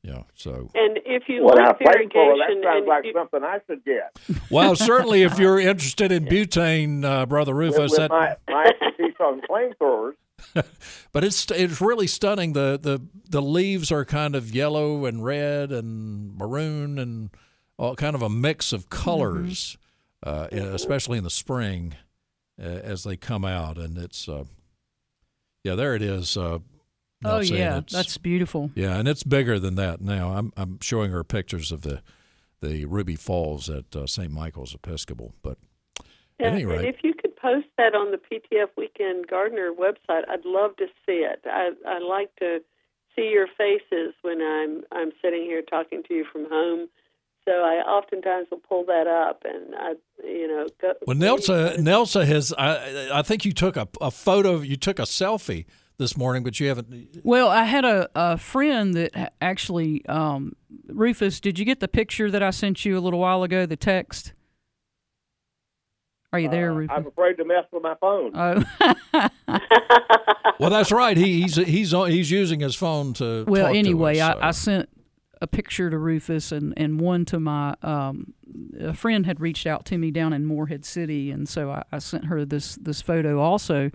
Yeah. 0.03 0.23
So, 0.35 0.69
And 0.73 0.99
if 1.05 1.23
you 1.27 1.43
Well, 1.43 1.57
now, 1.57 1.65
like 1.65 1.79
flamethrower, 1.79 2.37
that 2.37 2.61
sounds 2.63 2.87
like 2.87 3.03
you, 3.03 3.11
something 3.13 3.43
I 3.43 3.59
should 3.67 3.83
get. 3.83 4.17
well, 4.49 4.73
certainly 4.77 5.23
if 5.23 5.37
you're 5.39 5.59
interested 5.59 6.13
in 6.13 6.25
butane, 6.25 7.03
uh, 7.03 7.25
brother 7.25 7.53
With, 7.53 7.75
Rufus, 7.75 7.91
with 7.91 7.97
that, 7.99 8.09
my, 8.09 8.35
my 8.47 8.63
expertise 8.81 9.15
on 9.19 9.41
flamethrowers, 9.49 10.13
but 11.11 11.23
it's 11.23 11.49
it's 11.51 11.81
really 11.81 12.07
stunning. 12.07 12.53
The 12.53 12.79
the 12.81 13.01
the 13.29 13.41
leaves 13.41 13.91
are 13.91 14.05
kind 14.05 14.35
of 14.35 14.53
yellow 14.53 15.05
and 15.05 15.23
red 15.23 15.71
and 15.71 16.37
maroon 16.37 16.99
and 16.99 17.29
all 17.77 17.95
kind 17.95 18.15
of 18.15 18.21
a 18.21 18.29
mix 18.29 18.73
of 18.73 18.89
colors, 18.89 19.77
uh, 20.23 20.47
especially 20.51 21.17
in 21.17 21.23
the 21.23 21.29
spring 21.29 21.95
uh, 22.59 22.65
as 22.65 23.03
they 23.03 23.17
come 23.17 23.45
out. 23.45 23.77
And 23.77 23.97
it's 23.97 24.27
uh, 24.29 24.45
yeah, 25.63 25.75
there 25.75 25.95
it 25.95 26.01
is. 26.01 26.37
Uh, 26.37 26.59
Oh 27.25 27.39
yeah, 27.39 27.81
that's 27.91 28.17
beautiful. 28.19 28.69
Yeah, 28.75 28.95
and 28.99 29.07
it's 29.07 29.23
bigger 29.23 29.57
than 29.57 29.73
that 29.73 30.01
now. 30.01 30.33
I'm 30.35 30.53
I'm 30.55 30.77
showing 30.81 31.09
her 31.11 31.23
pictures 31.23 31.71
of 31.71 31.81
the 31.81 32.01
the 32.61 32.85
Ruby 32.85 33.15
Falls 33.15 33.69
at 33.71 33.95
uh, 33.95 34.05
St. 34.05 34.31
Michael's 34.31 34.75
Episcopal. 34.75 35.33
But 35.41 35.57
yeah, 36.39 36.47
at 36.47 36.53
any 36.53 36.65
rate, 36.65 36.85
if 36.85 37.03
you 37.03 37.15
could 37.15 37.26
post 37.41 37.67
that 37.77 37.95
on 37.95 38.11
the 38.11 38.17
PTF 38.17 38.67
Weekend 38.77 39.27
Gardener 39.27 39.71
website, 39.71 40.23
I'd 40.29 40.45
love 40.45 40.75
to 40.77 40.87
see 41.05 41.25
it. 41.25 41.41
I 41.45 41.71
I 41.87 41.99
like 41.99 42.35
to 42.37 42.59
see 43.15 43.29
your 43.29 43.47
faces 43.57 44.13
when 44.21 44.41
I'm 44.41 44.83
I'm 44.91 45.11
sitting 45.21 45.43
here 45.43 45.61
talking 45.61 46.03
to 46.07 46.13
you 46.13 46.25
from 46.31 46.47
home. 46.49 46.87
So 47.45 47.53
I 47.53 47.75
oftentimes 47.87 48.47
will 48.51 48.59
pull 48.59 48.83
that 48.87 49.07
up 49.07 49.43
and 49.45 49.73
I, 49.73 49.93
you 50.21 50.49
know, 50.49 50.67
go. 50.81 50.93
well, 51.05 51.15
Nelsa 51.15 51.77
Nelsa 51.77 52.25
has. 52.25 52.53
I 52.57 53.09
I 53.13 53.21
think 53.21 53.45
you 53.45 53.53
took 53.53 53.77
a, 53.77 53.87
a 54.01 54.11
photo. 54.11 54.59
You 54.59 54.75
took 54.75 54.99
a 54.99 55.03
selfie 55.03 55.65
this 55.97 56.17
morning, 56.17 56.43
but 56.43 56.59
you 56.59 56.67
haven't. 56.67 57.21
Well, 57.23 57.47
I 57.47 57.63
had 57.63 57.85
a, 57.85 58.09
a 58.15 58.37
friend 58.37 58.93
that 58.95 59.33
actually, 59.41 60.05
um, 60.07 60.53
Rufus, 60.87 61.39
did 61.39 61.57
you 61.57 61.65
get 61.65 61.79
the 61.79 61.87
picture 61.87 62.29
that 62.29 62.43
I 62.43 62.49
sent 62.49 62.85
you 62.85 62.97
a 62.97 63.01
little 63.01 63.19
while 63.19 63.43
ago? 63.43 63.65
The 63.65 63.77
text. 63.77 64.33
Are 66.33 66.39
you 66.39 66.49
there, 66.49 66.71
uh, 66.71 66.75
Rufus? 66.75 66.95
I'm 66.97 67.07
afraid 67.07 67.37
to 67.37 67.45
mess 67.45 67.63
with 67.71 67.83
my 67.83 67.95
phone. 68.01 68.31
Oh, 68.35 68.63
Well, 70.59 70.69
that's 70.69 70.91
right. 70.91 71.15
He, 71.15 71.41
he's 71.41 71.55
he's 71.55 71.91
he's 71.91 72.31
using 72.31 72.59
his 72.59 72.75
phone 72.75 73.13
to. 73.13 73.45
well, 73.47 73.65
talk 73.65 73.73
to 73.73 73.77
anyway, 73.77 74.19
us, 74.19 74.35
I, 74.41 74.47
I 74.47 74.51
sent 74.51 74.89
a 75.39 75.47
picture 75.47 75.89
to 75.89 75.97
Rufus 75.97 76.51
and, 76.51 76.73
and 76.77 76.99
one 76.99 77.25
to 77.25 77.39
my 77.39 77.75
um, 77.83 78.33
a 78.79 78.93
friend 78.93 79.25
had 79.25 79.39
reached 79.39 79.67
out 79.67 79.85
to 79.85 79.97
me 79.97 80.09
down 80.09 80.33
in 80.33 80.45
Morehead 80.45 80.83
City, 80.85 81.31
and 81.31 81.47
so 81.47 81.69
I, 81.69 81.83
I 81.91 81.99
sent 81.99 82.25
her 82.25 82.43
this 82.45 82.75
this 82.75 83.01
photo 83.01 83.39
also. 83.39 83.91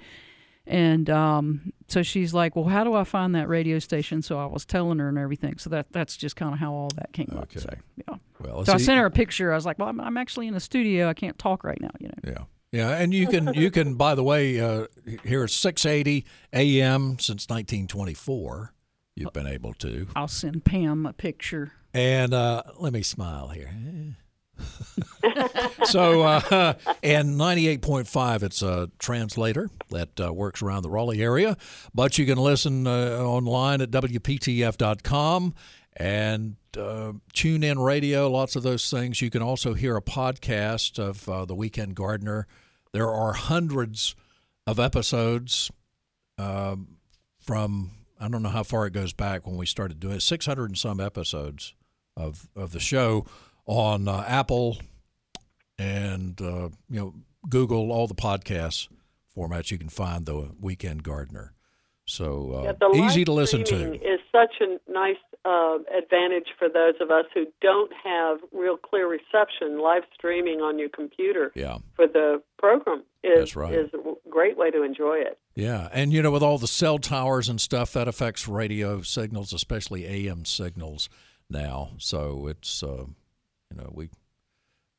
And 0.66 1.10
um, 1.10 1.72
so 1.88 2.02
she's 2.02 2.32
like, 2.32 2.54
"Well, 2.54 2.66
how 2.66 2.84
do 2.84 2.94
I 2.94 3.04
find 3.04 3.34
that 3.34 3.48
radio 3.48 3.78
station?" 3.78 4.22
So 4.22 4.38
I 4.38 4.46
was 4.46 4.64
telling 4.64 4.98
her 5.00 5.08
and 5.08 5.18
everything. 5.18 5.58
So 5.58 5.70
that 5.70 5.86
that's 5.90 6.16
just 6.16 6.36
kind 6.36 6.52
of 6.52 6.60
how 6.60 6.72
all 6.72 6.90
that 6.96 7.12
came 7.12 7.32
up. 7.32 7.44
Okay. 7.44 7.60
So 7.60 7.70
yeah. 7.96 8.16
well, 8.40 8.64
So 8.64 8.74
I 8.74 8.76
sent 8.76 8.98
her 8.98 9.06
a 9.06 9.10
picture. 9.10 9.52
I 9.52 9.56
was 9.56 9.66
like, 9.66 9.78
"Well, 9.78 9.88
I'm, 9.88 10.00
I'm 10.00 10.16
actually 10.16 10.46
in 10.46 10.54
the 10.54 10.60
studio. 10.60 11.08
I 11.08 11.14
can't 11.14 11.38
talk 11.38 11.64
right 11.64 11.80
now." 11.80 11.90
You 11.98 12.08
know. 12.08 12.30
Yeah. 12.32 12.44
Yeah, 12.72 12.88
and 12.96 13.12
you 13.12 13.26
can 13.26 13.52
you 13.52 13.70
can 13.70 13.96
by 13.96 14.14
the 14.14 14.22
way 14.22 14.58
uh, 14.58 14.86
here 15.24 15.44
at 15.44 15.50
680 15.50 16.24
a.m. 16.54 17.18
since 17.18 17.46
1924 17.50 18.72
you've 19.14 19.32
been 19.34 19.46
able 19.46 19.74
to 19.74 20.06
I'll 20.16 20.26
send 20.26 20.64
Pam 20.64 21.04
a 21.04 21.12
picture. 21.12 21.72
and 21.92 22.32
uh, 22.32 22.62
let 22.78 22.94
me 22.94 23.02
smile 23.02 23.48
here 23.48 23.74
so, 25.84 26.22
uh, 26.22 26.74
and 27.02 27.36
98.5, 27.38 28.42
it's 28.42 28.62
a 28.62 28.90
translator 28.98 29.70
that 29.90 30.20
uh, 30.20 30.32
works 30.32 30.62
around 30.62 30.82
the 30.82 30.90
Raleigh 30.90 31.22
area. 31.22 31.56
But 31.94 32.18
you 32.18 32.26
can 32.26 32.38
listen 32.38 32.86
uh, 32.86 33.18
online 33.18 33.80
at 33.80 33.90
WPTF.com 33.90 35.54
and 35.96 36.56
uh, 36.78 37.12
tune 37.32 37.62
in 37.62 37.78
radio, 37.78 38.30
lots 38.30 38.56
of 38.56 38.62
those 38.62 38.90
things. 38.90 39.20
You 39.20 39.30
can 39.30 39.42
also 39.42 39.74
hear 39.74 39.96
a 39.96 40.02
podcast 40.02 40.98
of 40.98 41.28
uh, 41.28 41.44
The 41.44 41.54
Weekend 41.54 41.94
Gardener. 41.94 42.46
There 42.92 43.10
are 43.10 43.34
hundreds 43.34 44.14
of 44.66 44.78
episodes 44.78 45.70
um, 46.38 46.96
from, 47.40 47.90
I 48.20 48.28
don't 48.28 48.42
know 48.42 48.48
how 48.48 48.62
far 48.62 48.86
it 48.86 48.92
goes 48.92 49.12
back 49.12 49.46
when 49.46 49.56
we 49.56 49.66
started 49.66 50.00
doing 50.00 50.16
it, 50.16 50.22
600 50.22 50.64
and 50.70 50.78
some 50.78 51.00
episodes 51.00 51.74
of, 52.16 52.48
of 52.56 52.72
the 52.72 52.80
show 52.80 53.26
on 53.66 54.08
uh, 54.08 54.24
Apple 54.26 54.78
and 55.78 56.40
uh, 56.40 56.68
you 56.88 57.00
know 57.00 57.14
Google 57.48 57.90
all 57.92 58.06
the 58.06 58.14
podcast 58.14 58.88
formats. 59.36 59.70
You 59.70 59.78
can 59.78 59.88
find 59.88 60.26
the 60.26 60.50
Weekend 60.60 61.02
Gardener. 61.02 61.54
So 62.04 62.52
uh, 62.66 62.74
Yeah, 62.92 63.06
easy 63.06 63.24
to 63.24 63.32
listen 63.32 63.62
to. 63.64 63.94
is 63.94 64.20
such 64.32 64.54
a 64.60 64.78
nice 64.90 65.16
uh, 65.44 65.78
advantage 65.96 66.48
for 66.58 66.68
those 66.68 66.94
of 67.00 67.10
us 67.12 67.26
who 67.32 67.46
don't 67.60 67.92
have 68.04 68.38
real 68.52 68.76
clear 68.76 69.08
reception. 69.08 69.80
Live 69.80 70.02
streaming 70.12 70.60
on 70.60 70.78
your 70.80 70.88
computer 70.88 71.52
Yeah, 71.54 71.78
for 71.94 72.06
the 72.08 72.42
program 72.58 73.04
is 73.22 73.54
right. 73.54 73.72
is 73.72 73.88
a 73.94 74.28
great 74.28 74.56
way 74.58 74.70
to 74.72 74.82
enjoy 74.82 75.18
it. 75.18 75.38
yeah, 75.54 75.88
and 75.92 76.12
you 76.12 76.22
know 76.22 76.32
with 76.32 76.42
all 76.42 76.58
the 76.58 76.66
cell 76.66 76.98
towers 76.98 77.48
and 77.48 77.60
stuff 77.60 77.92
that 77.92 78.08
affects 78.08 78.48
radio 78.48 79.00
signals, 79.02 79.52
especially 79.52 80.04
AM 80.04 80.44
signals 80.44 81.08
now. 81.48 81.90
So 81.98 82.48
it's 82.48 82.82
uh, 82.82 83.04
you 83.72 83.82
know 83.82 83.90
we. 83.92 84.10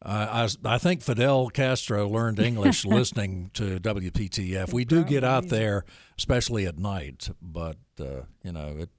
I, 0.02 0.44
I 0.44 0.48
I 0.66 0.78
think 0.78 1.02
Fidel 1.02 1.50
Castro 1.50 2.08
learned 2.08 2.40
English 2.40 2.86
listening 2.86 3.52
to 3.54 3.80
WPTF. 3.80 4.74
We 4.74 4.86
do 4.86 5.04
get 5.04 5.24
out 5.24 5.48
there, 5.48 5.86
especially 6.18 6.66
at 6.66 6.78
night, 6.78 7.30
but 7.42 7.78
uh, 8.00 8.24
you 8.44 8.52
know 8.52 8.76
it 8.80 8.90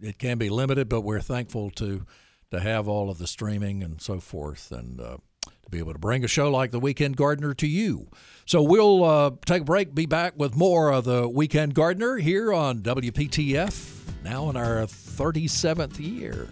it 0.00 0.18
can 0.18 0.38
be 0.38 0.50
limited. 0.50 0.88
But 0.88 1.02
we're 1.02 1.20
thankful 1.20 1.70
to 1.72 2.04
to 2.50 2.60
have 2.60 2.88
all 2.88 3.10
of 3.10 3.18
the 3.18 3.26
streaming 3.26 3.82
and 3.82 4.00
so 4.00 4.18
forth, 4.18 4.72
and 4.72 5.00
uh, 5.00 5.18
to 5.44 5.70
be 5.70 5.78
able 5.78 5.92
to 5.92 5.98
bring 6.00 6.24
a 6.24 6.28
show 6.28 6.50
like 6.50 6.72
the 6.72 6.80
Weekend 6.80 7.16
Gardener 7.16 7.54
to 7.54 7.66
you. 7.66 8.08
So 8.44 8.60
we'll 8.60 9.04
uh, 9.04 9.30
take 9.46 9.62
a 9.62 9.64
break. 9.64 9.94
Be 9.94 10.06
back 10.06 10.32
with 10.36 10.56
more 10.56 10.92
of 10.92 11.04
the 11.04 11.28
Weekend 11.28 11.74
Gardener 11.74 12.16
here 12.16 12.52
on 12.52 12.80
WPTF. 12.80 13.98
Now 14.24 14.50
in 14.50 14.56
our 14.56 14.86
thirty 14.86 15.46
seventh 15.46 16.00
year. 16.00 16.48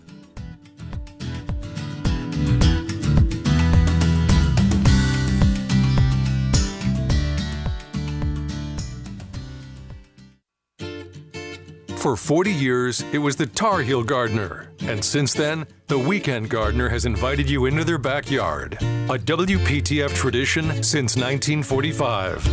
For 11.98 12.14
40 12.14 12.52
years, 12.52 13.04
it 13.12 13.18
was 13.18 13.34
the 13.34 13.46
Tar 13.46 13.80
Heel 13.80 14.04
Gardener. 14.04 14.70
And 14.82 15.04
since 15.04 15.34
then, 15.34 15.66
the 15.88 15.98
Weekend 15.98 16.48
Gardener 16.48 16.88
has 16.88 17.04
invited 17.06 17.50
you 17.50 17.66
into 17.66 17.82
their 17.82 17.98
backyard. 17.98 18.74
A 18.74 19.18
WPTF 19.18 20.14
tradition 20.14 20.84
since 20.84 21.16
1945. 21.16 22.46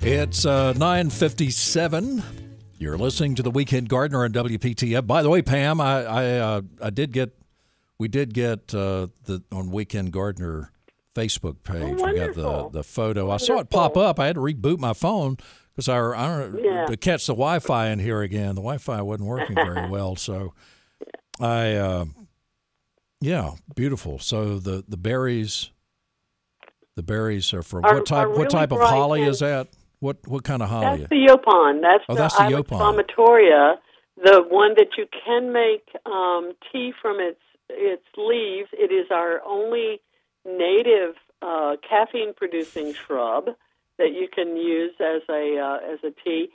It's 0.00 0.46
uh, 0.46 0.72
9:57. 0.72 2.22
You're 2.78 2.96
listening 2.96 3.34
to 3.34 3.42
the 3.42 3.50
Weekend 3.50 3.90
Gardener 3.90 4.24
on 4.24 4.32
WPTF. 4.32 5.06
By 5.06 5.22
the 5.22 5.28
way, 5.28 5.42
Pam, 5.42 5.82
I 5.82 6.02
I, 6.02 6.26
uh, 6.38 6.62
I 6.80 6.88
did 6.88 7.12
get 7.12 7.38
we 7.98 8.08
did 8.08 8.32
get 8.32 8.74
uh, 8.74 9.08
the 9.24 9.42
on 9.52 9.70
Weekend 9.70 10.12
Gardener 10.12 10.72
Facebook 11.14 11.62
page. 11.62 12.00
we 12.00 12.14
got 12.14 12.34
the 12.34 12.70
the 12.70 12.82
photo. 12.82 13.30
I 13.30 13.36
saw 13.36 13.58
it 13.58 13.68
pop 13.68 13.98
up. 13.98 14.18
I 14.18 14.26
had 14.26 14.36
to 14.36 14.40
reboot 14.40 14.78
my 14.78 14.94
phone 14.94 15.36
because 15.74 15.88
I, 15.88 15.98
I 15.98 16.28
don't 16.28 16.62
Yeah. 16.64 16.86
to 16.86 16.96
catch 16.96 17.26
the 17.26 17.32
Wi-Fi 17.34 17.88
in 17.88 17.98
here 17.98 18.22
again. 18.22 18.54
The 18.54 18.60
Wi-Fi 18.62 19.02
wasn't 19.02 19.28
working 19.28 19.56
very 19.56 19.88
well, 19.90 20.16
so 20.16 20.52
I 21.40 21.74
uh, 21.74 22.04
yeah, 23.20 23.52
beautiful. 23.74 24.18
So 24.18 24.58
the 24.58 24.84
the 24.88 24.96
berries. 24.96 25.70
The 26.96 27.02
berries 27.02 27.52
are 27.52 27.62
from 27.64 27.84
Are- 27.84 27.94
what 27.94 28.06
type? 28.06 28.26
are 28.28 28.30
what 28.30 28.50
type 28.50 28.70
of 28.70 28.78
holly 28.78 29.22
is 29.24 29.40
that? 29.40 29.66
What 29.98 30.18
what 30.28 30.44
kind 30.44 30.62
of 30.62 30.68
holly? 30.68 30.98
That's 30.98 31.08
the 31.10 31.26
Yaupon. 31.26 31.80
That's 31.82 32.04
Oh, 32.08 32.14
the 32.14 32.20
that's 32.20 32.36
the 32.36 32.42
Ilex 32.44 32.66
Yaupon. 32.68 33.04
vomitoria, 33.18 33.74
the 34.22 34.44
one 34.48 34.74
that 34.76 34.90
you 34.96 35.06
can 35.24 35.52
make 35.52 35.82
um, 36.06 36.52
tea 36.70 36.92
from 37.02 37.16
its 37.18 37.40
its 37.68 38.04
leaves. 38.16 38.68
It 38.72 38.92
is 38.92 39.06
our 39.10 39.40
only 39.44 40.00
native 40.46 41.16
uh, 41.42 41.76
caffeine 41.88 42.32
producing 42.32 42.94
shrub 42.94 43.46
that 43.98 44.12
you 44.12 44.28
can 44.32 44.56
use 44.56 44.92
as 45.00 45.22
a 45.28 45.58
uh, 45.58 45.92
as 45.92 45.98
a 46.04 46.10
tea. 46.24 46.48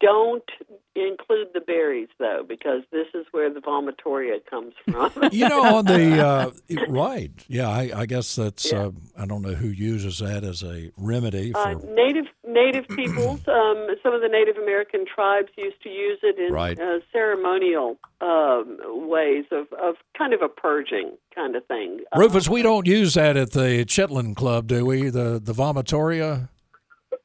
Don't 0.00 0.48
include 0.96 1.48
the 1.52 1.60
berries 1.60 2.08
though, 2.18 2.42
because 2.48 2.82
this 2.90 3.06
is 3.12 3.26
where 3.32 3.52
the 3.52 3.60
vomitoria 3.60 4.38
comes 4.48 4.72
from. 4.90 5.10
you 5.32 5.46
know, 5.46 5.76
on 5.76 5.84
the 5.84 6.26
uh, 6.26 6.50
right, 6.88 7.30
yeah, 7.48 7.68
I, 7.68 7.90
I 7.94 8.06
guess 8.06 8.34
that's. 8.34 8.72
Uh, 8.72 8.92
I 9.16 9.26
don't 9.26 9.42
know 9.42 9.52
who 9.52 9.68
uses 9.68 10.20
that 10.20 10.42
as 10.42 10.62
a 10.62 10.90
remedy 10.96 11.52
for. 11.52 11.58
Uh, 11.58 11.74
native 11.94 12.24
native 12.46 12.88
peoples, 12.88 13.40
um, 13.48 13.88
some 14.02 14.14
of 14.14 14.22
the 14.22 14.28
Native 14.28 14.56
American 14.56 15.04
tribes 15.12 15.48
used 15.56 15.82
to 15.82 15.90
use 15.90 16.18
it 16.22 16.38
in 16.38 16.52
Right. 16.52 16.78
uh, 16.80 17.00
ceremonial 17.12 17.98
um, 18.20 18.78
ways 19.08 19.44
of, 19.50 19.66
of 19.74 19.96
kind 20.16 20.32
of 20.32 20.40
a 20.40 20.48
purging 20.48 21.16
kind 21.34 21.56
of 21.56 21.66
thing. 21.66 22.00
Rufus, 22.16 22.48
we 22.48 22.62
don't 22.62 22.86
use 22.86 23.14
that 23.14 23.36
at 23.36 23.50
the 23.52 23.84
Chitlin 23.84 24.34
Club, 24.34 24.66
do 24.66 24.86
we? 24.86 25.10
The 25.10 25.40
the 25.42 25.52
vomitoria 25.52 26.48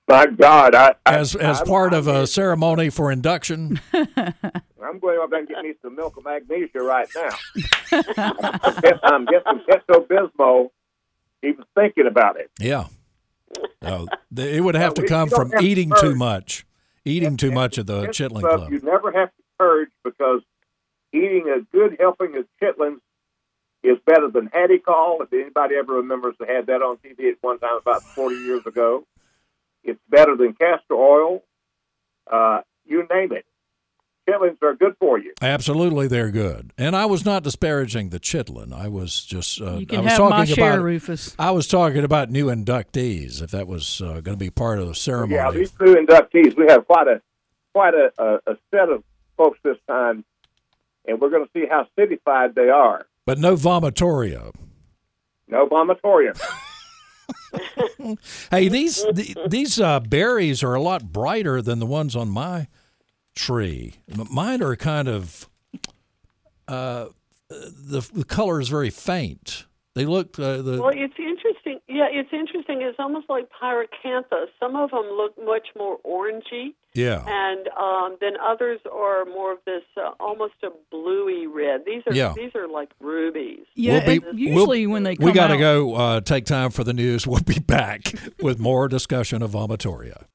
My 0.09 0.25
God, 0.25 0.73
I, 0.73 0.95
I 1.05 1.17
as 1.17 1.35
as 1.35 1.59
I'm- 1.59 1.67
part 1.67 1.93
of 1.93 2.07
a 2.07 2.25
ceremony 2.25 2.89
for 2.89 3.11
induction. 3.11 3.79
I'm 3.93 4.97
going 4.99 5.19
up 5.21 5.31
and 5.33 5.47
get 5.47 5.61
me 5.63 5.73
some 5.83 5.95
milk 5.95 6.17
of 6.17 6.25
magnesia 6.25 6.79
right 6.79 7.07
now. 7.15 7.29
I'm 9.03 9.25
getting 9.25 9.61
Pepto 9.69 10.07
Bismol. 10.07 10.69
Even 11.43 11.63
thinking 11.75 12.07
about 12.07 12.37
it. 12.39 12.49
Yeah, 12.59 12.87
no, 13.83 14.07
it 14.35 14.63
would 14.63 14.75
have 14.75 14.95
to 14.95 15.07
come 15.07 15.29
from 15.29 15.51
to 15.51 15.59
eating 15.59 15.93
too 15.99 16.15
much, 16.15 16.65
eating 17.05 17.37
too 17.37 17.51
much 17.51 17.77
of 17.77 17.85
the 17.85 18.07
Chitlin 18.07 18.39
stuff 18.39 18.55
Club. 18.55 18.71
You 18.71 18.79
never 18.81 19.11
have 19.11 19.29
to 19.29 19.43
purge 19.59 19.89
because 20.03 20.41
eating 21.13 21.47
a 21.55 21.61
good 21.71 21.97
helping 21.99 22.35
of 22.35 22.45
chitlins 22.61 22.99
is 23.83 23.97
better 24.05 24.29
than 24.29 24.49
Hadacol. 24.49 25.21
If 25.21 25.31
anybody 25.31 25.75
ever 25.75 25.93
remembers 25.93 26.35
they 26.39 26.47
had 26.51 26.65
that 26.65 26.81
on 26.81 26.97
TV 26.97 27.29
at 27.31 27.37
one 27.41 27.59
time 27.59 27.77
about 27.79 28.01
40 28.03 28.35
years 28.37 28.65
ago, 28.65 29.05
it's 29.83 29.99
better 30.09 30.35
than 30.35 30.53
castor 30.53 30.93
oil. 30.95 31.43
Uh, 32.31 32.61
you 32.85 33.07
name 33.11 33.31
it. 33.31 33.45
Chitlins 34.29 34.61
are 34.61 34.75
good 34.75 34.95
for 34.99 35.17
you. 35.17 35.33
Absolutely, 35.41 36.07
they're 36.07 36.29
good. 36.29 36.71
And 36.77 36.95
I 36.95 37.05
was 37.07 37.25
not 37.25 37.41
disparaging 37.41 38.09
the 38.09 38.19
chitlin. 38.19 38.71
I 38.71 38.87
was 38.87 39.25
just 39.25 39.59
uh, 39.59 39.77
You 39.77 39.87
I 39.91 40.01
was 40.01 40.09
have 40.11 40.17
talking 40.17 40.37
my 40.37 40.45
share, 40.45 40.73
about 40.73 40.83
Rufus. 40.83 41.35
I 41.39 41.49
was 41.49 41.67
talking 41.67 42.03
about 42.03 42.29
new 42.29 42.45
inductees. 42.47 43.41
If 43.41 43.49
that 43.51 43.67
was 43.67 44.01
uh, 44.01 44.21
going 44.21 44.25
to 44.25 44.37
be 44.37 44.51
part 44.51 44.77
of 44.77 44.87
the 44.87 44.93
ceremony, 44.93 45.33
Yeah, 45.35 45.49
these 45.51 45.73
new 45.79 45.95
inductees, 45.95 46.55
we 46.55 46.67
have 46.67 46.85
quite 46.85 47.07
a 47.07 47.21
quite 47.73 47.95
a, 47.95 48.11
a, 48.19 48.51
a 48.51 48.57
set 48.69 48.89
of 48.89 49.03
folks 49.35 49.57
this 49.63 49.77
time, 49.87 50.23
and 51.07 51.19
we're 51.19 51.29
going 51.31 51.45
to 51.45 51.51
see 51.53 51.65
how 51.67 51.87
cityfied 51.97 52.53
they 52.53 52.69
are. 52.69 53.07
but 53.25 53.39
no 53.39 53.55
vomitoria. 53.55 54.53
No 55.47 55.67
vomitorium. 55.67 56.39
Hey, 58.49 58.69
these 58.69 59.03
the, 59.13 59.35
these 59.47 59.79
uh, 59.79 59.99
berries 59.99 60.63
are 60.63 60.73
a 60.73 60.81
lot 60.81 61.11
brighter 61.11 61.61
than 61.61 61.79
the 61.79 61.85
ones 61.85 62.15
on 62.15 62.29
my 62.29 62.67
tree. 63.35 63.95
Mine 64.31 64.63
are 64.63 64.75
kind 64.75 65.07
of 65.07 65.49
uh, 66.67 67.07
the 67.49 68.07
the 68.13 68.23
color 68.23 68.59
is 68.59 68.69
very 68.69 68.89
faint. 68.89 69.65
They 69.95 70.05
look 70.05 70.39
uh, 70.39 70.61
the 70.61 70.81
Well, 70.81 70.91
it's. 70.93 71.13
Yeah, 71.91 72.05
it's 72.11 72.29
interesting. 72.31 72.83
It's 72.83 72.99
almost 72.99 73.27
like 73.29 73.49
pyracantha. 73.61 74.45
Some 74.59 74.75
of 74.75 74.91
them 74.91 75.05
look 75.17 75.33
much 75.43 75.69
more 75.75 75.97
orangey, 76.05 76.75
yeah. 76.93 77.23
and 77.27 77.67
um, 77.69 78.15
then 78.21 78.33
others 78.39 78.79
are 78.93 79.25
more 79.25 79.53
of 79.53 79.57
this 79.65 79.81
uh, 79.97 80.11
almost 80.19 80.53
a 80.63 80.69
bluey 80.91 81.47
red. 81.47 81.81
These 81.87 82.03
are 82.05 82.13
Yeah. 82.13 82.33
these 82.37 82.53
are 82.53 82.67
like 82.67 82.91
rubies. 82.99 83.65
Yeah, 83.73 84.03
We'll 84.05 84.19
be- 84.33 84.37
usually 84.39 84.85
we'll- 84.85 84.93
when 84.93 85.03
they 85.03 85.15
come 85.15 85.25
we 85.25 85.31
got 85.31 85.47
to 85.47 85.57
go 85.57 85.95
uh, 85.95 86.21
take 86.21 86.45
time 86.45 86.69
for 86.69 86.83
the 86.83 86.93
news. 86.93 87.25
We'll 87.29 87.41
be 87.41 87.59
back 87.59 88.13
with 88.39 88.59
more 88.59 88.87
discussion 88.87 89.41
of 89.41 89.51
vomitoria. 89.51 90.25